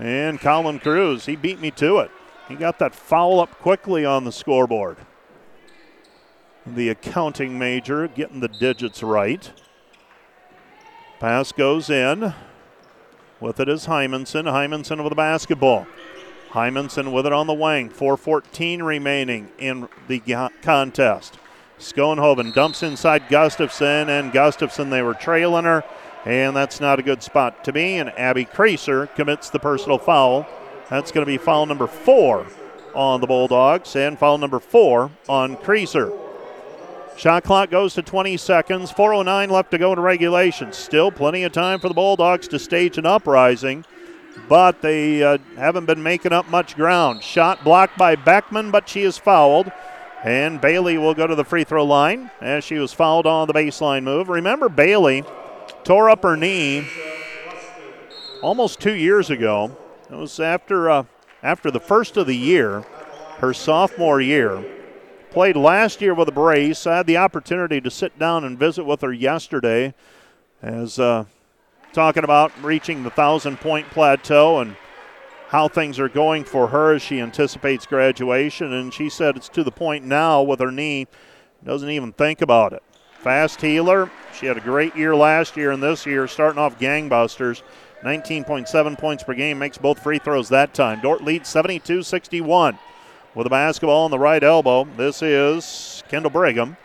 [0.00, 2.10] And Colin Cruz, he beat me to it.
[2.48, 4.96] He got that foul up quickly on the scoreboard.
[6.66, 9.52] The accounting major getting the digits right.
[11.20, 12.32] Pass goes in.
[13.40, 14.44] With it is Hymanson.
[14.44, 15.86] Hymanson with the basketball.
[16.50, 17.90] Hymanson with it on the wing.
[17.90, 20.20] 4.14 remaining in the
[20.62, 21.38] contest.
[21.78, 25.82] Schoenhoven dumps inside Gustafson, and Gustafson, they were trailing her,
[26.24, 27.96] and that's not a good spot to be.
[27.96, 30.46] And Abby Kreiser commits the personal foul.
[30.88, 32.46] That's going to be foul number four
[32.94, 36.16] on the Bulldogs, and foul number four on Kreiser.
[37.16, 38.90] Shot clock goes to 20 seconds.
[38.92, 40.72] 4.09 left to go in regulation.
[40.72, 43.84] Still plenty of time for the Bulldogs to stage an uprising,
[44.48, 47.22] but they uh, haven't been making up much ground.
[47.22, 49.70] Shot blocked by Beckman, but she is fouled.
[50.24, 53.54] And Bailey will go to the free throw line as she was fouled on the
[53.54, 54.28] baseline move.
[54.28, 55.24] Remember, Bailey
[55.84, 56.86] tore up her knee
[58.42, 59.76] almost two years ago.
[60.10, 61.04] It was after uh,
[61.42, 62.80] after the first of the year,
[63.38, 64.64] her sophomore year.
[65.30, 66.86] Played last year with a brace.
[66.86, 69.94] I had the opportunity to sit down and visit with her yesterday,
[70.60, 71.24] as uh,
[71.92, 74.74] talking about reaching the thousand point plateau and
[75.48, 78.72] how things are going for her as she anticipates graduation.
[78.72, 81.06] And she said it's to the point now with her knee,
[81.64, 82.82] doesn't even think about it.
[83.22, 84.10] Fast healer.
[84.32, 87.62] She had a great year last year and this year, starting off gangbusters.
[88.02, 91.00] 19.7 points per game, makes both free throws that time.
[91.02, 92.78] Dordt leads 72 61
[93.34, 94.84] with a basketball on the right elbow.
[94.96, 96.78] This is Kendall Brigham.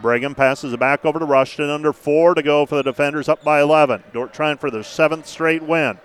[0.00, 1.68] Brigham passes it back over to Rushton.
[1.68, 4.02] Under four to go for the defenders, up by 11.
[4.14, 5.98] Dordt trying for their seventh straight win.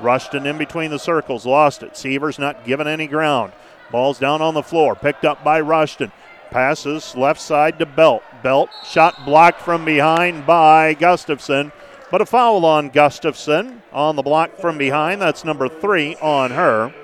[0.00, 1.96] Rushton in between the circles, lost it.
[1.96, 3.52] Sievers not given any ground.
[3.92, 6.10] Ball's down on the floor, picked up by Rushton.
[6.54, 8.22] Passes left side to Belt.
[8.44, 11.72] Belt shot blocked from behind by Gustafson,
[12.12, 15.20] but a foul on Gustafson on the block from behind.
[15.20, 16.94] That's number three on her.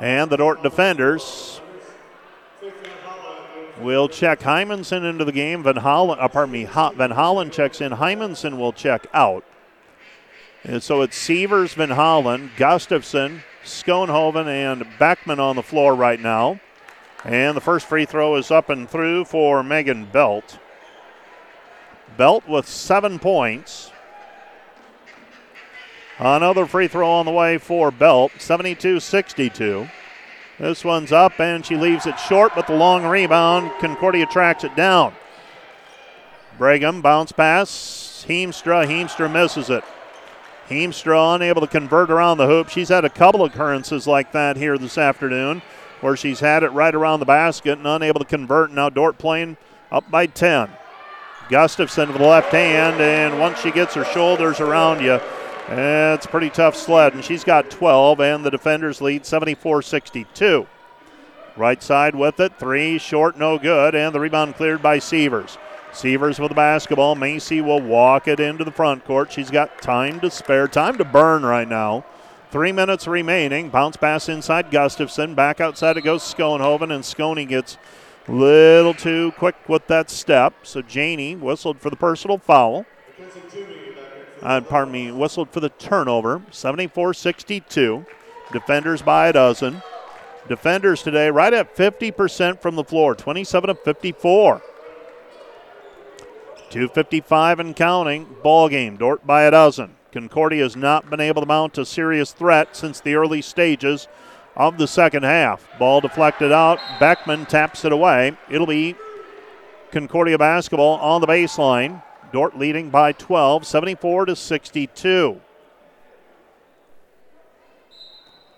[0.00, 1.62] And the Dordt defenders
[3.80, 5.62] will check Hymanson into the game.
[5.62, 7.92] Van Holland, uh, pardon me, Van Holland checks in.
[7.92, 9.46] Hymanson will check out.
[10.62, 16.60] And so it's Sievers, Van Holland, Gustafson, Schoenhoven, and Beckman on the floor right now.
[17.24, 20.58] And the first free throw is up and through for Megan Belt.
[22.16, 23.90] Belt with seven points.
[26.18, 29.88] Another free throw on the way for Belt, 72 62.
[30.58, 34.76] This one's up and she leaves it short, but the long rebound, Concordia tracks it
[34.76, 35.14] down.
[36.58, 38.86] Brigham bounce pass, Heemstra.
[38.86, 39.84] Heemstra misses it.
[40.68, 42.68] Heemstra unable to convert around the hoop.
[42.68, 45.62] She's had a couple occurrences like that here this afternoon
[46.00, 48.70] where she's had it right around the basket and unable to convert.
[48.70, 49.56] Now Dordt playing
[49.90, 50.70] up by 10.
[51.48, 55.14] Gustafson with the left hand, and once she gets her shoulders around you,
[55.68, 57.12] eh, it's a pretty tough sled.
[57.12, 60.66] And she's got 12, and the defenders lead 74 62.
[61.56, 65.58] Right side with it, three short, no good, and the rebound cleared by Sievers.
[65.92, 67.16] Sievers with the basketball.
[67.16, 69.32] Macy will walk it into the front court.
[69.32, 72.04] She's got time to spare, time to burn right now.
[72.50, 73.68] Three minutes remaining.
[73.68, 75.34] Bounce pass inside Gustafson.
[75.36, 77.78] Back outside it goes Schoenhoven, and Sconey gets
[78.26, 80.54] a little too quick with that step.
[80.64, 82.86] So Janey whistled for the personal foul.
[84.42, 86.42] Uh, pardon me, whistled for the turnover.
[86.50, 88.04] 74 62.
[88.52, 89.82] Defenders by a dozen.
[90.48, 94.60] Defenders today right at 50% from the floor, 27 of 54.
[96.70, 98.36] 255 and counting.
[98.42, 98.96] Ball game.
[98.96, 99.96] Dordt by a dozen.
[100.12, 104.08] Concordia has not been able to mount a serious threat since the early stages
[104.56, 105.66] of the second half.
[105.78, 106.78] Ball deflected out.
[106.98, 108.36] Beckman taps it away.
[108.50, 108.96] It'll be
[109.92, 112.02] Concordia basketball on the baseline.
[112.32, 115.40] Dordt leading by 12, 74 to 62.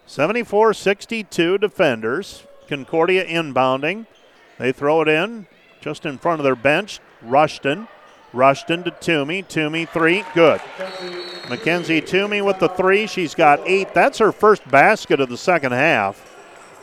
[0.06, 2.44] 74 62 defenders.
[2.68, 4.06] Concordia inbounding.
[4.58, 5.46] They throw it in
[5.80, 7.00] just in front of their bench.
[7.22, 7.88] Rushton
[8.32, 9.42] Rushton to Toomey.
[9.42, 10.24] Toomey, three.
[10.34, 10.60] Good.
[11.48, 13.06] Mackenzie Toomey with the three.
[13.06, 13.92] She's got eight.
[13.94, 16.28] That's her first basket of the second half.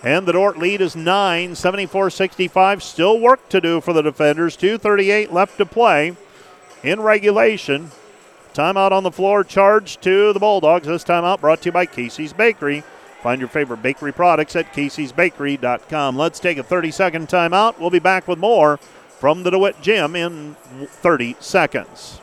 [0.03, 2.84] And the Dordt lead is 9, 74 65.
[2.84, 4.55] Still work to do for the defenders.
[4.55, 6.15] 2.38 left to play
[6.84, 7.91] in regulation.
[8.53, 10.88] Timeout on the floor, charge to the Bulldogs.
[10.88, 12.84] This timeout brought to you by Casey's Bakery.
[13.21, 16.15] Find your favorite bakery products at caseysbakery.com.
[16.15, 17.77] Let's take a 30 second timeout.
[17.77, 18.80] We'll be back with more
[19.20, 22.22] from the DeWitt Gym in 30 seconds.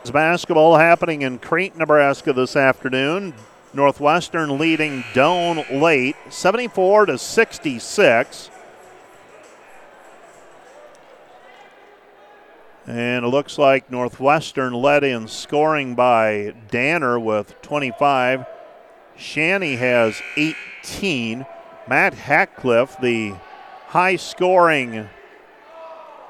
[0.00, 3.34] It's basketball happening in Crete, Nebraska this afternoon.
[3.74, 8.50] Northwestern leading Doane late, 74 to 66.
[12.86, 18.46] And it looks like Northwestern led in scoring by Danner with 25.
[19.16, 21.44] Shanny has 18.
[21.88, 23.34] Matt Hackcliffe, the
[23.88, 25.08] high scoring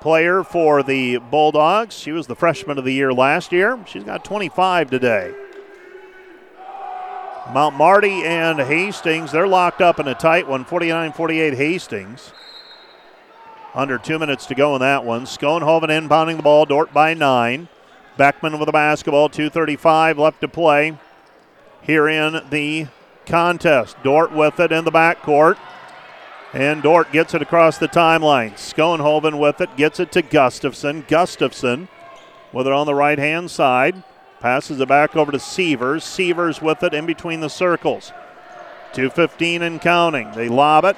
[0.01, 1.95] player for the Bulldogs.
[1.97, 3.79] She was the freshman of the year last year.
[3.87, 5.35] She's got 25 today.
[7.53, 12.33] Mount Marty and Hastings, they're locked up in a tight one, 49 48 Hastings.
[13.75, 15.25] Under two minutes to go in that one.
[15.25, 17.69] Schoenhoven inbounding the ball, Dordt by nine.
[18.17, 20.99] Beckman with the basketball, 2.35 left to play
[21.83, 22.89] here in the
[23.25, 23.97] contest.
[24.03, 25.57] Dordt with it in the backcourt.
[26.53, 28.53] And Dordt gets it across the timeline.
[28.53, 31.05] Schoenhoven with it, gets it to Gustafson.
[31.07, 31.89] Gustafson
[32.53, 34.03] with it on the right hand side.
[34.41, 36.05] Passes it back over to Sievers.
[36.05, 38.13] Sievers with it in between the circles.
[38.93, 40.31] 2.15 and counting.
[40.33, 40.97] They lob it.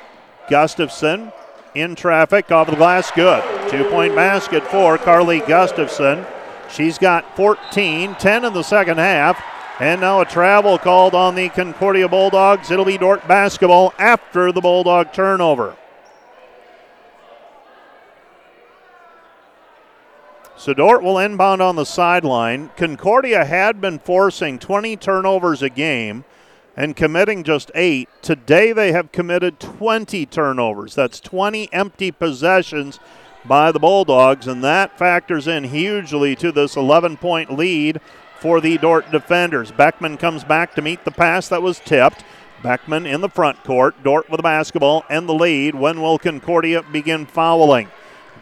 [0.49, 1.33] Gustafson
[1.75, 3.43] in traffic, off the glass, good.
[3.71, 6.27] Two point basket for Carly Gustafson.
[6.69, 9.43] She's got 14, 10 in the second half.
[9.81, 12.71] And now a travel called on the Concordia Bulldogs.
[12.71, 15.75] It'll be Dordt basketball after the Bulldog turnover.
[20.55, 22.69] So Dordt will inbound on the sideline.
[22.77, 26.27] Concordia had been forcing 20 turnovers a game
[26.77, 28.11] and committing just eight.
[28.21, 30.95] Today they have committed 20 turnovers.
[30.95, 33.01] That's 20 empty possessions
[33.47, 37.99] by the Bulldogs, and that factors in hugely to this 11 point lead
[38.41, 39.71] for the Dordt defenders.
[39.71, 42.25] Beckman comes back to meet the pass that was tipped.
[42.63, 44.03] Beckman in the front court.
[44.03, 45.75] Dordt with the basketball and the lead.
[45.75, 47.89] When will Concordia begin fouling?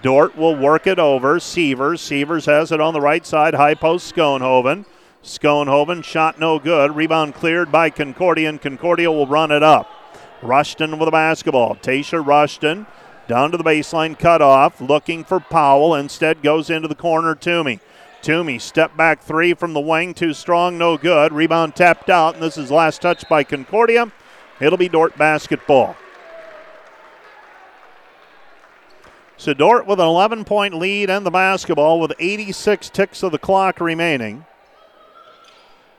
[0.03, 1.41] Dordt will work it over.
[1.41, 2.01] Sievers.
[2.01, 3.55] Sievers has it on the right side.
[3.55, 4.87] High post Schoenhoven.
[5.23, 6.95] Schoenhoven shot no good.
[6.95, 9.91] Rebound cleared by Concordia, and Concordia will run it up.
[10.43, 11.75] Rushton with the basketball.
[11.75, 12.87] Tasha Rushton
[13.29, 15.95] down to the baseline, cut off, looking for Powell.
[15.95, 17.35] Instead goes into the corner.
[17.35, 17.79] Toomey.
[18.23, 21.32] Toomey, step back three from the wing, too strong, no good.
[21.32, 24.11] Rebound tapped out, and this is last touch by Concordia.
[24.61, 25.97] It'll be Dordt basketball.
[29.36, 33.39] So Dordt with an 11 point lead and the basketball with 86 ticks of the
[33.39, 34.45] clock remaining.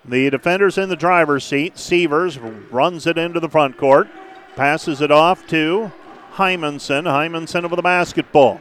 [0.04, 1.78] The defender's in the driver's seat.
[1.78, 4.10] Sievers runs it into the front court,
[4.58, 5.92] passes it off to
[6.34, 7.04] Hymanson.
[7.04, 8.60] Hymanson over the basketball.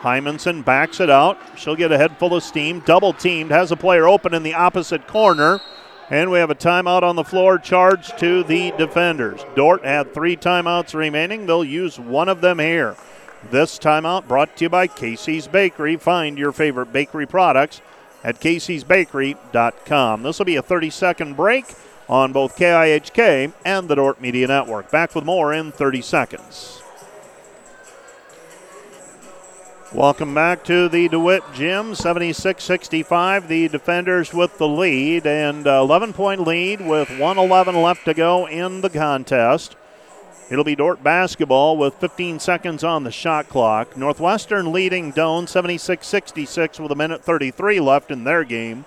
[0.00, 1.38] Hymanson backs it out.
[1.56, 2.80] She'll get a head full of steam.
[2.80, 3.50] Double teamed.
[3.50, 5.60] Has a player open in the opposite corner.
[6.10, 9.44] And we have a timeout on the floor charged to the defenders.
[9.54, 11.46] Dordt had three timeouts remaining.
[11.46, 12.96] They'll use one of them here.
[13.50, 15.96] This timeout brought to you by Casey's Bakery.
[15.96, 17.82] Find your favorite bakery products
[18.24, 20.22] at caseysbakery.com.
[20.22, 21.66] This will be a 30 second break
[22.08, 24.90] on both KIHK and the Dordt Media Network.
[24.90, 26.82] Back with more in 30 seconds.
[29.94, 31.94] Welcome back to the DeWitt Gym.
[31.94, 33.48] 76 65.
[33.48, 38.46] The defenders with the lead and uh, 11 point lead with 111 left to go
[38.46, 39.76] in the contest.
[40.50, 43.96] It'll be Dordt basketball with 15 seconds on the shot clock.
[43.96, 48.84] Northwestern leading Doane 76 66 with a minute 33 left in their game.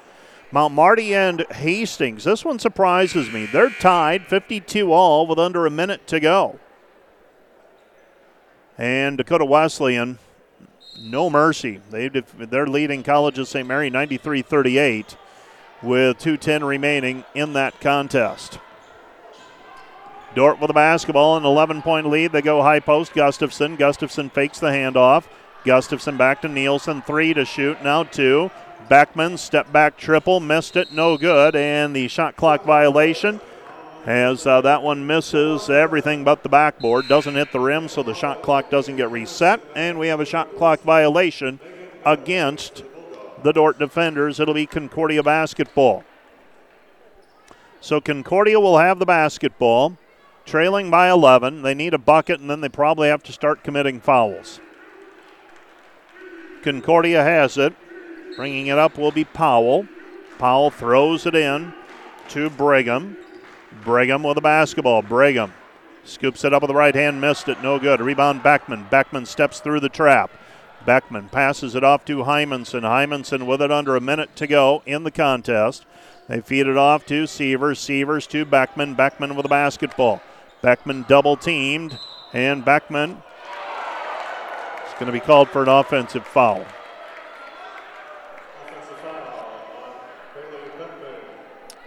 [0.51, 2.25] Mount Marty and Hastings.
[2.25, 3.47] This one surprises me.
[3.47, 6.59] They're tied 52 all with under a minute to go.
[8.77, 10.19] And Dakota Wesleyan
[11.01, 11.81] no mercy.
[11.89, 13.67] They they're leading College of St.
[13.67, 15.15] Mary 93-38
[15.81, 18.59] with 2:10 remaining in that contest.
[20.33, 22.31] Dordt with the basketball, an 11-point lead.
[22.31, 23.13] They go high post.
[23.13, 23.75] Gustafson.
[23.75, 25.25] Gustafson fakes the handoff.
[25.65, 27.01] Gustafson back to Nielsen.
[27.01, 27.83] Three to shoot.
[27.83, 28.49] Now two.
[28.87, 30.39] Beckman step back triple.
[30.39, 30.91] Missed it.
[30.91, 31.55] No good.
[31.55, 33.41] And the shot clock violation
[34.05, 38.15] as uh, that one misses everything but the backboard, doesn't hit the rim, so the
[38.15, 41.59] shot clock doesn't get reset, and we have a shot clock violation
[42.05, 42.83] against
[43.43, 44.39] the Dordt defenders.
[44.39, 46.03] It'll be Concordia basketball.
[47.79, 49.97] So Concordia will have the basketball,
[50.45, 51.61] trailing by 11.
[51.61, 54.59] They need a bucket, and then they probably have to start committing fouls.
[56.63, 57.73] Concordia has it.
[58.35, 59.87] Bringing it up will be Powell.
[60.37, 61.73] Powell throws it in
[62.29, 63.17] to Brigham.
[63.83, 65.01] Brigham with the basketball.
[65.01, 65.53] Brigham
[66.03, 68.01] scoops it up with the right hand, missed it, no good.
[68.01, 68.87] Rebound Beckman.
[68.89, 70.31] Beckman steps through the trap.
[70.85, 72.81] Beckman passes it off to Hymanson.
[72.81, 75.85] Hymanson with it under a minute to go in the contest.
[76.27, 77.79] They feed it off to Sievers.
[77.79, 78.95] Sievers to Beckman.
[78.95, 80.21] Beckman with a basketball.
[80.61, 81.97] Beckman double teamed,
[82.33, 86.65] and Beckman is going to be called for an offensive foul.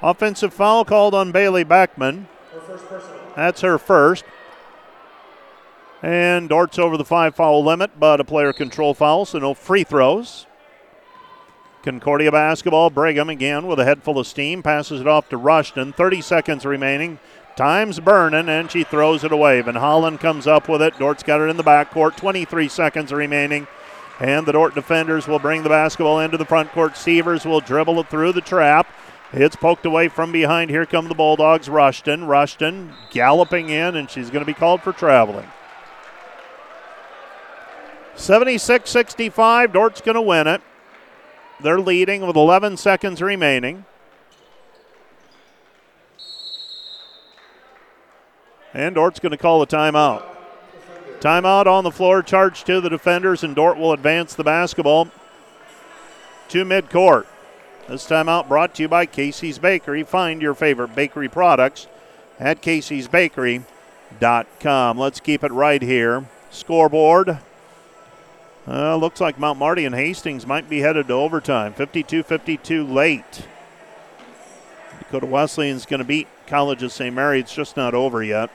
[0.04, 2.28] Offensive foul called on Bailey Beckman.
[3.34, 4.22] That's her first.
[6.02, 9.82] And Dordt's over the five foul limit, but a player control foul, so no free
[9.82, 10.44] throws.
[11.82, 12.90] Concordia basketball.
[12.90, 14.62] Brigham again with a head full of steam.
[14.62, 15.94] Passes it off to Rushton.
[15.94, 17.18] 30 seconds remaining.
[17.56, 19.62] Time's burning, and she throws it away.
[19.62, 20.98] Van Holland comes up with it.
[20.98, 22.18] Dordt's got it in the backcourt.
[22.18, 23.66] 23 seconds remaining.
[24.20, 26.98] And the Dordt defenders will bring the basketball into the front court.
[26.98, 28.86] Sievers will dribble it through the trap.
[29.36, 30.70] It's poked away from behind.
[30.70, 31.68] Here come the Bulldogs.
[31.68, 32.24] Rushton.
[32.24, 35.48] Rushton galloping in, and she's going to be called for traveling.
[38.14, 39.72] 76 65.
[39.72, 40.62] Dordt's going to win it.
[41.60, 43.84] They're leading with 11 seconds remaining.
[48.72, 50.24] And Dordt's going to call a timeout.
[51.18, 55.08] Timeout on the floor, charge to the defenders, and Dordt will advance the basketball
[56.50, 57.26] to midcourt.
[57.88, 60.04] This timeout brought to you by Casey's Bakery.
[60.04, 61.86] Find your favorite bakery products
[62.40, 64.98] at Casey'sBakery.com.
[64.98, 66.26] Let's keep it right here.
[66.50, 67.40] Scoreboard.
[68.66, 71.74] Uh, looks like Mount Marty and Hastings might be headed to overtime.
[71.74, 73.46] 52 52 late.
[74.98, 77.14] Dakota Wesleyan's going to beat College of St.
[77.14, 77.40] Mary.
[77.40, 78.48] It's just not over yet.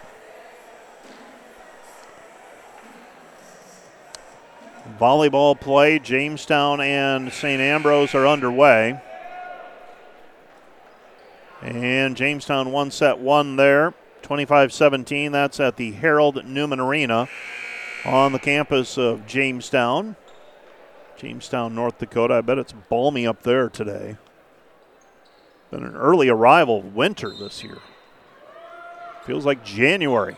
[4.99, 7.61] Volleyball play, Jamestown and St.
[7.61, 8.99] Ambrose are underway.
[11.61, 15.31] And Jamestown one set one there, 25 17.
[15.31, 17.27] That's at the Harold Newman Arena
[18.05, 20.15] on the campus of Jamestown.
[21.17, 22.35] Jamestown, North Dakota.
[22.35, 24.17] I bet it's balmy up there today.
[25.69, 27.77] Been an early arrival winter this year.
[29.25, 30.37] Feels like January.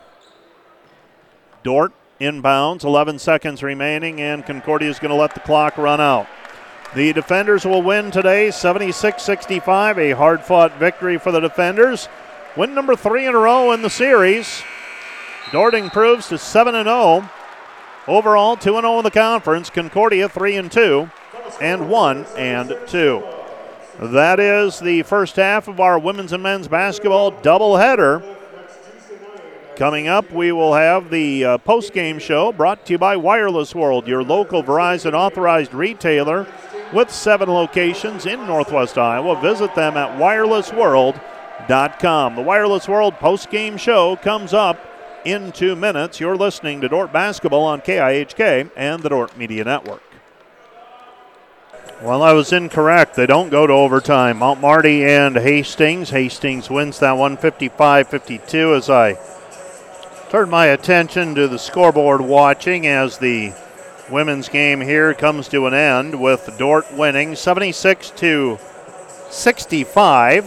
[1.63, 6.27] Dordt inbounds, 11 seconds remaining, and Concordia is going to let the clock run out.
[6.93, 12.09] The defenders will win today 76 65, a hard fought victory for the defenders.
[12.57, 14.61] Win number three in a row in the series.
[15.53, 17.29] Dording improves to 7 0.
[18.07, 19.69] Overall, 2 0 in the conference.
[19.69, 21.09] Concordia 3 and 2,
[21.61, 23.23] and 1 and 2.
[24.01, 28.21] That is the first half of our women's and men's basketball doubleheader.
[29.77, 33.73] Coming up, we will have the uh, post game show brought to you by Wireless
[33.73, 36.45] World, your local Verizon authorized retailer
[36.93, 39.41] with seven locations in Northwest Iowa.
[39.41, 42.35] Visit them at wirelessworld.com.
[42.35, 44.77] The Wireless World post game show comes up
[45.25, 46.19] in two minutes.
[46.19, 50.01] You're listening to Dordt Basketball on KIHK and the Dordt Media Network.
[52.01, 53.15] Well, I was incorrect.
[53.15, 54.37] They don't go to overtime.
[54.37, 56.09] Mount Marty and Hastings.
[56.09, 59.19] Hastings wins that one 55 52 as I
[60.29, 63.53] turn my attention to the scoreboard watching as the
[64.11, 68.59] women's game here comes to an end with Dordt winning 76 to
[69.29, 70.45] 65.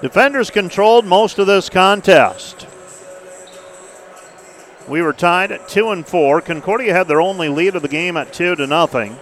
[0.00, 2.66] Defenders controlled most of this contest.
[4.88, 6.40] We were tied at two and four.
[6.40, 9.18] Concordia had their only lead of the game at two to nothing.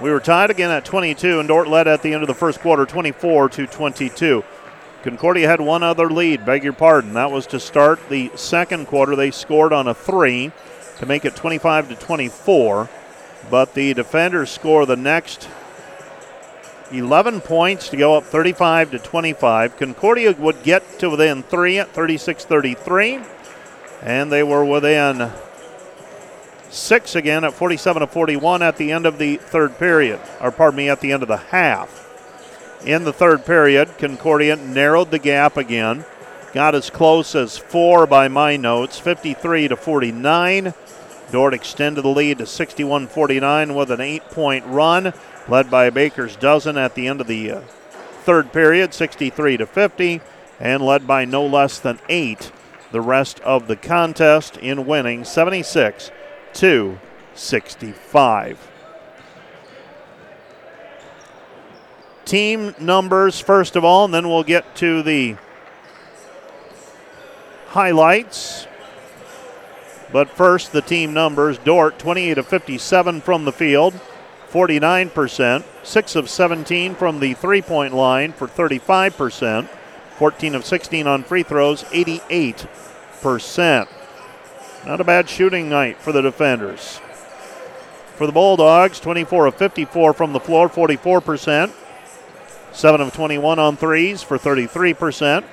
[0.00, 2.60] We were tied again at 22, and Dort led at the end of the first
[2.60, 4.44] quarter, 24 to 22.
[5.02, 7.14] Concordia had one other lead, beg your pardon.
[7.14, 9.14] That was to start the second quarter.
[9.14, 10.50] They scored on a three
[10.98, 12.90] to make it 25 to 24,
[13.48, 15.48] but the defenders score the next
[16.90, 19.76] 11 points to go up 35 to 25.
[19.76, 23.20] Concordia would get to within three at 36 33,
[24.02, 25.30] and they were within
[26.70, 30.76] six again at 47 to 41 at the end of the third period, or pardon
[30.76, 31.97] me, at the end of the half.
[32.84, 36.04] In the third period, Concordia narrowed the gap again,
[36.52, 40.74] got as close as four by my notes, 53 to 49.
[41.30, 45.12] Dordt extended the lead to 61 49 with an eight point run
[45.48, 47.60] led by Baker's dozen at the end of the uh,
[48.22, 50.20] third period, 63 to 50,
[50.60, 52.52] and led by no less than eight
[52.92, 56.10] the rest of the contest in winning 76
[56.54, 56.98] to
[57.34, 58.67] 65.
[62.28, 65.38] Team numbers first of all, and then we'll get to the
[67.68, 68.66] highlights.
[70.12, 71.56] But first, the team numbers.
[71.56, 73.98] Dordt, 28 of 57 from the field,
[74.50, 79.66] 49%, 6 of 17 from the three point line for 35%,
[80.18, 83.88] 14 of 16 on free throws, 88%.
[84.84, 87.00] Not a bad shooting night for the defenders.
[88.16, 91.72] For the Bulldogs, 24 of 54 from the floor, 44%.
[92.78, 95.44] 7 of 21 on threes for 33%.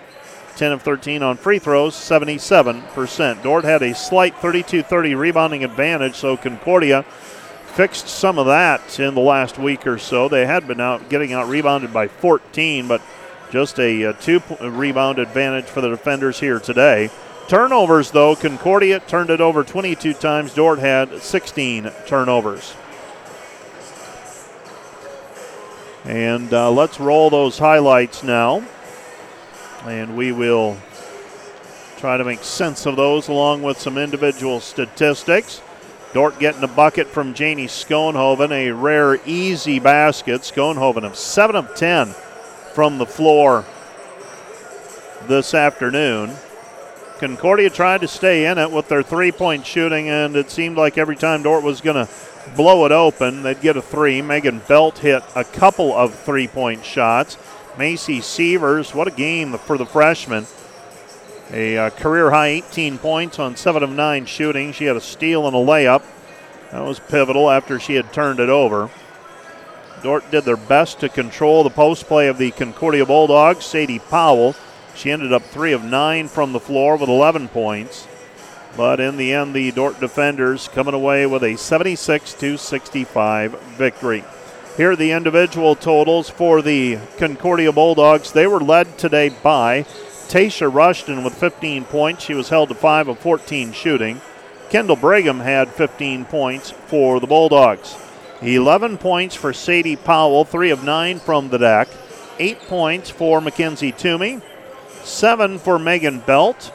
[0.57, 3.41] 10 of 13 on free throws, 77%.
[3.41, 7.01] Dordt had a slight 32 30 rebounding advantage, so Concordia
[7.73, 10.29] fixed some of that in the last week or so.
[10.29, 13.01] They had been out getting out rebounded by 14, but
[13.49, 17.09] just a, a two uh, rebound advantage for the defenders here today.
[17.47, 20.53] Turnovers, though, Concordia turned it over 22 times.
[20.53, 22.75] Dordt had 16 turnovers.
[26.05, 28.63] And uh, let's roll those highlights now.
[29.85, 30.77] And we will
[31.97, 35.61] try to make sense of those along with some individual statistics.
[36.13, 40.41] Dordt getting a bucket from Janie Schoenhoven, a rare, easy basket.
[40.41, 42.13] Schoenhoven of 7 of 10
[42.73, 43.65] from the floor
[45.27, 46.35] this afternoon.
[47.19, 50.97] Concordia tried to stay in it with their three point shooting, and it seemed like
[50.97, 52.11] every time Dordt was going to
[52.55, 54.21] blow it open, they'd get a three.
[54.21, 57.37] Megan Belt hit a couple of three point shots.
[57.77, 60.45] Macy Sievers, what a game for the freshman.
[61.51, 64.71] A uh, career high 18 points on 7 of 9 shooting.
[64.71, 66.03] She had a steal and a layup.
[66.71, 68.89] That was pivotal after she had turned it over.
[70.01, 73.65] Dordt did their best to control the post play of the Concordia Bulldogs.
[73.65, 74.55] Sadie Powell,
[74.95, 78.07] she ended up 3 of 9 from the floor with 11 points.
[78.77, 84.23] But in the end, the Dordt defenders coming away with a 76 65 victory.
[84.77, 88.33] Here are the individual totals for the Concordia Bulldogs.
[88.33, 89.83] They were led today by
[90.27, 92.25] Tasha Rushton with 15 points.
[92.25, 94.19] She was held to 5 of 14 shooting.
[94.69, 97.95] Kendall Brigham had 15 points for the Bulldogs.
[98.41, 101.87] 11 points for Sadie Powell, 3 of 9 from the deck.
[102.37, 104.41] 8 points for Mackenzie Toomey.
[105.05, 106.73] 7 for Megan Belt.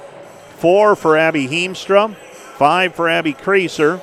[0.58, 2.14] 4 for Abby Heemstra.
[2.14, 4.00] 5 for Abby Kreiser.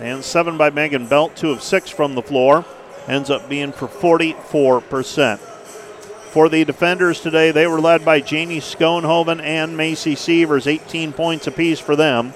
[0.00, 2.64] And 7 by Megan Belt, 2 of 6 from the floor.
[3.06, 5.38] Ends up being for 44%.
[5.38, 11.46] For the defenders today, they were led by Janie Schoenhoven and Macy Sievers, 18 points
[11.46, 12.34] apiece for them.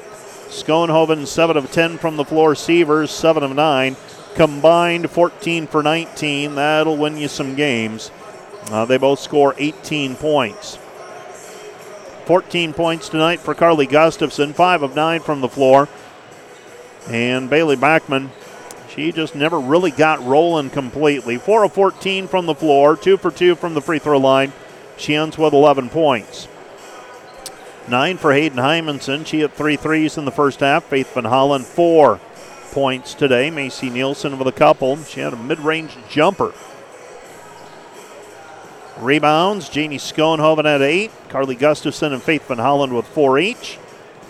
[0.48, 3.96] Schoenhoven, 7 of 10 from the floor, Sievers, 7 of 9.
[4.36, 6.54] Combined 14 for 19.
[6.54, 8.10] That'll win you some games.
[8.70, 10.78] Uh, they both score 18 points.
[12.26, 15.88] 14 points tonight for Carly Gustafson, 5 of 9 from the floor.
[17.08, 18.30] And Bailey Beckman,
[18.88, 21.38] she just never really got rolling completely.
[21.38, 24.52] 4 of 14 from the floor, 2 for 2 from the free throw line.
[24.96, 26.46] She ends with 11 points.
[27.88, 29.26] 9 for Hayden Hymanson.
[29.26, 30.84] She hit three threes in the first half.
[30.84, 32.20] Faith Van Holland, 4
[32.70, 33.50] points today.
[33.50, 34.96] Macy Nielsen with a couple.
[35.02, 36.52] She had a mid range jumper.
[39.02, 41.10] Rebounds, Janie Schoenhoven at 8.
[41.28, 43.78] Carly Gustafson and Faith Van Holland with 4 each.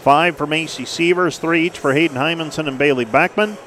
[0.02, 3.58] Five for Macy Sievers, three each for Hayden Hymanson and Bailey Beckman.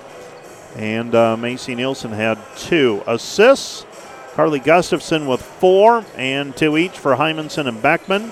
[0.75, 3.85] And uh, Macy Nielsen had two assists.
[4.33, 8.31] Carly Gustafson with four and two each for Hymanson and Beckman.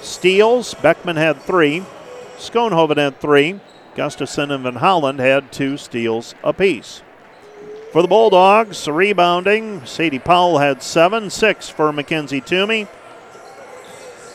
[0.00, 1.82] Steals, Beckman had three.
[2.38, 3.60] Schoenhoven had three.
[3.94, 7.02] Gustafson and Van Holland had two steals apiece.
[7.92, 12.86] For the Bulldogs, rebounding, Sadie Powell had seven, six for Mackenzie Toomey,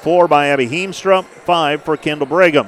[0.02, 2.68] four by Abby Heemstra, five for Kendall Brigham.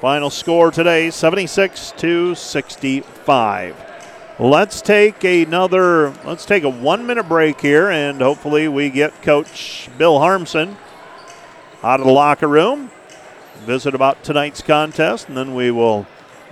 [0.00, 3.76] Final score today 76 to 65.
[4.38, 9.90] Let's take another let's take a 1 minute break here and hopefully we get coach
[9.98, 10.78] Bill Harmsen
[11.82, 12.90] out of the locker room.
[13.66, 16.06] Visit about tonight's contest and then we will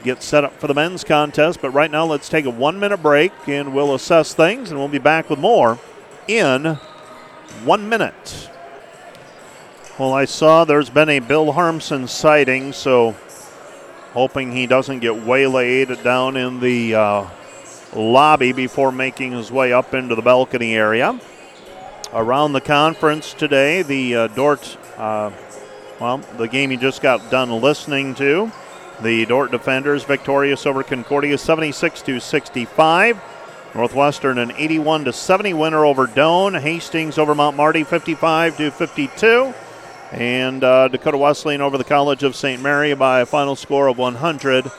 [0.05, 3.03] get set up for the men's contest, but right now let's take a 1 minute
[3.03, 5.79] break and we'll assess things and we'll be back with more
[6.29, 6.79] in
[7.65, 8.51] 1 minute.
[9.99, 13.17] Well, I saw there's been a Bill Harmsen sighting, so
[14.13, 17.27] hoping he doesn't get waylaid down in the uh,
[17.95, 21.19] lobby before making his way up into the balcony area.
[22.13, 25.31] Around the conference today, the uh, Dordt, uh,
[26.01, 28.53] well, the game you just got done listening to,
[29.03, 33.21] the Dordt defenders victorious over Concordia 76 to 65.
[33.75, 36.61] Northwestern an 81 to 70 winner over Doane.
[36.61, 39.55] Hastings over Mount Marty 55 to 52
[40.13, 42.63] and uh, Dakota Wesleyan over the College of St.
[42.63, 44.71] Mary by a final score of 100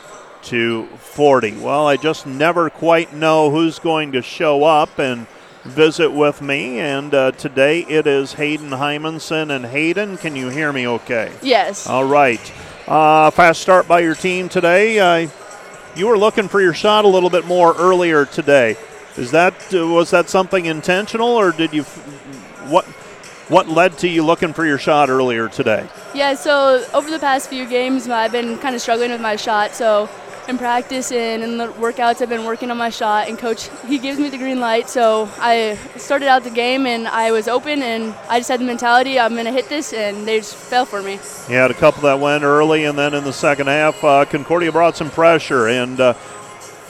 [0.43, 1.57] to 40.
[1.57, 5.27] Well, I just never quite know who's going to show up and
[5.63, 9.53] visit with me, and uh, today it is Hayden Hymanson.
[9.53, 11.33] And Hayden, can you hear me okay?
[11.41, 11.87] Yes.
[11.87, 12.53] All right.
[12.87, 14.99] Uh, fast start by your team today.
[14.99, 15.27] Uh,
[15.95, 18.75] you were looking for your shot a little bit more earlier today.
[19.17, 21.81] Is that uh, was that something intentional, or did you
[22.69, 22.85] what
[23.47, 25.87] What led to you looking for your shot earlier today?
[26.13, 29.73] Yeah, so over the past few games, I've been kind of struggling with my shot.
[29.73, 30.09] So
[30.47, 33.27] in practice and in the workouts, I've been working on my shot.
[33.27, 34.89] And coach, he gives me the green light.
[34.89, 38.65] So I started out the game and I was open, and I just had the
[38.65, 41.13] mentality I'm going to hit this, and they just fell for me.
[41.49, 44.71] You had a couple that went early, and then in the second half, uh, Concordia
[44.71, 45.67] brought some pressure.
[45.67, 46.13] And uh,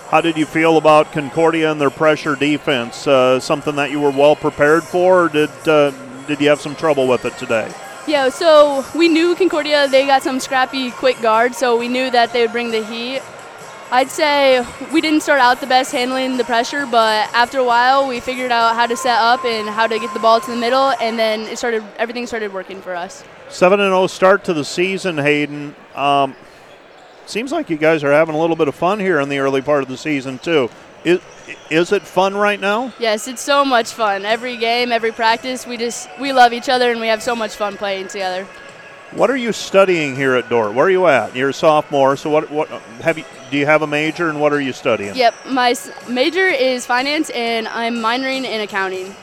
[0.10, 3.08] how did you feel about Concordia and their pressure defense?
[3.08, 5.92] Uh, something that you were well prepared for, or did uh,
[6.28, 7.72] did you have some trouble with it today?
[8.08, 12.34] Yeah, so we knew Concordia, they got some scrappy, quick guards, so we knew that
[12.34, 13.22] they would bring the heat.
[13.92, 18.08] I'd say we didn't start out the best handling the pressure, but after a while
[18.08, 20.58] we figured out how to set up and how to get the ball to the
[20.58, 21.84] middle, and then it started.
[21.98, 23.24] Everything started working for us.
[23.50, 25.76] Seven and zero oh start to the season, Hayden.
[25.94, 26.36] Um,
[27.28, 29.62] seems like you guys are having a little bit of fun here in the early
[29.62, 30.70] part of the season too.
[31.04, 31.22] Is,
[31.70, 32.92] is it fun right now?
[33.00, 34.26] Yes, it's so much fun.
[34.26, 37.56] Every game, every practice, we just we love each other and we have so much
[37.56, 38.48] fun playing together.
[39.16, 40.74] What are you studying here at Dordt?
[40.74, 41.38] Where are you at?
[41.38, 42.68] You're a sophomore, so what what
[43.02, 45.16] have you do you have a major and what are you studying?
[45.16, 45.74] Yep, my
[46.10, 49.16] major is finance and I'm minoring in accounting.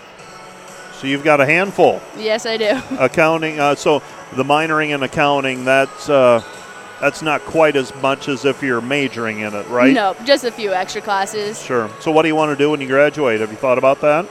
[0.94, 2.00] So you've got a handful.
[2.16, 2.80] Yes, I do.
[2.98, 3.60] Accounting.
[3.60, 4.02] Uh, so
[4.34, 5.66] the minoring in accounting.
[5.66, 6.42] That's uh,
[6.98, 9.92] that's not quite as much as if you're majoring in it, right?
[9.92, 11.62] No, just a few extra classes.
[11.62, 11.90] Sure.
[12.00, 13.40] So what do you want to do when you graduate?
[13.40, 14.26] Have you thought about that?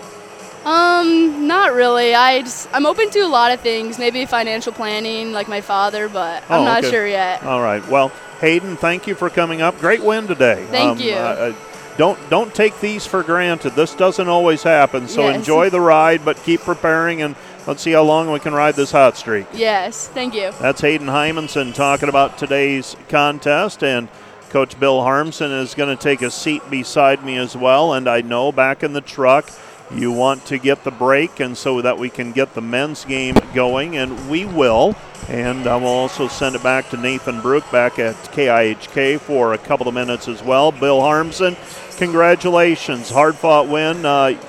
[0.66, 2.14] Um, not really.
[2.14, 3.98] I just, I'm open to a lot of things.
[3.98, 6.92] Maybe financial planning, like my father, but I'm oh, not okay.
[6.92, 7.44] sure yet.
[7.44, 7.86] All right.
[7.88, 8.10] Well,
[8.40, 9.80] Hayden, thank you for coming up.
[9.80, 10.66] Great win today.
[10.70, 11.14] Thank um, you.
[11.14, 11.56] Uh,
[11.98, 13.72] don't don't take these for granted.
[13.72, 15.08] This doesn't always happen.
[15.08, 15.36] So yes.
[15.36, 17.36] enjoy the ride, but keep preparing and
[17.68, 19.46] let's see how long we can ride this hot streak.
[19.54, 20.52] Yes, thank you.
[20.60, 24.08] That's Hayden Hymanson talking about today's contest and
[24.50, 27.94] Coach Bill Harmsen is going to take a seat beside me as well.
[27.94, 29.50] And I know back in the truck,
[29.96, 33.36] you want to get the break, and so that we can get the men's game
[33.54, 34.96] going, and we will.
[35.28, 39.58] And I will also send it back to Nathan Brook back at KIHK for a
[39.58, 40.72] couple of minutes as well.
[40.72, 41.56] Bill Harmsen,
[41.98, 43.10] congratulations.
[43.10, 44.06] Hard fought win.
[44.06, 44.42] Uh,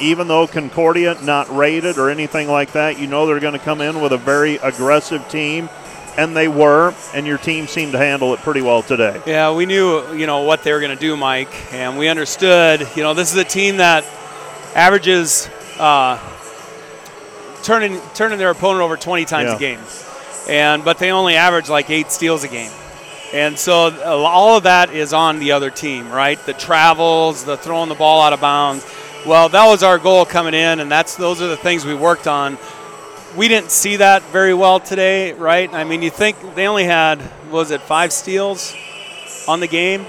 [0.00, 3.80] even though Concordia not rated or anything like that, you know they're going to come
[3.80, 5.68] in with a very aggressive team
[6.16, 9.20] and they were, and your team seemed to handle it pretty well today.
[9.26, 12.86] Yeah, we knew, you know, what they were going to do, Mike, and we understood,
[12.96, 14.04] you know, this is a team that
[14.74, 15.48] averages
[15.78, 16.18] uh,
[17.62, 19.56] turning turning their opponent over 20 times Yeah.
[19.56, 19.80] a game,
[20.48, 22.70] and but they only average like eight steals a game,
[23.32, 26.38] and so all of that is on the other team, right?
[26.46, 28.84] The travels, the throwing the ball out of bounds.
[29.26, 32.26] Well, that was our goal coming in, and that's those are the things we worked
[32.26, 32.56] on.
[33.36, 35.72] We didn't see that very well today, right?
[35.72, 37.20] I mean, you think they only had
[37.50, 38.74] was it five steals
[39.46, 40.06] on the game?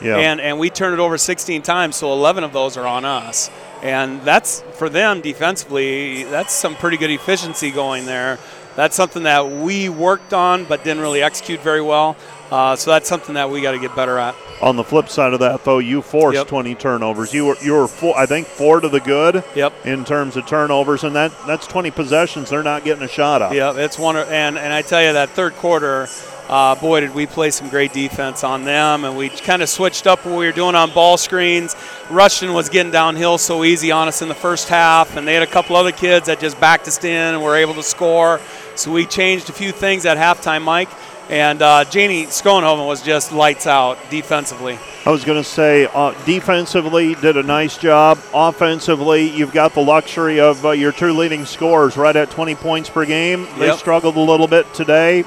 [0.00, 0.16] Yeah.
[0.16, 3.50] And and we turned it over 16 times, so 11 of those are on us.
[3.82, 6.24] And that's for them defensively.
[6.24, 8.38] That's some pretty good efficiency going there.
[8.74, 12.16] That's something that we worked on, but didn't really execute very well.
[12.50, 14.34] Uh, so that's something that we got to get better at.
[14.62, 16.46] On the flip side of that, though, you forced Yep.
[16.48, 17.34] 20 turnovers.
[17.34, 19.44] You were you were four, I think four to the good.
[19.54, 19.84] Yep.
[19.84, 22.48] In terms of turnovers, and that that's 20 possessions.
[22.50, 23.52] They're not getting a shot up.
[23.52, 24.16] Yeah, it's one.
[24.16, 26.08] And and I tell you that third quarter,
[26.48, 30.06] uh, boy, did we play some great defense on them, and we kind of switched
[30.06, 31.76] up what we were doing on ball screens.
[32.08, 35.42] Rushton was getting downhill so easy on us in the first half, and they had
[35.42, 38.40] a couple other kids that just backed us in and were able to score.
[38.76, 40.88] So we changed a few things at halftime, Mike.
[41.28, 44.78] And uh, Janie Schoenhoven was just lights out defensively.
[45.04, 48.18] I was going to say, uh, defensively, did a nice job.
[48.34, 52.90] Offensively, you've got the luxury of uh, your two leading scorers right at 20 points
[52.90, 53.46] per game.
[53.58, 53.78] They Yep.
[53.78, 55.24] struggled a little bit today.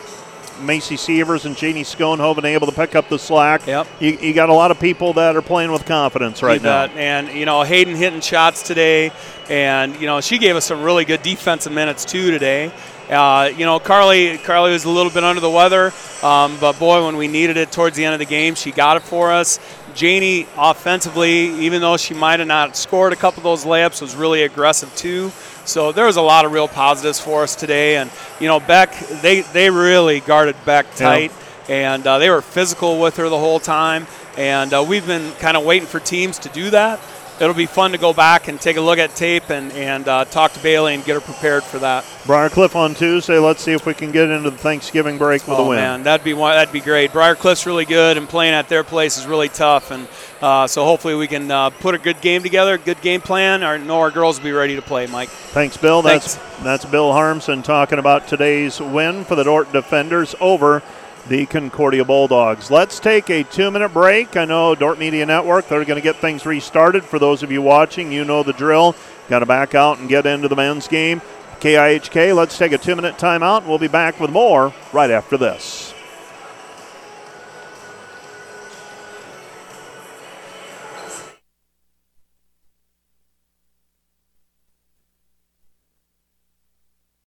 [0.62, 3.66] Macy Sievers and Jeannie Schoenhoven able to pick up the slack.
[3.66, 3.88] Yep.
[4.02, 6.86] You, you got a lot of people that are playing with confidence right You now.
[6.88, 9.12] And you know, Hayden hitting shots today,
[9.50, 12.74] and you know, she gave us some really good defensive minutes too today.
[13.10, 15.92] Uh, you know, Carly, Carly was a little bit under the weather,
[16.22, 18.98] um, but boy, when we needed it towards the end of the game, she got
[18.98, 19.60] it for us.
[19.96, 24.16] Janie, offensively, even though she might have not scored a couple of those layups, was
[24.16, 25.32] really aggressive too.
[25.66, 27.98] So there was a lot of real positives for us today.
[27.98, 31.32] And you know, Beck, they they really guarded Beck tight
[31.68, 34.08] and uh, they were physical with her the whole time.
[34.38, 37.00] And uh, we've been kind of waiting for teams to do that.
[37.42, 40.26] It'll be fun to go back and take a look at tape and, and uh,
[40.26, 42.04] talk to Bailey and get her prepared for that.
[42.24, 43.40] Briarcliff on Tuesday.
[43.40, 45.78] Let's see if we can get into the Thanksgiving break with oh a win.
[45.78, 47.12] man, that'd be one, that'd be great.
[47.12, 49.92] Briarcliff's really good, and playing at their place is really tough.
[49.92, 50.08] And
[50.42, 53.64] uh, so hopefully we can uh, put a good game together, good game plan.
[53.64, 55.30] Our know our girls will be ready to play, Mike.
[55.30, 56.02] Thanks, Bill.
[56.02, 56.64] That's Thanks.
[56.64, 60.84] that's Bill Harmsen talking about today's win for the Dorton Defenders over
[61.30, 62.72] the Concordia Bulldogs.
[62.72, 64.36] Let's take a two-minute break.
[64.36, 67.04] I know Dordt Media Network, they're going to get things restarted.
[67.04, 68.96] For those of you watching, you know the drill.
[69.30, 71.22] Got to back out and get into the men's game.
[71.60, 73.66] KIHK, let's take a two minute timeout.
[73.68, 75.94] We'll be back with more right after this.